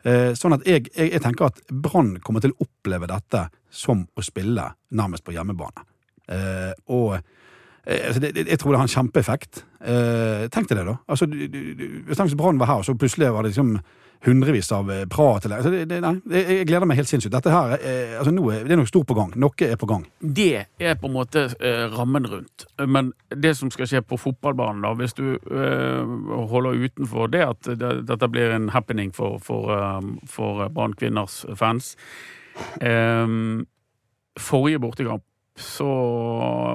Eh, 0.07 0.33
Sånn 0.39 0.55
at 0.57 0.67
jeg, 0.69 0.89
jeg, 0.95 1.13
jeg 1.15 1.23
tenker 1.25 1.49
at 1.49 1.63
Brann 1.71 2.17
kommer 2.25 2.45
til 2.45 2.55
å 2.55 2.67
oppleve 2.67 3.09
dette 3.11 3.49
som 3.71 4.05
å 4.15 4.25
spille 4.25 4.69
nærmest 4.95 5.27
på 5.27 5.35
hjemmebane. 5.35 5.87
Eh, 6.29 6.73
og 6.95 7.17
eh, 7.19 8.09
altså 8.09 8.23
det, 8.23 8.35
jeg 8.45 8.61
tror 8.61 8.75
det 8.75 8.83
har 8.83 8.89
en 8.89 8.97
kjempeeffekt. 8.97 9.63
Eh, 9.81 10.47
tenk 10.55 10.71
deg 10.71 10.81
det, 10.81 10.87
da. 10.91 10.99
Altså, 11.09 11.29
du, 11.31 11.39
du, 11.51 11.87
hvis 12.09 12.37
Brann 12.39 12.61
var 12.61 12.73
her, 12.73 12.87
så 12.87 12.97
plutselig 12.99 13.33
var 13.35 13.47
det 13.47 13.55
liksom 13.55 13.79
hundrevis 14.27 14.73
av 14.73 14.89
prat 14.89 15.11
Praha-tillegg. 15.13 15.59
Altså, 15.63 15.85
det, 15.87 16.01
nei, 16.03 16.13
jeg, 16.35 16.67
gleder 16.69 16.89
meg 16.89 16.99
helt 17.01 17.11
sinnssykt. 17.11 17.35
Dette 17.35 17.53
her, 17.53 17.75
eh, 17.79 18.17
altså, 18.19 18.33
nå 18.35 18.45
er, 18.53 18.65
det 18.67 18.75
er 18.75 18.81
noe 18.81 18.91
stort 18.91 19.09
på 19.09 19.17
gang. 19.19 19.33
Noe 19.39 19.69
er 19.69 19.79
på 19.79 19.89
gang. 19.91 20.07
Det 20.19 20.67
er 20.81 20.99
på 20.99 21.11
en 21.11 21.15
måte 21.15 21.45
eh, 21.59 21.85
rammen 21.95 22.27
rundt. 22.31 22.67
Men 22.87 23.13
det 23.31 23.55
som 23.59 23.73
skal 23.75 23.91
skje 23.91 24.03
på 24.07 24.19
fotballbanen, 24.21 24.83
da, 24.87 24.93
hvis 24.99 25.17
du 25.19 25.25
eh, 25.37 26.17
holder 26.51 26.83
utenfor 26.85 27.31
det 27.33 27.45
at 27.47 27.73
det, 27.79 27.95
dette 28.11 28.31
blir 28.33 28.55
en 28.57 28.71
happening 28.75 29.15
for, 29.15 29.39
for, 29.45 29.73
eh, 29.77 30.13
for 30.31 30.67
Brann 30.75 30.97
kvinners 30.99 31.45
fans 31.59 31.95
eh, 32.83 33.27
Forrige 34.39 34.79
bortekamp 34.83 35.25
så 35.59 35.89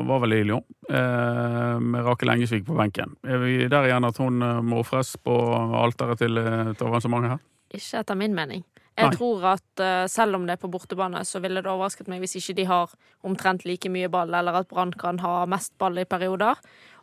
var 0.07 0.19
vel 0.19 0.33
i 0.33 0.43
Lyon, 0.43 0.63
eh, 0.89 1.79
med 1.79 2.05
Rakel 2.05 2.29
Engesvik 2.29 2.65
på 2.65 2.75
benken. 2.77 3.15
Er 3.23 3.39
vi 3.41 3.67
der 3.71 3.87
igjen 3.87 4.07
at 4.07 4.19
hun 4.19 4.41
eh, 4.41 4.61
må 4.61 4.81
ofres 4.83 5.15
på 5.17 5.33
alteret 5.79 6.19
til 6.23 6.37
et 6.37 6.81
avansement 6.83 7.27
her? 7.31 7.41
Ikke 7.73 8.03
etter 8.03 8.19
min 8.19 8.35
mening. 8.35 8.63
Jeg 8.93 9.09
Nei. 9.09 9.15
tror 9.17 9.45
at 9.55 9.81
eh, 9.81 10.05
selv 10.11 10.37
om 10.37 10.47
det 10.47 10.57
er 10.57 10.61
på 10.61 10.69
bortebane, 10.71 11.23
så 11.25 11.41
ville 11.41 11.63
det 11.63 11.71
overrasket 11.71 12.11
meg 12.11 12.21
hvis 12.21 12.37
ikke 12.41 12.57
de 12.59 12.65
har 12.69 12.91
omtrent 13.25 13.65
like 13.65 13.89
mye 13.89 14.11
ball, 14.11 14.33
eller 14.33 14.59
at 14.61 14.69
Brann 14.69 14.93
kan 14.93 15.21
ha 15.23 15.45
mest 15.49 15.73
ball 15.81 15.97
i 15.97 16.05
perioder. 16.05 16.59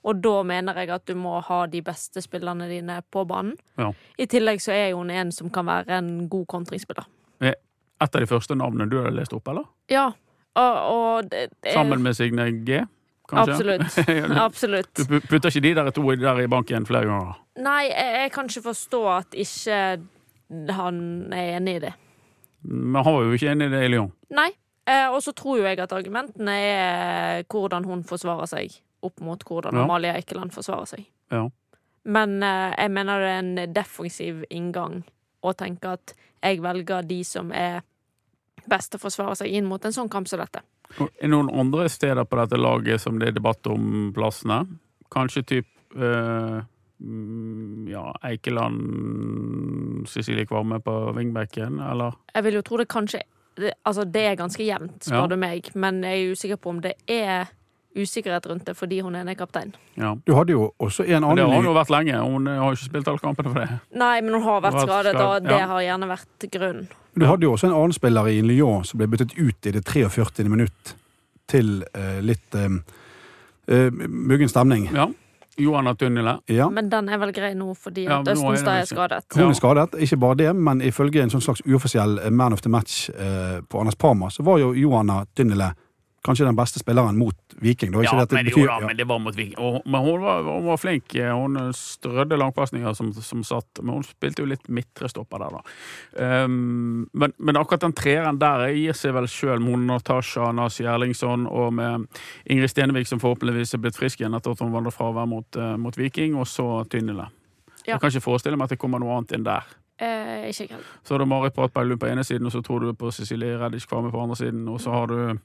Og 0.07 0.21
da 0.25 0.37
mener 0.47 0.79
jeg 0.81 0.93
at 0.95 1.09
du 1.09 1.17
må 1.19 1.41
ha 1.45 1.65
de 1.69 1.83
beste 1.85 2.23
spillerne 2.25 2.71
dine 2.71 3.03
på 3.13 3.27
banen. 3.29 3.57
Ja. 3.77 3.91
I 4.17 4.29
tillegg 4.31 4.63
så 4.65 4.73
er 4.73 4.95
hun 4.97 5.11
en 5.13 5.33
som 5.35 5.51
kan 5.53 5.67
være 5.69 5.99
en 5.99 6.29
god 6.31 6.47
kontringsspiller. 6.55 7.09
Et 8.01 8.17
av 8.17 8.23
de 8.23 8.29
første 8.29 8.57
navnene 8.57 8.89
du 8.89 8.97
har 9.03 9.13
lest 9.13 9.35
opp, 9.37 9.51
eller? 9.53 9.67
Ja, 9.93 10.07
og, 10.61 10.79
og 10.95 11.31
det, 11.33 11.47
det 11.65 11.75
Sammen 11.75 12.03
med 12.05 12.17
Signe 12.19 12.47
G, 12.67 12.83
kanskje? 13.31 13.57
Absolutt. 13.57 13.99
Absolutt. 14.47 14.93
Du 15.01 15.19
putter 15.21 15.51
ikke 15.53 15.65
de 15.69 15.75
der 15.81 15.91
to 15.97 16.05
der 16.21 16.43
i 16.45 16.49
banken 16.51 16.87
flere 16.89 17.09
ganger? 17.09 17.41
Nei, 17.61 17.83
jeg, 17.91 18.17
jeg 18.25 18.33
kan 18.37 18.51
ikke 18.51 18.67
forstå 18.71 19.03
at 19.17 19.37
ikke 19.45 19.81
han 20.75 21.05
er 21.37 21.57
enig 21.59 21.77
i 21.79 21.85
det. 21.87 21.93
Men 22.67 23.05
han 23.05 23.15
var 23.15 23.25
jo 23.29 23.37
ikke 23.37 23.53
enig 23.55 23.71
i 23.71 23.73
det 23.73 23.85
i 23.87 23.93
Lyon. 23.93 24.11
Nei. 24.37 24.51
Eh, 24.91 25.07
og 25.13 25.21
så 25.23 25.33
tror 25.37 25.61
jo 25.61 25.67
jeg 25.69 25.79
at 25.81 25.93
argumentene 25.95 26.55
er 26.57 27.45
hvordan 27.53 27.87
hun 27.87 28.03
forsvarer 28.09 28.49
seg 28.51 28.75
opp 29.07 29.21
mot 29.25 29.43
hvordan 29.47 29.77
Ja. 29.77 29.85
Amalie 29.85 30.15
Eikeland 30.17 30.53
forsvarer 30.53 30.89
seg. 30.89 31.07
Ja. 31.33 31.47
Men 32.05 32.43
eh, 32.43 32.75
jeg 32.79 32.91
mener 32.97 33.21
det 33.21 33.31
er 33.31 33.45
en 33.45 33.75
defensiv 33.77 34.43
inngang 34.51 35.03
å 35.45 35.53
tenke 35.57 35.95
at 35.97 36.15
jeg 36.43 36.61
velger 36.65 37.07
de 37.07 37.21
som 37.25 37.53
er 37.53 37.81
best 38.71 38.95
å 38.97 39.01
forsvare 39.03 39.37
seg 39.43 39.53
inn 39.59 39.67
mot 39.69 39.85
en 39.85 39.93
sånn 39.95 40.09
kamp 40.13 40.29
som 40.31 40.41
dette. 40.43 40.63
Er 40.99 41.09
det 41.23 41.31
noen 41.31 41.51
andre 41.53 41.89
steder 41.93 42.25
på 42.27 42.39
dette 42.41 42.59
laget 42.59 43.03
som 43.03 43.19
det 43.21 43.29
er 43.31 43.37
debatt 43.37 43.67
om 43.71 44.11
plassene? 44.17 44.63
Kanskje 45.11 45.43
typ 45.47 45.69
eh, 45.99 46.61
mm, 47.03 47.89
ja, 47.91 48.07
Eikeland, 48.31 50.09
Cecilie 50.09 50.47
Kvamme 50.47 50.81
på 50.81 50.97
wingbacken, 51.17 51.79
eller? 51.81 52.17
Jeg 52.35 52.45
vil 52.47 52.59
jo 52.61 52.63
tro 52.67 52.81
det 52.81 52.89
kanskje 52.91 53.23
det, 53.61 53.75
Altså, 53.85 54.05
det 54.09 54.23
er 54.31 54.37
ganske 54.39 54.65
jevnt, 54.65 55.03
spør 55.05 55.25
Ja. 55.25 55.27
du 55.27 55.37
meg, 55.37 55.71
men 55.75 56.03
jeg 56.07 56.23
er 56.27 56.33
usikker 56.33 56.57
på 56.63 56.71
om 56.71 56.81
det 56.81 56.95
er 57.11 57.51
usikkerhet 57.97 58.47
rundt 58.47 58.67
det 58.67 58.77
fordi 58.79 59.01
hun 59.01 59.17
ene 59.19 59.35
er 59.35 59.39
kaptein. 59.39 59.75
Ja. 59.99 60.15
Du 60.27 60.35
hadde 60.37 60.55
jo 60.55 60.71
også 60.79 61.05
en 61.05 61.27
Men 61.27 61.37
det 61.37 61.47
har 61.47 61.57
hun 61.57 61.69
jo 61.71 61.75
vært 61.75 61.91
lenge. 61.91 62.21
Hun 62.23 62.47
eh, 62.47 62.59
har 62.61 62.71
jo 62.71 62.79
ikke 62.79 62.91
spilt 62.91 63.09
alle 63.09 63.23
kampene 63.23 63.53
for 63.53 63.61
det. 63.61 63.79
Nei, 63.99 64.17
men 64.21 64.35
hun 64.35 64.43
har 64.47 64.61
vært 64.65 64.79
vært 64.79 64.89
skadet, 64.89 65.15
og 65.21 65.49
det 65.49 65.59
ja. 65.59 65.67
har 65.73 65.87
gjerne 65.87 66.11
vært 66.11 66.51
grunnen. 66.53 66.91
Du 67.19 67.27
hadde 67.27 67.47
jo 67.47 67.53
også 67.57 67.67
en 67.67 67.75
annen 67.75 67.97
spiller 67.97 68.29
i 68.31 68.41
Lyon 68.47 68.85
som 68.87 69.01
ble 69.01 69.09
byttet 69.11 69.35
ut 69.39 69.67
i 69.67 69.75
det 69.75 69.83
43. 69.85 70.47
minutt 70.49 70.95
til 71.51 71.81
eh, 71.95 72.21
litt 72.23 72.55
eh, 72.55 72.79
eh, 73.67 73.91
muggen 73.91 74.49
stemning. 74.49 74.87
Ja. 74.95 75.09
Johanna 75.61 75.95
Tunnile. 75.95 76.39
Ja. 76.47 76.71
Men 76.71 76.91
den 76.91 77.09
er 77.09 77.19
vel 77.21 77.33
grei 77.33 77.53
nå 77.59 77.75
fordi 77.75 78.07
Ja, 78.07 78.21
at 78.21 78.29
er 78.29 78.39
Østenstad 78.39 78.81
er 78.81 78.89
skadet. 78.89 79.25
Hun 79.35 79.51
er 79.51 79.59
skadet, 79.59 79.99
ikke 80.07 80.17
bare 80.17 80.39
det, 80.39 80.51
men 80.57 80.81
ifølge 80.81 81.23
en 81.23 81.33
sånn 81.33 81.45
slags 81.45 81.63
uoffisiell 81.67 82.19
eh, 82.23 82.31
man 82.31 82.57
of 82.57 82.63
the 82.65 82.73
match 82.73 83.11
eh, 83.11 83.61
på 83.69 83.81
Anders 83.83 83.99
Parma, 84.01 84.31
så 84.31 84.47
var 84.47 84.61
jo 84.63 84.73
Johanna 84.75 85.25
Tynnele 85.37 85.73
kanskje 86.25 86.47
den 86.47 86.57
beste 86.57 86.81
spilleren 86.83 87.19
mot 87.19 87.37
Viking. 87.61 87.93
Da. 87.93 88.03
Ikke 88.03 88.13
Ja, 88.13 88.19
det 88.19 88.23
at 88.23 88.31
det 88.31 88.37
men, 88.37 88.45
betyr, 88.51 88.61
jo 88.61 88.67
da, 88.67 88.87
men 88.87 88.97
det 88.97 89.07
var 89.09 89.19
mot 89.19 89.37
Viking. 89.37 89.59
Og, 89.59 89.83
men 89.87 90.01
hun 90.05 90.21
var, 90.21 90.43
hun 90.43 90.67
var 90.67 90.77
flink. 90.77 91.15
Hun 91.15 91.57
strødde 91.77 92.37
langpasninger 92.37 92.93
som, 92.93 93.13
som 93.13 93.45
satt. 93.45 93.83
Men 93.83 93.95
hun 93.95 94.05
spilte 94.05 94.45
jo 94.45 94.51
litt 94.51 94.69
midtrestopper 94.69 95.45
der, 95.45 95.57
da. 95.57 96.45
Um, 96.45 97.09
men, 97.13 97.33
men 97.39 97.57
akkurat 97.57 97.87
den 97.87 97.97
treeren 97.97 98.41
der 98.41 98.69
gir 98.77 98.97
seg 98.97 99.17
vel 99.17 99.29
sjøl 99.31 99.65
Mona 99.65 99.97
Natasha 99.97 100.53
Nasi 100.53 100.85
Erlingsson 100.85 101.49
og 101.49 101.73
med 101.75 102.07
Ingrid 102.47 102.71
Stenevik, 102.71 103.09
som 103.09 103.21
forhåpentligvis 103.23 103.75
er 103.75 103.85
blitt 103.85 103.99
frisk 103.99 104.21
igjen 104.21 104.37
etter 104.37 104.55
at 104.55 104.65
hun 104.65 104.75
vandret 104.75 104.97
fravær 104.97 105.29
mot, 105.31 105.49
uh, 105.57 105.77
mot 105.81 105.97
Viking, 105.97 106.37
og 106.37 106.49
så 106.49 106.85
Tynnele. 106.91 107.31
Ja. 107.87 107.95
Jeg 107.95 108.01
kan 108.01 108.13
ikke 108.13 108.29
forestille 108.29 108.61
meg 108.61 108.69
at 108.69 108.77
det 108.77 108.83
kommer 108.83 109.01
noe 109.01 109.17
annet 109.17 109.39
inn 109.39 109.47
der. 109.47 109.65
Eh, 110.01 110.49
ikke 110.49 110.67
jeg. 110.71 110.85
Så 111.05 111.15
har 111.15 111.19
du 111.21 111.29
Marit 111.29 111.55
Pratberg 111.55 111.99
på 112.01 112.09
ene 112.09 112.25
siden, 112.25 112.47
og 112.49 112.53
så 112.53 112.63
tror 112.65 112.81
du 112.81 112.93
på 112.97 113.11
Cecilie 113.13 113.59
Reddish 113.61 113.89
Kvarme 113.89 114.11
på 114.11 114.21
andre 114.21 114.37
siden. 114.37 114.69
Og 114.69 114.81
så 114.81 114.91
har 114.91 115.07
du 115.07 115.37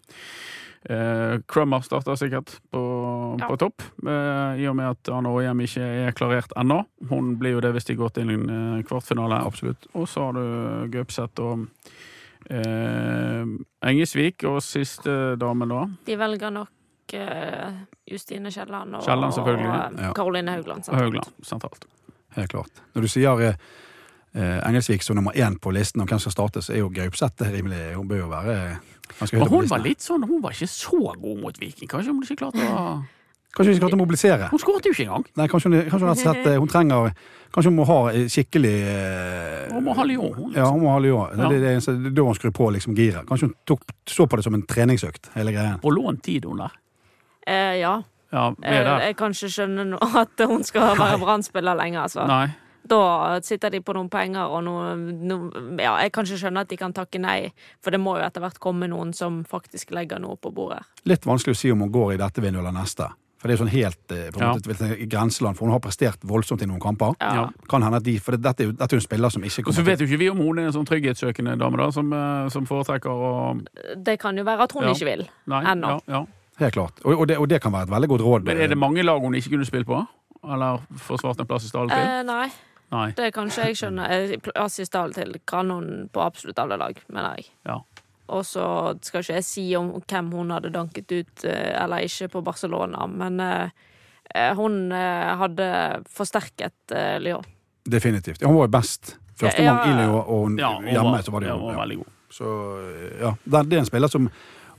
eh, 0.89 1.39
Crummer 1.47 1.81
starter 1.81 2.15
sikkert 2.19 2.59
på, 2.71 2.81
Ja. 3.39 3.47
på 3.49 3.57
topp, 3.57 3.81
eh, 4.07 4.61
i 4.61 4.67
og 4.67 4.75
med 4.75 4.89
at 4.93 5.09
Anne 5.13 5.29
Åhjem 5.29 5.61
ikke 5.65 5.81
er 6.07 6.11
klarert 6.15 6.51
ennå. 6.55 6.83
Hun 7.09 7.35
blir 7.37 7.51
jo 7.57 7.59
det 7.61 7.73
hvis 7.73 7.85
de 7.89 7.95
går 7.95 8.13
til 8.13 8.29
en 8.29 8.49
eh, 8.49 8.83
kvartfinale. 8.83 9.41
Absolutt. 9.45 9.87
Og 9.95 10.07
så 10.07 10.27
har 10.27 10.33
du 10.33 10.87
Gaupseth 10.93 11.41
og 11.41 11.67
eh, 12.49 13.45
Engesvik, 13.89 14.43
og 14.49 14.61
siste 14.63 15.35
damen 15.41 15.69
da. 15.73 15.85
De 16.05 16.17
velger 16.19 16.51
nok 16.53 17.13
eh, 17.13 17.71
Justine 18.09 18.51
Kielland 18.53 18.95
og, 18.95 19.03
Kjelland, 19.05 19.33
og 19.37 19.99
Ja. 20.01 20.13
Caroline 20.13 20.51
Haugland. 20.51 20.83
sentralt. 21.43 21.85
Helt 22.35 22.51
klart. 22.51 22.81
Når 22.95 23.01
du 23.01 23.07
sier 23.07 23.55
Engelsvik 24.35 25.03
som 25.05 25.15
nummer 25.15 25.31
én 25.37 25.55
på 25.59 25.71
listen 25.71 26.01
om 26.03 26.07
hvem 26.07 26.19
som 26.19 26.31
skal 26.31 26.35
starte, 26.49 26.61
så 26.65 26.73
er 26.75 26.81
jo 26.83 26.89
Gaupseth 26.91 27.43
rimelig 27.53 27.93
Hun 27.95 28.07
bør 28.09 28.17
jo 28.25 28.27
være 28.31 28.55
ganske 29.19 29.37
høyt 29.37 29.45
på 29.45 29.49
hun 29.49 29.67
var 29.69 29.79
listen. 29.79 29.83
litt 29.87 30.01
sånn, 30.03 30.23
hun 30.27 30.41
var 30.43 30.51
ikke 30.57 30.67
så 30.67 30.99
god 31.21 31.37
mot 31.41 31.59
Viking. 31.61 31.87
Kanskje 31.87 32.11
hun 32.11 32.23
ikke 32.25 32.35
klarte 32.43 32.65
å 32.67 32.81
Kanskje 33.55 33.69
hun 33.71 33.75
ikke 33.77 33.83
klarte 33.85 33.95
å 33.95 34.01
mobilisere? 34.01 34.47
Hun 34.51 34.59
skåret 34.59 34.85
jo 34.85 34.91
ikke 34.91 35.05
engang! 35.05 35.23
Nei, 35.39 35.45
kanskje 35.47 35.69
hun, 35.71 35.77
kanskje 35.87 35.99
hun 36.03 36.09
rett 36.09 36.19
og 36.19 36.25
slett 36.25 36.47
eh, 36.51 36.57
hun 36.59 36.67
trenger 36.73 37.13
Kanskje 37.55 37.69
hun 37.71 37.77
må 37.77 37.85
ha 37.87 37.99
eh, 38.11 38.25
skikkelig 38.27 38.73
eh, 38.91 39.69
Hun 39.71 39.85
må 39.85 39.93
ha 39.95 40.03
Lyon, 40.09 40.25
liksom. 40.33 40.49
Ja, 40.57 40.65
hun 40.73 40.81
må 40.83 40.89
ha 40.91 40.97
Lyon. 40.99 41.29
Det, 41.31 41.39
Ja. 41.45 41.49
det, 41.53 41.59
det, 41.63 41.69
er 41.77 42.01
det 42.03 42.09
er 42.11 42.17
da 42.17 42.25
hun 42.27 42.35
skrur 42.35 42.51
på 42.57 42.67
liksom 42.75 42.97
giret. 42.97 43.23
Kanskje 43.29 43.47
hun 43.47 43.55
tok, 43.71 43.85
så 44.11 44.27
på 44.27 44.35
det 44.41 44.43
som 44.43 44.57
en 44.57 44.65
treningsøkt, 44.67 45.29
hele 45.37 45.53
greien. 45.55 45.79
På 45.79 45.93
lånt 45.95 46.19
tid, 46.27 46.43
hun 46.49 46.59
der. 46.65 46.75
Eh, 47.47 47.77
ja. 47.79 47.93
Ja, 48.35 48.49
Eh, 48.65 48.83
jeg 49.07 49.15
kan 49.15 49.31
ikke 49.31 49.47
skjønne 49.53 49.85
nå 49.93 49.97
at 50.19 50.43
hun 50.49 50.63
skal 50.67 50.97
være 50.99 51.21
Brann-spiller 51.21 51.77
lenger, 51.79 52.01
altså. 52.09 52.25
Nei. 52.27 52.49
Da 52.85 53.39
sitter 53.41 53.71
de 53.73 53.81
på 53.81 53.95
noen 53.97 54.09
penger 54.13 54.45
og 54.53 54.63
noe, 54.67 54.93
noe 54.95 55.81
Ja, 55.81 55.95
jeg 56.03 56.11
kan 56.13 56.27
ikke 56.27 56.37
skjønne 56.43 56.61
at 56.65 56.69
de 56.69 56.77
kan 56.77 56.93
takke 56.93 57.19
nei, 57.21 57.51
for 57.81 57.91
det 57.95 57.99
må 57.99 58.17
jo 58.19 58.25
etter 58.27 58.43
hvert 58.43 58.59
komme 58.61 58.87
noen 58.91 59.13
som 59.17 59.43
faktisk 59.49 59.91
legger 59.95 60.21
noe 60.21 60.37
på 60.37 60.51
bordet. 60.53 60.83
Litt 61.09 61.25
vanskelig 61.25 61.55
å 61.55 61.61
si 61.65 61.71
om 61.73 61.81
hun 61.81 61.91
går 61.93 62.13
i 62.13 62.17
dette 62.21 62.43
vinduet 62.43 62.61
eller 62.61 62.75
neste. 62.77 63.09
For 63.41 63.49
det 63.51 63.55
er 63.55 63.59
sånn 63.61 63.73
helt 63.73 64.13
eh, 64.15 64.29
på 64.33 64.39
en 64.41 64.55
måte, 64.55 64.71
et 64.95 65.09
grenseland, 65.11 65.57
for 65.57 65.67
hun 65.67 65.73
har 65.75 65.81
prestert 65.83 66.23
voldsomt 66.25 66.63
i 66.65 66.69
noen 66.69 66.79
kamper. 66.81 67.13
Ja. 67.21 67.33
Ja. 67.35 67.43
Kan 67.69 67.83
hende 67.85 67.99
at 67.99 68.05
de, 68.07 68.15
For 68.23 68.37
dette 68.37 68.63
er 68.63 68.69
jo 68.71 68.73
dette 68.73 68.87
er 68.87 68.97
jo 68.97 69.01
en 69.03 69.05
spiller 69.05 69.33
som 69.33 69.43
ikke 69.45 69.65
kommer 69.67 69.75
Og 69.75 69.77
så 69.81 69.85
vet 69.85 70.01
jo 70.01 70.07
ikke 70.09 70.21
vi 70.23 70.29
om 70.31 70.39
hun 70.41 70.61
er 70.63 70.69
en 70.69 70.73
sånn 70.73 70.87
trygghetssøkende 70.89 71.57
dame 71.61 71.77
da, 71.77 71.89
som, 71.93 72.09
eh, 72.15 72.47
som 72.53 72.65
foretrekker 72.65 73.11
å 73.29 73.33
Det 74.07 74.17
kan 74.21 74.37
jo 74.37 74.45
være 74.47 74.65
at 74.65 74.73
hun 74.77 74.87
Ja. 74.87 74.93
ikke 74.95 75.09
vil. 75.11 75.25
Nei. 75.51 75.61
Ennå. 75.73 75.93
Ja, 76.07 76.19
ja. 76.21 76.25
Helt 76.63 76.73
klart. 76.73 77.01
Og, 77.03 77.19
og, 77.19 77.27
det, 77.27 77.37
og 77.37 77.49
det 77.51 77.59
kan 77.61 77.73
være 77.75 77.89
et 77.89 77.93
veldig 77.93 78.09
godt 78.15 78.21
råd. 78.23 78.45
Men 78.47 78.61
er 78.63 78.71
det 78.71 78.77
mange 78.79 79.03
lag 79.03 79.19
hun 79.21 79.35
ikke 79.35 79.49
kunne 79.57 79.65
spilt 79.67 79.85
på? 79.89 79.99
Eller 80.45 80.79
forsvart 81.05 81.39
en 81.41 81.47
plass 81.49 81.65
i 81.65 81.69
stallen 81.69 81.89
til? 81.91 81.99
Eh, 81.99 82.23
nei, 82.23 82.49
Nei. 82.93 83.09
det 83.17 83.31
kan 83.33 83.49
ikke 83.49 83.69
jeg 83.69 83.77
skjønne. 83.79 84.05
Eh, 84.13 84.37
Plass 84.45 84.79
i 84.79 84.85
til 84.85 85.35
kan 85.47 85.71
hun 85.73 86.09
på 86.13 86.21
absolutt 86.21 86.59
alle 86.61 86.77
lag, 86.77 86.99
mener 87.09 87.39
jeg. 87.39 87.49
Ja. 87.65 87.79
Og 88.33 88.45
så 88.45 88.95
skal 89.05 89.21
ikke 89.21 89.37
jeg 89.37 89.45
si 89.45 89.65
om 89.77 89.91
hvem 90.01 90.31
hun 90.33 90.53
hadde 90.55 90.71
danket 90.73 91.11
ut 91.13 91.45
eh, 91.45 91.75
eller 91.83 92.05
ikke 92.07 92.29
på 92.33 92.41
Barcelona, 92.45 93.05
men 93.07 93.39
eh, 93.39 93.69
eh, 94.33 94.53
hun 94.57 94.91
hadde 94.91 95.67
forsterket 96.09 96.95
Lyon. 97.21 97.45
Definitivt. 97.85 98.41
Ja, 98.41 98.49
hun 98.49 98.63
var 98.63 98.73
best. 98.79 99.17
Første 99.35 99.61
Ja, 99.61 99.73
gang 99.75 99.89
ja, 99.89 99.93
i. 99.93 99.99
Lyon, 99.99 100.15
og 100.25 100.59
Ja, 100.89 101.03
var, 101.03 101.21
så 101.21 101.31
var 101.31 101.43
det 101.43 101.49
ja, 101.51 101.53
jo 101.53 101.59
hun 101.59 101.67
var 101.67 101.73
ja. 101.75 101.81
veldig 101.83 101.97
god. 101.97 102.11
Så 102.35 102.51
ja, 103.21 103.33
det, 103.43 103.61
det 103.69 103.77
er 103.77 103.83
en 103.83 103.89
spiller 103.89 104.11
som 104.11 104.29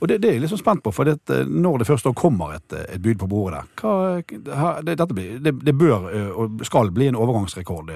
Og 0.00 0.08
det, 0.10 0.18
det 0.22 0.30
er 0.30 0.40
jeg 0.40 0.50
sånn 0.52 0.60
spent 0.60 0.82
på, 0.84 0.92
for 0.92 1.08
det, 1.08 1.16
når 1.48 1.78
det 1.82 1.86
først 1.88 2.08
kommer 2.18 2.56
et, 2.58 2.72
et 2.92 3.02
bud 3.02 3.18
på 3.22 3.28
bordet 3.30 3.62
der 3.80 4.46
hva, 4.52 4.70
det, 4.84 4.96
dette 5.00 5.14
blir, 5.16 5.38
det, 5.40 5.54
det 5.64 5.74
bør 5.78 6.08
og 6.36 6.64
skal 6.68 6.90
bli 6.94 7.08
en 7.08 7.16
overgangsrekord, 7.16 7.92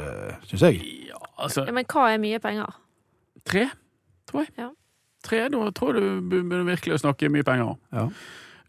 syns 0.49 0.65
jeg. 0.71 0.81
Ja, 1.11 1.21
altså 1.37 1.67
Ja, 1.69 1.75
men 1.77 1.85
hva 1.91 2.09
er 2.15 2.23
mye 2.23 2.41
penger? 2.41 2.77
Tre, 3.45 3.67
tror 4.31 4.47
jeg. 4.47 4.55
Ja. 4.59 4.71
Tre, 5.25 5.43
Da 5.53 5.71
tror 5.77 5.97
jeg 5.99 6.03
du 6.05 6.31
begynner 6.31 6.65
virkelig 6.69 6.97
å 6.97 7.03
snakke 7.03 7.29
mye 7.33 7.45
penger. 7.45 7.75
Ja. 7.93 8.07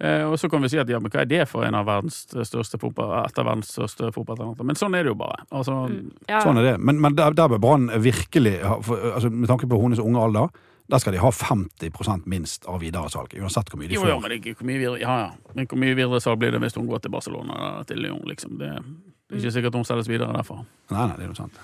Eh, 0.02 0.24
og 0.26 0.40
så 0.42 0.50
kan 0.50 0.64
vi 0.66 0.72
si 0.74 0.80
at 0.82 0.90
ja, 0.90 0.98
men 1.00 1.12
hva 1.14 1.22
er 1.22 1.28
det 1.30 1.44
for 1.48 1.62
en 1.64 1.76
av 1.78 1.86
verdens 1.86 2.24
største 2.50 2.80
fotball, 2.82 3.12
etter 3.22 3.46
verdens 3.46 3.70
største 3.76 4.10
fotballtalenter? 4.16 4.66
Men 4.66 4.80
sånn 4.80 4.96
er 4.98 5.06
det 5.06 5.12
jo 5.14 5.20
bare. 5.20 5.44
Altså, 5.54 5.76
Mm. 5.92 6.10
Ja, 6.28 6.40
Sånn 6.42 6.58
er 6.58 6.66
det. 6.72 6.76
Men, 6.82 7.00
men 7.04 7.16
der, 7.16 7.36
der 7.38 7.48
bør 7.54 7.62
Brann 7.62 7.88
virkelig 8.02 8.56
for, 8.84 8.98
altså, 9.14 9.30
Med 9.30 9.48
tanke 9.52 9.70
på 9.70 9.80
hennes 9.80 10.02
unge 10.02 10.20
alder, 10.20 10.50
der 10.92 11.00
skal 11.00 11.16
de 11.16 11.20
ha 11.24 11.30
50% 11.32 12.26
minst 12.28 12.66
av 12.68 12.82
videresalg. 12.84 13.32
Uansett 13.40 13.70
hvor 13.72 13.80
mye 13.80 13.88
de 13.88 13.96
får. 13.96 14.04
Jo, 14.04 14.10
jo, 14.10 14.16
ja, 14.18 14.20
men 14.26 14.34
ikke 14.36 14.56
hvor 14.60 14.68
mye 14.68 14.80
videre, 14.82 15.00
ja, 15.00 15.14
ja. 15.24 15.54
Men 15.56 15.70
hvor 15.72 15.80
mye 15.80 15.96
videre 15.96 16.20
salg 16.24 16.42
blir 16.42 16.52
det 16.52 16.60
hvis 16.66 16.76
hun 16.76 16.90
går 16.90 17.06
til 17.06 17.14
Barcelona 17.14 17.56
eller 17.58 17.88
til 17.88 18.02
Lyon? 18.04 18.26
Liksom. 18.28 18.58
Det 18.60 18.72
er 18.76 19.40
ikke 19.40 19.54
sikkert 19.56 19.78
hun 19.80 19.88
selges 19.88 20.12
videre 20.12 20.36
derfra. 20.36 20.58
Nei, 20.92 21.06
nei, 21.06 21.16
det 21.16 21.24
er 21.24 21.32
noe 21.32 21.40
sant. 21.40 21.62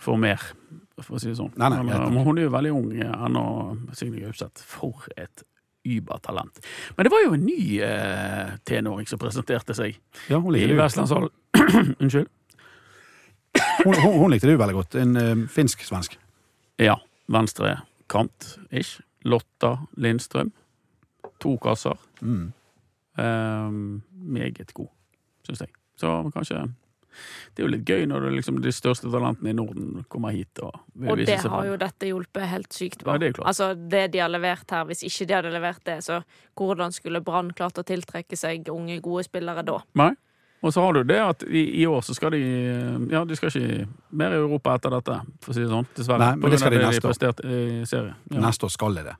For 0.00 0.20
mer, 0.20 0.40
for 1.02 1.18
å 1.18 1.20
si 1.20 1.28
det 1.28 1.36
sånn. 1.42 1.52
Nei, 1.60 1.68
nei, 1.74 1.82
men, 1.84 1.94
eh, 1.98 2.08
men 2.16 2.24
hun 2.24 2.40
er 2.40 2.48
jo 2.48 2.54
veldig 2.56 2.72
ung 2.72 2.88
eh, 2.96 3.14
ennå, 3.28 3.44
Signe 3.96 4.24
Gaupseth. 4.24 4.64
For 4.68 5.06
et 5.20 5.44
übertalent. 5.84 6.64
Men 6.96 7.04
det 7.04 7.12
var 7.12 7.24
jo 7.26 7.36
en 7.36 7.44
ny 7.44 7.60
eh, 7.84 8.54
tenåring 8.64 9.08
som 9.10 9.20
presenterte 9.20 9.76
seg 9.76 9.98
Ja, 10.32 10.40
hun 10.40 10.56
i. 10.56 10.64
Vestlandshallen. 10.72 11.28
Unnskyld. 12.00 12.30
Hun, 13.84 13.92
hun, 13.92 14.14
hun 14.22 14.32
likte 14.32 14.48
det 14.48 14.56
jo 14.56 14.60
veldig 14.64 14.76
godt. 14.80 14.96
En 14.98 15.18
ø, 15.20 15.26
finsk-svensk. 15.52 16.16
Ja. 16.80 16.96
Venstre 17.30 17.76
kant, 18.10 18.54
ish. 18.70 19.00
Lotta 19.24 19.78
Lindstrøm. 19.96 20.52
To 21.40 21.56
kasser. 21.62 21.96
Mm. 22.20 22.52
Um, 23.16 24.02
meget 24.12 24.74
god, 24.74 24.90
syns 25.46 25.60
jeg. 25.60 25.70
Så 25.96 26.10
kanskje 26.34 26.66
Det 27.54 27.62
er 27.62 27.68
jo 27.68 27.70
litt 27.70 27.84
gøy 27.86 28.08
når 28.10 28.24
liksom, 28.34 28.56
de 28.62 28.72
største 28.74 29.06
talentene 29.12 29.52
i 29.52 29.56
Norden 29.56 30.02
kommer 30.10 30.34
hit. 30.34 30.58
Og, 30.58 30.74
vil 30.98 31.12
og 31.12 31.20
vise 31.20 31.30
det 31.30 31.52
har 31.52 31.68
jo 31.68 31.76
dette 31.78 32.08
hjulpet 32.10 32.48
helt 32.50 32.74
sykt 32.74 33.04
på. 33.04 33.12
Ja, 33.12 33.20
det 33.22 33.28
er 33.28 33.36
klart. 33.38 33.48
Altså, 33.52 33.68
det 33.78 34.08
de 34.16 34.22
har 34.24 34.32
levert 34.32 34.74
her, 34.74 34.82
hvis 34.88 35.04
ikke 35.06 35.28
de 35.30 35.36
hadde 35.38 35.52
levert 35.54 35.84
det, 35.86 36.00
så 36.02 36.20
hvordan 36.58 36.92
skulle 36.96 37.22
Brann 37.22 37.52
klart 37.54 37.78
å 37.78 37.86
tiltrekke 37.86 38.36
seg 38.36 38.66
unge, 38.72 38.98
gode 39.04 39.22
spillere 39.28 39.62
da? 39.62 39.78
Nei. 40.00 40.10
Og 40.64 40.72
så 40.72 40.80
har 40.80 40.96
du 40.96 41.02
det 41.04 41.20
at 41.20 41.42
i, 41.44 41.66
i 41.82 41.84
år 41.86 42.00
så 42.06 42.14
skal 42.16 42.32
de 42.32 42.40
Ja, 43.12 43.24
de 43.28 43.36
skal 43.36 43.52
ikke 43.52 43.84
mer 44.16 44.32
i 44.32 44.40
Europa 44.40 44.78
etter 44.78 44.94
dette, 44.96 45.20
for 45.44 45.52
å 45.52 45.56
si 45.56 45.60
det 45.60 45.68
sånn. 45.68 45.90
Dessverre. 45.98 46.24
Nei, 46.24 46.32
men 46.38 46.46
På 46.46 46.52
det 46.54 46.60
skal 46.62 46.72
de 46.72 46.80
neste 46.80 47.10
år. 47.10 48.08
Ja. 48.32 48.40
Neste 48.46 48.68
år 48.68 48.72
skal 48.72 48.96
de 48.96 49.04
det. 49.10 49.16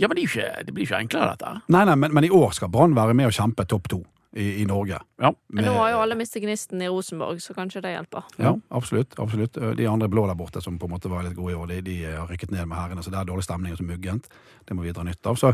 ja, 0.00 0.08
men 0.08 0.16
det, 0.16 0.24
er 0.24 0.26
ikke, 0.30 0.64
det 0.64 0.72
blir 0.72 0.88
ikke 0.88 1.02
enklere, 1.04 1.36
dette. 1.36 1.52
Nei, 1.68 1.84
nei, 1.90 1.96
men, 2.00 2.16
men 2.16 2.24
i 2.24 2.32
år 2.32 2.56
skal 2.56 2.72
Brann 2.72 2.96
være 2.96 3.14
med 3.14 3.28
og 3.28 3.36
kjempe 3.36 3.66
topp 3.68 3.92
to 3.92 4.00
i, 4.34 4.62
i 4.62 4.64
Norge. 4.66 4.98
Ja. 5.20 5.30
Men 5.52 5.68
nå 5.68 5.74
har 5.76 5.92
jo 5.92 6.00
alle 6.02 6.16
mistet 6.18 6.42
gnisten 6.42 6.80
i 6.82 6.88
Rosenborg, 6.90 7.38
så 7.44 7.54
kanskje 7.54 7.84
det 7.84 7.92
hjelper. 7.94 8.24
Ja, 8.40 8.56
absolutt. 8.74 9.14
absolutt. 9.20 9.60
De 9.76 9.86
andre 9.86 10.08
blå 10.10 10.24
der 10.26 10.38
borte 10.38 10.64
som 10.64 10.80
på 10.80 10.88
en 10.88 10.96
måte 10.96 11.12
var 11.12 11.22
litt 11.28 11.36
gode 11.36 11.52
i 11.52 11.60
år, 11.60 11.70
de, 11.70 11.80
de 11.86 12.00
har 12.08 12.26
rykket 12.30 12.50
ned 12.56 12.66
med 12.66 12.80
herrene, 12.80 13.04
så 13.04 13.12
det 13.12 13.20
er 13.20 13.28
dårlig 13.28 13.46
stemning 13.46 13.76
og 13.76 13.78
så 13.78 13.86
muggent. 13.86 14.32
Det 14.64 14.74
må 14.74 14.88
vi 14.88 14.96
dra 14.96 15.04
nytte 15.06 15.30
av. 15.30 15.38
Så 15.38 15.52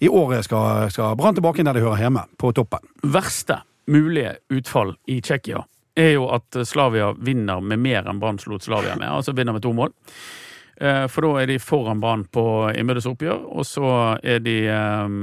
i 0.00 0.08
år 0.08 0.38
skal, 0.46 0.88
skal 0.94 1.18
Brann 1.18 1.36
tilbake 1.36 1.60
inn 1.60 1.68
der 1.68 1.76
de 1.76 1.84
hører 1.84 2.06
hjemme, 2.06 2.24
på 2.40 2.54
toppen. 2.56 2.86
verste 3.02 3.60
mulige 3.90 4.36
utfall 4.54 4.94
i 5.06 5.20
Tsjekkia 5.20 5.64
er 5.94 6.16
jo 6.16 6.26
at 6.34 6.56
Slavia 6.66 7.12
vinner 7.14 7.60
med 7.62 7.78
mer 7.78 8.08
enn 8.10 8.18
Brann 8.22 8.40
slo 8.42 8.58
Slavia 8.58 8.96
med. 8.98 9.08
Altså 9.08 9.34
vinner 9.36 9.54
med 9.54 9.62
to 9.62 9.72
mål. 9.76 9.92
Eh, 10.76 11.04
For 11.06 11.22
da 11.22 11.42
er 11.42 11.52
de 11.52 11.60
foran 11.62 12.00
Brann 12.02 12.24
på 12.34 12.44
innbyrdes 12.74 13.06
oppgjør, 13.06 13.44
og 13.54 13.66
så 13.68 13.92
er 14.22 14.42
de 14.42 14.56
eh, 14.66 15.14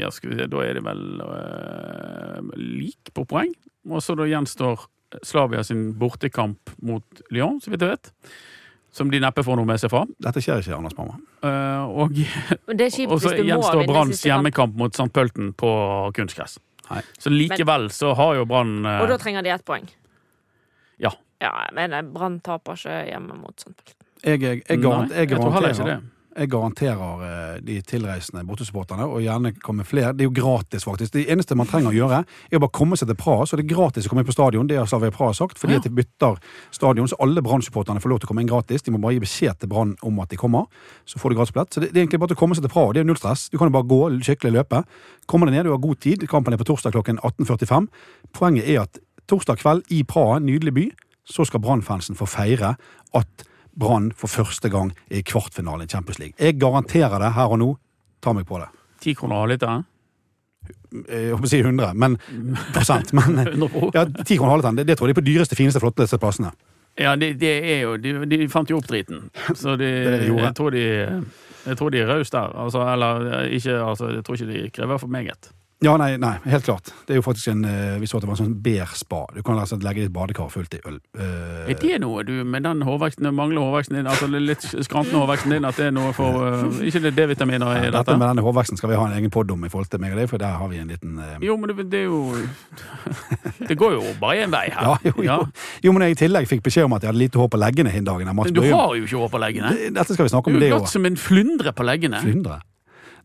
Ja, 0.00 0.08
skal 0.14 0.32
vi 0.32 0.40
se, 0.40 0.48
da 0.48 0.64
er 0.64 0.78
de 0.78 0.84
vel 0.86 1.04
uh, 1.20 2.40
lik 2.56 3.12
på 3.12 3.26
poeng. 3.28 3.52
Og 3.90 4.00
så 4.02 4.16
da 4.16 4.26
gjenstår 4.30 4.86
Slavia 5.26 5.60
sin 5.66 5.90
bortekamp 6.00 6.72
mot 6.80 7.22
Lyon, 7.30 7.60
så 7.60 7.72
vidt 7.72 7.84
jeg 7.84 7.92
vet. 7.92 8.12
Som 8.92 9.10
de 9.12 9.20
neppe 9.20 9.44
får 9.44 9.56
noe 9.56 9.68
med 9.68 9.80
seg 9.80 9.92
fra. 9.92 10.02
Dette 10.20 10.40
skjer 10.44 10.64
ikke, 10.64 10.76
Anders 10.76 10.96
Mamma. 10.96 11.20
Uh, 11.44 11.84
Og, 12.04 12.16
og 13.08 13.20
så 13.20 13.36
gjenstår 13.36 13.86
Branns 13.88 14.24
hjemmekamp 14.24 14.76
mot 14.80 14.96
St. 14.96 15.12
Pølten 15.12 15.52
på 15.52 15.72
kunstgress. 16.16 16.58
Nei. 16.90 17.02
Så 17.18 17.30
likevel 17.30 17.90
så 17.94 18.14
har 18.18 18.34
jo 18.40 18.46
Brann 18.48 18.84
eh, 18.86 19.02
Og 19.02 19.08
da 19.12 19.18
trenger 19.22 19.44
de 19.46 19.52
ett 19.54 19.64
poeng. 19.64 19.86
Ja. 21.02 21.12
Ja, 21.42 21.52
men 21.74 21.94
Brann 22.14 22.40
taper 22.44 22.78
ikke 22.78 22.98
hjemme 23.08 23.38
mot 23.38 23.60
sånt. 23.60 23.94
Jeg, 24.22 24.40
Jeg, 24.42 24.42
jeg, 24.42 24.66
jeg, 24.68 24.78
jeg, 24.78 24.82
jeg, 24.82 25.10
jeg, 25.10 25.30
jeg 25.30 25.38
tror 25.40 25.56
heller 25.56 25.74
ikke 25.74 25.88
det. 25.88 26.00
Jeg 26.36 26.48
garanterer 26.48 27.22
eh, 27.26 27.60
de 27.64 27.76
tilreisende 27.86 28.44
bortesupporterne, 28.48 29.04
og 29.04 29.20
gjerne 29.24 29.52
komme 29.60 29.84
flere. 29.84 30.12
Det 30.16 30.24
er 30.24 30.30
jo 30.30 30.34
gratis, 30.36 30.84
faktisk. 30.84 31.12
Det 31.12 31.26
eneste 31.32 31.56
man 31.58 31.66
trenger 31.68 31.90
å 31.90 31.96
gjøre, 31.96 32.20
er 32.50 32.56
å 32.58 32.62
bare 32.64 32.72
komme 32.72 32.96
seg 32.96 33.08
til 33.10 33.18
Praha, 33.20 33.44
så 33.46 33.56
det 33.58 33.66
er 33.66 33.74
gratis 33.74 34.06
å 34.06 34.12
komme 34.12 34.24
inn 34.24 34.28
på 34.30 34.34
stadion. 34.36 34.66
Det 34.70 34.78
har 34.80 34.86
Slavia 34.90 35.10
Praha 35.12 35.34
sagt, 35.36 35.58
fordi 35.60 35.74
Ja. 35.74 35.80
de 35.84 35.90
bytter 35.90 36.38
stadion, 36.70 37.08
så 37.08 37.16
alle 37.20 37.42
Brann-supporterne 37.42 38.00
får 38.00 38.08
lov 38.10 38.20
til 38.20 38.26
å 38.26 38.32
komme 38.32 38.40
inn 38.42 38.48
gratis. 38.48 38.82
De 38.82 38.90
må 38.90 39.00
bare 39.00 39.14
gi 39.14 39.20
beskjed 39.26 39.58
til 39.60 39.68
Brann 39.68 39.96
om 40.02 40.20
at 40.20 40.28
de 40.30 40.36
kommer, 40.36 40.66
så 41.04 41.18
får 41.18 41.30
de 41.30 41.36
gratisbillett. 41.36 41.70
Så 41.74 41.80
det, 41.80 41.92
det 41.92 42.00
er 42.00 42.06
egentlig 42.06 42.20
bare 42.20 42.34
å 42.34 42.40
komme 42.40 42.54
seg 42.54 42.64
til 42.64 42.72
Praha. 42.72 42.92
Det 42.92 43.00
er 43.00 43.04
null 43.04 43.16
stress. 43.20 43.48
Du 43.52 43.58
kan 43.58 43.68
jo 43.68 43.76
bare 43.76 43.88
gå, 43.88 44.00
skikkelig 44.24 44.52
løpe. 44.56 44.84
Kommer 45.26 45.46
deg 45.46 45.54
ned, 45.56 45.64
du 45.64 45.70
har 45.76 45.78
god 45.78 46.00
tid. 46.00 46.26
Kampen 46.28 46.52
er 46.52 46.58
på 46.58 46.64
torsdag 46.68 46.92
klokken 46.96 47.18
18.45. 47.20 47.88
Poenget 48.32 48.68
er 48.68 48.82
at 48.82 48.98
torsdag 49.28 49.60
kveld 49.62 49.82
i 49.90 50.02
Praha, 50.02 50.38
nydelig 50.40 50.74
by, 50.74 50.90
så 51.28 51.44
skal 51.46 51.60
Brann-fansen 51.62 52.16
få 52.18 52.26
feire 52.26 52.74
at 53.14 53.44
Brann 53.78 54.10
for 54.16 54.30
første 54.30 54.68
gang 54.72 54.92
i 55.10 55.22
kvartfinalen 55.26 55.86
i 55.86 55.90
Champions 55.90 56.20
League. 56.20 56.36
Jeg 56.38 56.58
garanterer 56.60 57.18
det 57.22 57.32
her 57.36 57.54
og 57.54 57.60
nå. 57.62 57.70
Ta 58.22 58.34
meg 58.36 58.46
på 58.46 58.60
det. 58.62 58.68
Ti 59.02 59.14
kroner 59.18 59.42
halvliteren? 59.42 59.86
Jeg 60.92 61.32
håper 61.32 61.48
å 61.48 61.50
si 61.50 61.58
100, 61.62 61.94
men 61.98 62.18
prosent. 62.74 63.14
Men 63.16 63.40
ja, 63.96 64.04
10 64.04 64.36
kroner 64.36 64.52
halvliteren, 64.52 64.78
det, 64.78 64.86
det 64.90 64.98
tror 64.98 65.08
jeg 65.10 65.16
er 65.16 65.20
på 65.22 65.26
dyreste, 65.26 65.58
fineste, 65.58 65.82
flotteste 65.82 66.20
plassene. 66.22 66.52
Ja, 67.00 67.14
det, 67.16 67.32
det 67.40 67.52
er 67.72 67.86
jo 67.86 67.94
De, 67.96 68.12
de 68.28 68.44
fant 68.52 68.68
jo 68.68 68.76
opp 68.82 68.90
driten. 68.90 69.30
Så 69.56 69.78
de, 69.80 69.88
det 70.12 70.20
de 70.26 70.36
jeg 70.36 70.54
tror 70.58 70.76
de 70.76 70.84
jeg 71.62 71.78
tror 71.78 71.92
de 71.94 72.00
er 72.02 72.08
rause 72.10 72.34
der. 72.34 72.54
Altså, 72.58 72.82
eller 72.92 73.44
ikke 73.54 73.76
altså, 73.78 74.08
Jeg 74.10 74.24
tror 74.26 74.38
ikke 74.38 74.52
de 74.52 74.70
krever 74.74 74.98
for 74.98 75.06
meget. 75.12 75.52
Ja, 75.82 75.96
nei, 75.98 76.12
nei, 76.16 76.36
helt 76.46 76.64
klart. 76.64 76.92
Det 77.08 77.16
er 77.16 77.18
jo 77.18 77.24
faktisk 77.26 77.48
en 77.52 77.64
eh, 77.66 77.96
Vi 78.00 78.06
så 78.06 78.16
at 78.18 78.22
det 78.22 78.28
var 78.30 78.36
en 78.36 78.40
sånn 78.44 78.54
bær-spa. 78.62 79.24
Du 79.34 79.40
kan 79.42 79.58
altså 79.58 79.78
legge 79.82 80.04
ditt 80.04 80.12
badekar 80.14 80.48
fullt 80.52 80.76
i 80.76 80.80
øl. 80.86 81.00
Uh, 81.18 81.66
Er 81.72 81.74
det 81.80 81.98
noe 82.04 82.22
du 82.24 82.44
med 82.46 82.62
den 82.62 82.82
hårveksten, 82.86 83.26
mangler 83.34 83.64
hårveksten 83.64 83.96
din, 83.98 84.06
altså 84.06 84.28
litt 84.30 84.62
skrantende 84.86 85.18
hårveksten 85.24 85.56
din, 85.56 85.66
at 85.66 85.76
det 85.80 85.88
er 85.90 85.94
noe 85.96 86.12
for 86.16 86.38
uh, 86.38 86.82
Ikke 86.86 87.02
det 87.02 87.12
er 87.12 87.16
D-vitaminer 87.18 87.72
i 87.76 87.80
dette 87.88 87.96
dette? 87.98 88.16
med 88.18 88.28
denne 88.30 88.44
hårveksten 88.46 88.78
skal 88.78 88.92
vi 88.92 89.00
ha 89.00 89.08
en 89.10 89.16
egen 89.18 89.30
pod 89.34 89.50
om 89.50 89.64
i 89.66 89.70
forhold 89.72 89.90
til 89.90 90.00
meg 90.04 90.14
og 90.14 90.22
deg, 90.22 90.30
for 90.30 90.38
der 90.42 90.54
har 90.62 90.70
vi 90.70 90.78
en 90.82 90.90
liten 90.94 91.18
uh, 91.18 91.36
Jo, 91.42 91.56
men 91.58 91.72
det, 91.72 91.88
det 91.90 92.04
er 92.04 92.08
jo 92.10 92.22
Det 93.68 93.78
går 93.78 93.96
jo 93.98 94.02
bare 94.22 94.42
én 94.46 94.52
vei 94.54 94.66
her. 94.70 94.82
ja, 94.82 94.96
jo, 95.10 95.14
jo. 95.26 95.38
jo, 95.84 95.92
men 95.94 96.06
jeg 96.06 96.16
i 96.16 96.20
tillegg 96.24 96.48
fikk 96.50 96.62
beskjed 96.66 96.86
om 96.88 96.94
at 96.96 97.04
jeg 97.04 97.12
hadde 97.12 97.22
lite 97.24 97.38
hår 97.40 97.50
på 97.52 97.60
leggene 97.60 97.90
hin 97.94 98.06
dagen. 98.06 98.28
Men 98.30 98.54
Du 98.54 98.62
har 98.64 98.94
jo 98.98 99.06
ikke 99.06 99.22
hår 99.22 99.30
på 99.34 99.40
leggene. 99.42 99.72
Dette 99.94 100.14
skal 100.14 100.26
vi 100.26 100.32
snakke 100.32 100.50
Du 100.50 100.56
om, 100.56 100.60
er 100.60 100.64
det 100.66 100.70
glatt 100.74 100.88
òg. 100.88 100.92
som 100.94 101.06
en 101.08 101.16
flyndre 101.18 101.72
på 101.74 101.86
leggene. 101.86 102.20
Flyndre. 102.22 102.60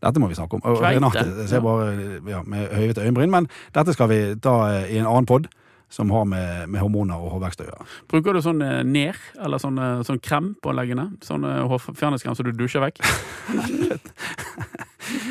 Dette 0.02 0.20
må 0.22 0.28
vi 0.30 0.36
snakke 0.38 0.58
om. 0.58 0.62
Og. 0.64 0.82
Renate 0.82 1.24
ser 1.50 1.60
bare 1.64 1.88
ja, 2.30 2.42
med 2.46 2.68
høyvete 2.76 3.02
øyenbryn, 3.06 3.30
men 3.34 3.48
dette 3.74 3.92
skal 3.96 4.08
vi 4.12 4.20
ta 4.44 4.58
eh, 4.72 4.92
i 4.94 5.00
en 5.02 5.06
annen 5.10 5.26
pod 5.26 5.48
som 5.90 6.10
har 6.12 6.26
med, 6.28 6.66
med 6.68 6.82
hormoner 6.84 7.16
og 7.16 7.30
hårvekst 7.32 7.62
å 7.64 7.66
gjøre. 7.70 7.84
Bruker 8.12 8.36
du 8.36 8.42
sånn 8.44 8.60
eh, 8.60 8.82
ner, 8.84 9.16
eller 9.40 9.56
sånn, 9.62 9.78
eh, 9.80 10.02
sånn 10.04 10.20
krem 10.20 10.50
på 10.62 10.74
leggene? 10.76 11.06
Sånn 11.24 11.46
hårfjerningskrem 11.48 12.36
som 12.36 12.44
du 12.44 12.52
dusjer 12.58 12.84
vekk? 12.84 13.00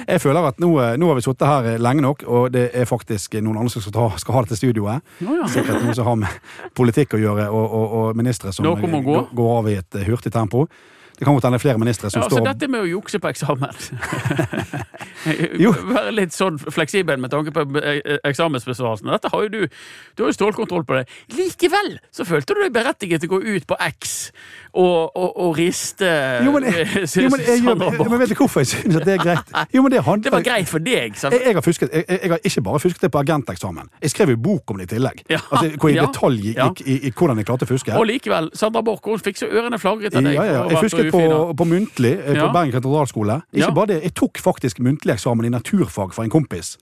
Jeg 0.07 0.21
føler 0.23 0.45
at 0.47 0.57
nå, 0.63 0.69
nå 0.97 1.09
har 1.11 1.17
vi 1.19 1.23
sittet 1.25 1.45
her 1.45 1.77
lenge 1.83 2.01
nok, 2.01 2.23
og 2.25 2.47
det 2.55 2.63
er 2.73 2.87
faktisk 2.89 3.35
noen 3.43 3.59
andre 3.59 3.69
som 3.75 3.83
skal, 3.83 3.93
ta, 3.93 4.05
skal 4.17 4.37
ha 4.37 4.41
dette 4.47 4.57
studioet. 4.57 5.03
Oh, 5.21 5.35
ja. 5.37 5.45
Sikkert 5.53 5.83
noen 5.83 5.97
som 5.97 6.07
har 6.07 6.17
med 6.23 6.39
politikk 6.77 7.13
å 7.13 7.19
gjøre, 7.21 7.45
og, 7.53 7.65
og, 7.77 7.93
og 7.99 8.17
ministre 8.17 8.53
som 8.55 8.65
går- 8.65 9.27
går 9.37 9.51
av 9.59 9.69
i 9.69 9.75
et 9.77 9.99
hurtig 10.07 10.31
tempo. 10.33 10.65
Det 11.17 11.25
kan 11.25 11.33
godt 11.33 11.47
hende 11.47 11.59
flere 11.59 11.79
ministre 11.81 12.11
som 12.11 12.21
Ja, 12.21 12.27
altså 12.27 12.37
står 12.37 12.45
dette 12.51 12.67
med 12.69 12.83
å 12.83 12.89
jukse 12.89 13.17
på 13.19 13.29
eksamen 13.31 13.73
Være 15.97 16.11
litt 16.13 16.35
sånn 16.35 16.59
fleksibel 16.61 17.17
med 17.19 17.33
tanke 17.33 17.51
på 17.55 17.63
eh, 17.81 18.19
eksamensbesvarelsen. 18.27 19.09
Dette 19.11 19.31
har 19.33 19.47
jo 19.47 19.49
du 19.49 19.61
Du 20.15 20.23
har 20.23 20.29
jo 20.29 20.37
stålkontroll 20.37 20.85
på 20.87 20.99
det. 20.99 21.07
Likevel 21.33 21.97
så 22.13 22.25
følte 22.27 22.55
du 22.55 22.61
deg 22.63 22.75
berettiget 22.75 23.23
til 23.23 23.31
å 23.31 23.37
gå 23.37 23.57
ut 23.57 23.67
på 23.67 23.79
X 23.89 24.15
og, 24.77 25.17
og, 25.17 25.29
og 25.43 25.57
riste 25.57 26.07
Jo, 26.45 26.51
men, 26.53 26.67
jeg, 26.69 26.85
eh, 26.85 27.05
jo, 27.23 27.29
men, 27.33 27.41
jeg, 27.41 27.61
jeg 27.65 27.77
Borch. 27.81 28.09
men 28.11 28.19
vet 28.21 28.31
du 28.31 28.35
hvorfor 28.39 28.63
jeg 28.63 28.69
synes 28.71 28.99
at 28.99 29.05
det 29.07 29.15
er 29.15 29.23
greit? 29.23 29.53
Jo, 29.73 29.81
men 29.85 29.91
det, 29.91 30.03
Det 30.25 30.33
var 30.33 30.45
greit 30.45 30.69
for 30.69 30.83
deg. 30.83 31.17
sant? 31.17 31.33
Jeg, 31.33 31.41
jeg, 31.45 31.57
har 31.57 31.65
fusket, 31.65 31.93
jeg, 31.93 32.05
jeg 32.09 32.31
har 32.31 32.39
ikke 32.43 32.63
bare 32.67 32.81
fusket 32.83 33.07
det 33.07 33.11
på 33.11 33.21
agenteksamen. 33.23 33.89
Jeg 34.01 34.13
skrev 34.13 34.33
jo 34.35 34.37
bok 34.47 34.71
om 34.71 34.81
det 34.81 34.89
i 34.89 34.93
tillegg. 34.95 35.23
Ja, 35.29 35.41
Altså, 35.51 35.71
hvor 35.79 35.89
i 35.89 35.95
ja, 35.97 36.05
detalj 36.05 36.41
gikk 36.49 36.57
ja. 36.57 36.69
i, 36.85 36.97
i 37.07 37.11
hvordan 37.11 37.41
jeg 37.41 37.49
klarte 37.49 37.67
å 37.67 37.71
fuske. 37.71 37.95
Og 37.97 38.07
likevel, 38.09 38.49
Sandra 38.57 38.83
Borch 38.85 39.05
hun 39.07 39.21
fikk 39.23 39.39
så 39.41 39.49
ørene 39.49 39.79
flagret 39.81 40.15
av 40.15 40.25
deg. 40.25 40.35
ja, 40.37 40.45
ja. 40.45 40.63
for 40.63 40.75
Jeg 40.75 40.83
fusket 40.91 41.11
på, 41.15 41.23
på 41.57 41.69
muntlig 41.69 42.13
eh, 42.17 42.35
på. 42.37 42.49
Bergen 42.53 42.73
katedralskole. 42.75 43.41
Ikke 43.53 43.73
bare 43.75 43.93
det, 43.93 44.01
jeg 44.07 44.15
tok 44.17 44.41
faktisk 44.43 44.81
muntlig 44.83 45.17
eksamen 45.17 45.47
i 45.47 45.53
naturfag 45.53 46.13
for 46.15 46.27
en 46.27 46.33
kompis. 46.33 46.75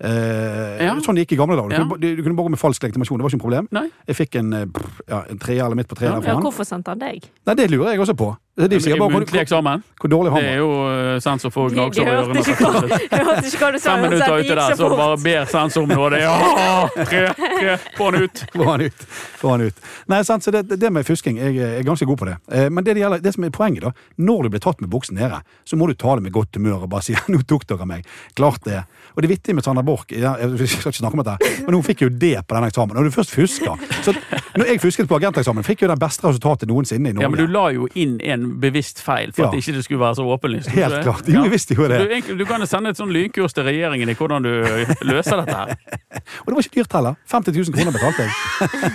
Eh, 0.00 0.84
Ja. 0.86 0.94
Sånn 1.04 1.14
det 1.14 1.26
gikk 1.26 1.32
i 1.36 1.36
gamle 1.36 1.56
dager. 1.56 1.68
Du, 1.68 1.74
Ja. 1.76 1.84
kunne, 1.88 2.16
du 2.16 2.22
kunne 2.22 2.36
bare 2.36 2.46
gå 2.48 2.50
med 2.50 2.58
falsk 2.58 2.82
legitimasjon. 2.82 3.18
Det 3.18 3.22
var 3.22 3.30
ikke 3.30 3.38
noe 3.38 3.46
problem. 3.46 3.68
Nei. 3.70 3.90
Jeg 4.08 4.16
fikk 4.16 4.38
en, 4.38 4.52
eh, 4.52 4.66
ja, 5.08 5.22
en 5.28 5.38
treer 5.38 5.64
eller 5.64 5.76
midt 5.76 5.88
på 5.88 5.96
treeren 5.96 6.14
Ja, 6.16 6.20
for 6.20 6.28
Ja, 6.28 6.34
han. 6.34 6.42
hvorfor 6.42 6.64
sendte 6.64 6.88
han 6.88 6.98
deg? 6.98 7.22
Nei, 7.46 7.54
det 7.54 7.70
lurer 7.70 7.92
jeg 7.92 8.00
også 8.00 8.16
på. 8.16 8.36
Det 8.58 8.66
er 8.66 8.70
de 8.72 8.78
sier 8.82 8.98
bare 8.98 9.06
hvor, 9.12 9.22
Muntlig 9.22 9.40
eksamen. 9.40 9.82
hvor 10.00 10.10
dårlig 10.10 10.32
han 10.34 10.42
Det 10.42 10.48
er 10.50 10.56
jo 10.58 10.70
uh, 10.82 11.18
sensor 11.22 11.52
for 11.54 11.70
gnagsår 11.70 12.02
i 12.02 12.14
ørene. 12.16 12.42
hva, 12.42 12.70
hørte 13.28 13.46
ikke 13.46 13.60
hva 13.62 13.68
du 13.70 13.78
sa. 13.78 13.94
Fem 13.94 14.02
minutter 14.04 14.34
ute 14.34 14.56
der, 14.58 14.74
så 14.76 14.88
bare 14.90 15.18
ber 15.22 15.46
sensor 15.52 15.86
om 15.86 15.94
er 15.94 16.16
ja, 16.18 16.34
tre, 16.98 17.22
tre, 17.38 17.76
få 17.96 18.10
han 18.10 18.26
ut. 18.26 18.42
Få 18.52 18.66
han 18.66 18.84
ut. 18.84 19.06
Få 19.40 19.52
han 19.54 19.64
ut. 19.68 19.84
Nei, 20.10 20.20
sant, 20.26 20.44
så 20.44 20.52
det, 20.54 20.64
det 20.82 20.90
med 20.92 21.06
fusking, 21.06 21.38
jeg 21.38 21.56
er 21.62 21.86
ganske 21.86 22.08
god 22.10 22.20
på 22.20 22.28
det. 22.28 22.36
Eh, 22.50 22.66
Men 22.68 22.84
det, 22.84 22.96
det, 22.98 23.04
gjelder, 23.04 23.22
det 23.24 23.34
som 23.36 23.46
er 23.46 23.54
poenget, 23.54 23.86
da, 23.86 23.94
når 24.18 24.42
du 24.42 24.52
blir 24.56 24.64
tatt 24.66 24.82
med 24.82 24.90
buksen 24.92 25.16
nede, 25.20 25.40
så 25.64 25.78
må 25.78 25.86
du 25.86 25.94
ta 25.94 26.18
det 26.18 26.26
med 26.26 26.34
godt 26.34 26.58
humør 26.58 26.88
og 26.88 26.90
bare 26.90 27.06
si 27.06 27.16
'nå 27.30 27.44
tok 27.46 27.68
dere 27.70 27.86
meg'. 27.86 28.04
Klart 28.34 28.66
det. 28.66 28.82
Og 29.14 29.22
det 29.22 29.30
vittige 29.30 29.54
med 29.54 29.64
Sandra 29.64 29.82
Borch 29.82 30.12
Jeg 30.12 30.68
skal 30.70 30.92
ikke 30.92 31.00
snakke 31.00 31.18
om 31.18 31.24
dette, 31.24 31.50
men 31.66 31.74
hun 31.74 31.82
fikk 31.86 32.04
jo 32.04 32.10
det 32.10 32.46
på 32.46 32.54
den 32.54 32.66
eksamen. 32.68 32.94
Når 32.96 33.08
du 33.08 33.14
først 33.14 33.34
fusker 33.34 33.78
Så 34.04 34.14
når 34.56 34.66
jeg 34.66 34.80
fusket 34.82 35.08
på 35.08 35.18
agenteksamen, 35.18 35.64
fikk 35.66 35.82
jo 35.82 35.88
den 35.90 35.98
beste 36.00 36.26
resultatet 36.26 36.68
noensinne 36.70 37.10
i 37.10 37.12
Norge. 37.12 37.26
Ja, 37.26 37.30
men 37.32 37.40
du 37.40 37.52
la 37.52 37.68
jo 37.74 37.88
inn 37.94 38.18
en 38.20 38.39
bevisst 38.60 39.00
feil 39.04 39.32
for 39.36 39.46
at 39.48 39.54
Ja. 39.54 39.60
ikke 39.62 39.74
det 39.76 39.84
skulle 39.86 40.00
være 40.02 40.16
så 40.18 40.24
åpenlyst. 40.34 40.70
Helt 40.74 41.02
klart. 41.04 41.28
Jo, 41.28 41.42
jeg 41.44 41.52
visste 41.52 41.76
jo 41.78 41.88
det. 41.90 42.00
Du, 42.26 42.34
du 42.40 42.44
kan 42.48 42.64
sende 42.66 42.92
et 42.94 42.98
sånn 43.00 43.12
lynkurs 43.14 43.54
til 43.56 43.66
regjeringen 43.68 44.08
i 44.12 44.16
hvordan 44.18 44.44
du 44.46 44.50
løser 45.06 45.42
dette 45.42 45.56
her. 45.56 45.74
Og 46.42 46.50
det 46.50 46.56
var 46.56 46.62
ikke 46.64 46.76
dyrt 46.80 46.96
heller. 46.98 47.18
50 47.32 47.56
000 47.56 47.76
kroner 47.76 47.96
betalte 47.96 48.26
jeg. 48.26 48.32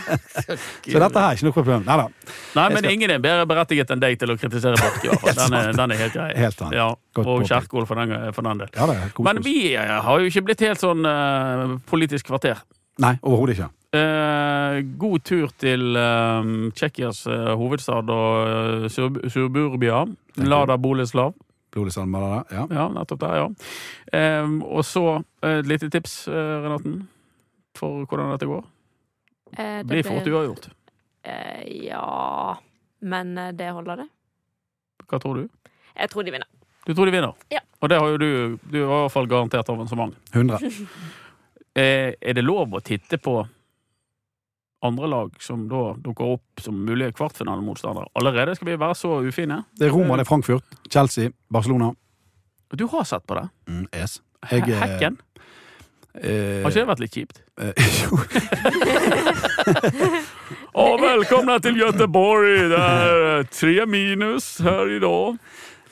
Så 0.93 0.99
dette 1.01 1.19
her 1.19 1.29
er 1.29 1.39
ikke 1.39 1.47
noe 1.49 1.55
problem. 1.55 1.85
Nei 1.87 1.97
da. 2.01 2.07
Nei, 2.55 2.67
men 2.73 2.81
skal- 2.83 2.91
ingen 2.93 3.15
er 3.15 3.23
bedre 3.23 3.47
berettiget 3.49 3.91
enn 3.95 4.03
deg 4.03 4.19
til 4.21 4.33
å 4.33 4.37
kritisere 4.39 4.79
Borch, 4.81 5.03
i 5.05 5.11
hvert 5.11 5.23
fall. 5.25 5.35
Den 5.45 5.57
er, 5.59 5.71
den 5.77 5.91
er 5.93 6.01
helt 6.01 6.15
grei. 6.15 6.29
Helt 6.39 6.57
sant. 6.59 6.75
Ja, 6.75 6.87
og. 7.21 7.43
Kjerkol 7.45 7.85
for 7.87 7.99
den, 7.99 8.15
for 8.35 8.45
den 8.47 8.61
del. 8.63 8.69
Ja, 8.75 8.87
det 8.89 9.23
Men 9.23 9.41
vi 9.45 9.57
eh, 9.75 9.91
har 10.07 10.19
jo 10.21 10.29
ikke 10.29 10.41
blitt 10.47 10.63
helt 10.65 10.81
sånn 10.81 11.05
uh, 11.05 11.75
politisk 11.89 12.27
kvarter. 12.31 12.61
Nei, 13.03 13.15
overhodet 13.21 13.57
ikke. 13.57 13.69
Eh, 13.95 14.81
god 14.99 15.23
tur 15.23 15.51
til 15.61 15.95
eh, 15.95 16.47
Tsjekkias 16.75 17.23
eh, 17.31 17.51
hovedstad 17.57 18.09
og 18.11 18.83
uh, 18.83 18.87
Sur 18.91 19.15
Surburbia. 19.31 20.03
Lada 20.43 20.75
Boleslav. 20.81 21.33
Boleslav 21.75 22.07
det. 22.11 22.55
Ja. 22.55 22.65
Ja, 22.71 22.85
nettopp 22.95 23.19
der, 23.23 23.35
ja. 23.39 23.47
Eh, 24.15 24.55
og 24.63 24.83
så 24.87 25.05
eh, 25.43 25.59
et 25.61 25.69
lite 25.69 25.89
tips, 25.93 26.27
eh, 26.27 26.55
Renaten, 26.65 27.01
for 27.77 28.05
hvordan 28.05 28.33
dette 28.35 28.49
går. 28.49 28.63
Eh, 29.55 29.77
det 29.83 29.87
Blir 29.93 30.03
fort 30.07 30.23
blir- 30.25 30.35
uavgjort. 30.39 30.69
Eh, 31.25 31.63
ja 31.87 32.55
Men 33.01 33.37
eh, 33.37 33.51
det 33.57 33.71
holder, 33.73 34.03
det. 34.03 34.09
Hva 35.09 35.19
tror 35.21 35.35
du? 35.41 35.47
Jeg 35.95 36.09
tror 36.11 36.23
de 36.27 36.31
vinner. 36.35 36.47
Du 36.85 36.93
tror 36.93 37.05
de 37.09 37.11
vinner? 37.15 37.33
Ja. 37.51 37.59
Og 37.81 37.89
det 37.89 37.97
har 37.99 38.09
jo 38.13 38.17
du 38.21 38.59
Du 38.71 38.77
har 38.85 38.97
i 38.99 39.01
hvert 39.05 39.11
fall 39.13 39.27
garantert 39.27 39.69
avansement. 39.69 40.15
100. 40.33 40.59
Eh, 41.75 42.13
er 42.23 42.31
det 42.37 42.39
lov 42.45 42.71
å 42.71 42.79
titte 42.79 43.17
på 43.19 43.33
andre 44.87 45.07
lag 45.11 45.29
som 45.43 45.59
da 45.71 45.81
dukker 46.05 46.25
opp 46.37 46.45
som 46.63 46.73
mulige 46.87 47.11
kvartfinalemotstandere? 47.17 48.07
Allerede 48.19 48.51
skal 48.57 48.67
vi 48.71 48.77
være 48.81 48.95
så 48.99 49.09
ufine? 49.27 49.57
Det 49.79 49.85
er 49.89 49.93
Roma, 49.95 50.13
det 50.19 50.23
er 50.25 50.29
Frankfurt, 50.31 50.65
Chelsea, 50.89 51.25
Barcelona. 51.51 51.87
Du 52.75 52.85
har 52.91 53.03
sett 53.07 53.23
på 53.27 53.33
det? 53.37 53.45
Mm, 53.71 53.85
yes. 53.95 54.11
Jeg, 54.51 54.61
eh, 54.69 54.79
Hekken? 54.81 55.15
Eh, 56.15 56.61
Har 56.63 56.69
ikke 56.71 56.79
det 56.79 56.87
vært 56.87 56.99
litt 57.03 57.15
kjipt? 57.15 57.37
eh, 57.61 57.73
jo, 58.03 58.09
og 60.85 60.93
velkomne 61.01 61.57
til 61.63 61.75
Göteborg! 61.79 62.47
Det 62.71 62.79
er 62.79 63.39
eh, 63.39 63.45
tre 63.51 63.85
minus 63.89 64.45
her 64.63 64.85
i 64.95 64.99
dag. 65.03 65.37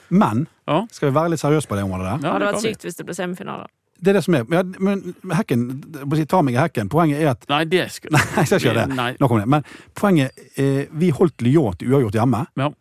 men 0.09 0.47
Ja. 0.67 0.85
skal 0.91 1.09
vi 1.09 1.15
være 1.15 1.29
litt 1.33 1.39
seriøse 1.43 1.67
på 1.67 1.75
det 1.75 1.83
området 1.83 2.05
der? 2.07 2.17
Det 2.23 2.31
hadde 2.31 2.45
vært 2.51 2.61
sykt 2.63 2.81
hvis 2.87 2.95
det 2.99 3.05
ble 3.07 3.15
semifinaler. 3.17 3.67
Det 3.99 4.11
er 4.11 4.17
det 4.17 4.23
som 4.25 4.35
er. 4.35 4.45
Ja, 4.51 4.63
men 4.83 5.15
hekken, 5.31 5.67
si, 6.15 6.25
ta 6.27 6.41
meg 6.43 6.57
i 6.57 6.59
hekken. 6.59 6.89
Poenget 6.91 7.21
er 7.23 7.33
at 7.33 7.45
Nei, 7.51 7.63
det 7.71 7.87
skal 7.93 8.11
Nei, 8.15 8.23
jeg 8.35 8.49
skal 8.49 8.59
ikke 8.59 8.69
gjøre 8.69 8.85
det. 8.87 8.97
Nei. 8.99 9.09
Nok 9.21 9.35
om 9.35 9.43
det. 9.43 9.49
Men 9.53 9.67
poenget 9.95 10.47
er, 10.59 10.87
Vi 10.91 11.11
holdt 11.15 11.45
Lyon 11.45 11.77
til 11.79 11.93
uavgjort 11.93 12.17
hjemme. 12.19 12.45
Ja. 12.59 12.71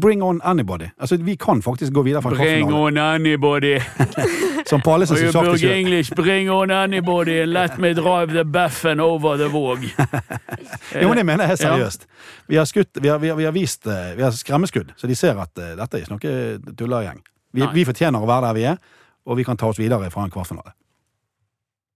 Bring 0.00 0.22
on 0.22 0.40
anybody. 0.44 0.88
Altså, 0.98 1.16
Vi 1.16 1.36
kan 1.36 1.62
faktisk 1.62 1.92
gå 1.92 2.02
videre 2.02 2.22
fra 2.22 2.30
Bring 2.30 2.72
on 2.74 2.98
anybody. 2.98 3.80
Som 4.66 4.80
Pallesen 4.80 5.16
har 5.16 5.32
sagt 5.32 5.46
bug. 5.46 5.64
English, 5.64 6.14
bring 6.14 6.50
on 6.50 6.70
anybody 6.70 7.44
let 7.46 7.78
me 7.78 7.92
drive 7.94 8.26
the 8.26 8.44
baffen 8.44 9.00
over 9.00 9.36
the 9.36 9.48
våg. 9.48 9.78
Jo, 11.02 11.08
men 11.08 11.16
det 11.16 11.26
mener 11.26 11.44
jeg 11.44 11.48
helt 11.48 11.60
seriøst. 11.60 12.06
Vi 12.46 12.56
har, 12.56 12.64
skutt, 12.64 12.88
vi 13.00 13.08
har, 13.08 13.18
vi 13.18 13.28
har, 13.28 13.36
vi 13.36 13.44
har 13.44 13.52
vist 13.52 13.86
eh, 13.86 14.16
Vi 14.16 14.22
har 14.22 14.30
skremmeskudd, 14.30 14.92
så 14.96 15.06
de 15.06 15.14
ser 15.16 15.38
at 15.40 15.58
uh, 15.58 15.72
dette 15.76 15.98
er 15.98 16.04
ikke 16.04 16.14
noe 16.14 16.74
tullegjeng. 16.78 17.22
Vi, 17.52 17.64
vi 17.74 17.84
fortjener 17.84 18.22
å 18.22 18.28
være 18.28 18.46
der 18.46 18.56
vi 18.56 18.66
er, 18.70 18.76
og 19.26 19.38
vi 19.38 19.44
kan 19.44 19.56
ta 19.56 19.72
oss 19.72 19.80
videre 19.80 20.10
fra 20.10 20.24
en 20.26 20.34
kvartfinale. 20.34 20.74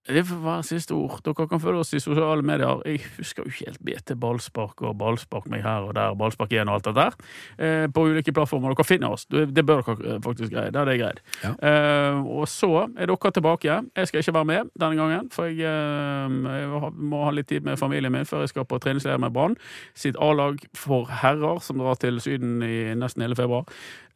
Være 0.06 0.62
siste 0.62 0.94
ord. 0.94 1.18
Dere 1.24 1.48
kan 1.50 1.60
følge 1.60 1.82
oss 1.82 1.90
i 1.96 2.00
sosiale 2.00 2.42
medier. 2.46 2.78
Jeg 2.86 3.00
husker 3.16 3.42
jo 3.42 3.50
ikke 3.50 3.66
helt 3.66 3.80
BT 3.82 4.14
Ballspark 4.22 4.82
og 4.86 4.94
Ballspark 4.98 5.48
meg 5.50 5.64
her 5.66 5.88
og 5.88 5.96
der, 5.98 6.14
Ballspark 6.14 6.52
igjen 6.54 6.70
og 6.70 6.78
alt 6.78 6.86
det 6.86 6.94
der. 6.94 7.16
Eh, 7.58 7.86
på 7.90 8.04
ulike 8.06 8.32
plattformer. 8.32 8.70
Dere 8.70 8.86
finner 8.86 9.16
oss. 9.16 9.26
Det, 9.26 9.48
det 9.54 9.66
bør 9.66 9.82
dere 9.82 10.14
eh, 10.14 10.20
faktisk 10.22 10.54
greie. 10.54 10.70
Det 10.70 10.80
er 10.80 10.90
det 10.90 10.96
greit. 11.00 11.20
Ja. 11.42 11.52
Eh, 11.58 12.20
og 12.22 12.46
så 12.48 12.70
er 12.86 13.10
dere 13.10 13.32
tilbake. 13.34 13.80
Jeg 13.96 14.10
skal 14.10 14.22
ikke 14.22 14.36
være 14.38 14.50
med 14.52 14.70
denne 14.78 15.00
gangen, 15.00 15.30
for 15.34 15.50
jeg, 15.50 15.58
eh, 15.66 16.38
jeg 16.62 16.94
må 16.94 17.24
ha 17.26 17.34
litt 17.34 17.50
tid 17.50 17.66
med 17.66 17.80
familien 17.80 18.14
min 18.14 18.28
før 18.28 18.46
jeg 18.46 18.54
skal 18.54 18.68
på 18.70 18.78
treningsleir 18.78 19.18
med 19.18 19.34
Brann. 19.34 19.58
Sitt 19.98 20.18
A-lag 20.22 20.62
for 20.78 21.10
herrer, 21.10 21.58
som 21.58 21.82
drar 21.82 21.98
til 21.98 22.22
Syden 22.22 22.60
i 22.62 22.94
nesten 22.94 23.26
hele 23.26 23.38
februar. 23.38 23.66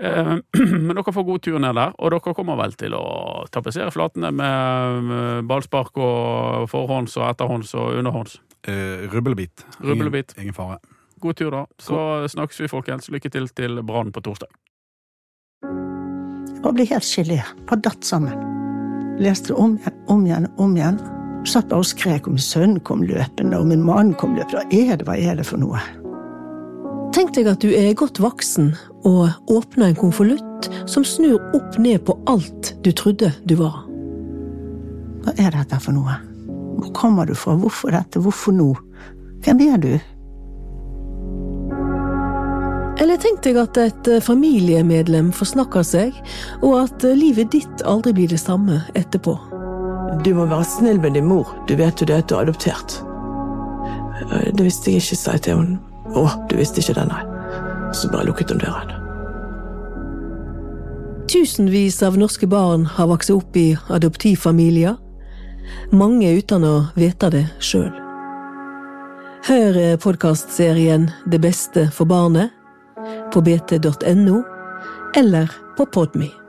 Eh, 0.01 0.37
men 0.87 0.95
dere 0.97 1.13
får 1.13 1.27
god 1.29 1.43
tur 1.45 1.59
ned 1.61 1.77
der, 1.77 1.93
og 1.99 2.15
dere 2.15 2.35
kommer 2.37 2.57
vel 2.61 2.77
til 2.81 2.97
å 2.97 3.05
tapetsere 3.53 3.93
flatene 3.95 4.33
med, 4.33 5.45
ballspark 5.51 6.01
og 6.01 6.71
forhånds 6.73 7.19
og 7.21 7.29
etterhånds 7.29 7.75
og 7.77 8.01
underhånds. 8.01 8.39
Eh, 8.69 9.07
rubbelbit. 9.13 9.67
Rubbelbit. 9.81 10.35
Ingen, 10.37 10.51
ingen 10.51 10.57
fare. 10.57 10.81
God 11.21 11.37
tur, 11.37 11.53
da. 11.53 11.67
Så 11.81 12.01
snakkes 12.33 12.63
vi, 12.63 12.73
folkens. 12.73 13.11
Lykke 13.13 13.29
til 13.33 13.49
til 13.53 13.83
Brann 13.85 14.13
på 14.13 14.25
torsdag. 14.25 14.49
og 16.65 16.77
ble 16.77 16.87
helt 16.91 17.07
gelé. 17.07 17.41
Bare 17.69 17.83
datt 17.85 18.05
sammen. 18.07 18.37
Leste 19.21 19.55
om 19.57 19.77
igjen, 19.79 19.97
om 20.09 20.27
igjen, 20.27 20.47
om 20.59 20.77
igjen. 20.77 21.01
Satt 21.49 21.71
bare 21.71 21.85
og 21.85 21.89
skrek 21.89 22.29
om 22.29 22.37
sønnen 22.41 22.81
kom 22.85 23.03
løpende, 23.09 23.59
og 23.59 23.69
min 23.71 23.85
mann 23.85 24.15
kom 24.21 24.37
løpende. 24.37 24.65
Hva 24.69 24.93
er 24.93 25.01
det, 25.01 25.09
hva 25.09 25.17
er 25.17 25.41
det 25.41 25.49
for 25.49 25.61
noe? 25.61 25.81
Tenk 27.11 27.33
deg 27.35 27.49
at 27.51 27.63
du 27.65 27.73
er 27.75 27.91
godt 27.99 28.21
voksen 28.23 28.71
og 29.09 29.51
åpner 29.51 29.91
en 29.91 29.99
konvolutt 29.99 30.69
som 30.91 31.05
snur 31.07 31.41
opp 31.57 31.79
ned 31.83 32.05
på 32.07 32.15
alt 32.31 32.75
du 32.85 32.93
trodde 32.95 33.33
du 33.49 33.57
var. 33.59 33.83
Hva 35.25 35.35
er 35.37 35.57
dette 35.57 35.81
for 35.83 35.97
noe? 35.97 36.21
Hvor 36.81 36.93
kommer 36.97 37.27
du 37.29 37.35
fra? 37.37 37.57
Hvorfor 37.59 37.93
dette? 37.93 38.23
Hvorfor 38.23 38.55
nå? 38.57 38.71
Hvem 39.45 39.63
er 39.67 39.83
du? 39.83 39.93
Eller 43.01 43.17
tenk 43.21 43.43
deg 43.45 43.57
at 43.57 43.79
et 43.81 44.09
eh, 44.13 44.21
familiemedlem 44.21 45.31
forsnakker 45.33 45.85
seg, 45.87 46.17
og 46.61 46.83
at 46.83 47.05
eh, 47.09 47.17
livet 47.17 47.51
ditt 47.55 47.85
aldri 47.89 48.13
blir 48.17 48.29
det 48.29 48.41
samme 48.43 48.83
etterpå. 48.93 49.39
Du 50.25 50.35
må 50.37 50.45
være 50.51 50.69
snill 50.69 51.01
med 51.01 51.17
din 51.17 51.29
mor. 51.31 51.49
Du 51.69 51.75
vet 51.81 52.01
jo 52.01 52.09
det 52.11 52.19
at 52.21 52.29
du 52.29 52.37
er 52.37 52.45
adoptert. 52.45 53.01
Eh, 54.29 54.51
Det 54.53 54.67
visste 54.69 54.93
jeg 54.93 55.01
ikke, 55.01 55.17
sa 55.17 55.39
jeg 55.39 55.49
til 55.49 55.63
henne. 55.63 55.90
Å, 56.17 56.25
du 56.51 56.57
visste 56.59 56.83
ikke 56.83 56.97
det, 56.99 57.07
nei. 57.11 57.23
Så 57.95 58.11
bare 58.11 58.27
lukket 58.29 58.53
hun 58.55 58.63
døren. 58.63 58.97
Tusenvis 61.31 62.01
av 62.03 62.19
norske 62.19 62.47
barn 62.51 62.89
har 62.97 63.07
vokst 63.11 63.31
opp 63.31 63.57
i 63.57 63.69
adoptivfamilier, 63.95 64.97
mange 65.95 66.33
uten 66.35 66.67
å 66.67 66.75
vite 66.99 67.31
det 67.31 67.45
sjøl. 67.63 67.93
Hør 69.47 69.79
podkastserien 70.03 71.07
Det 71.31 71.39
beste 71.41 71.87
for 71.95 72.11
barnet 72.11 72.51
på 73.33 73.41
bt.no 73.41 74.43
eller 75.17 75.49
på 75.79 75.87
Podme. 75.87 76.40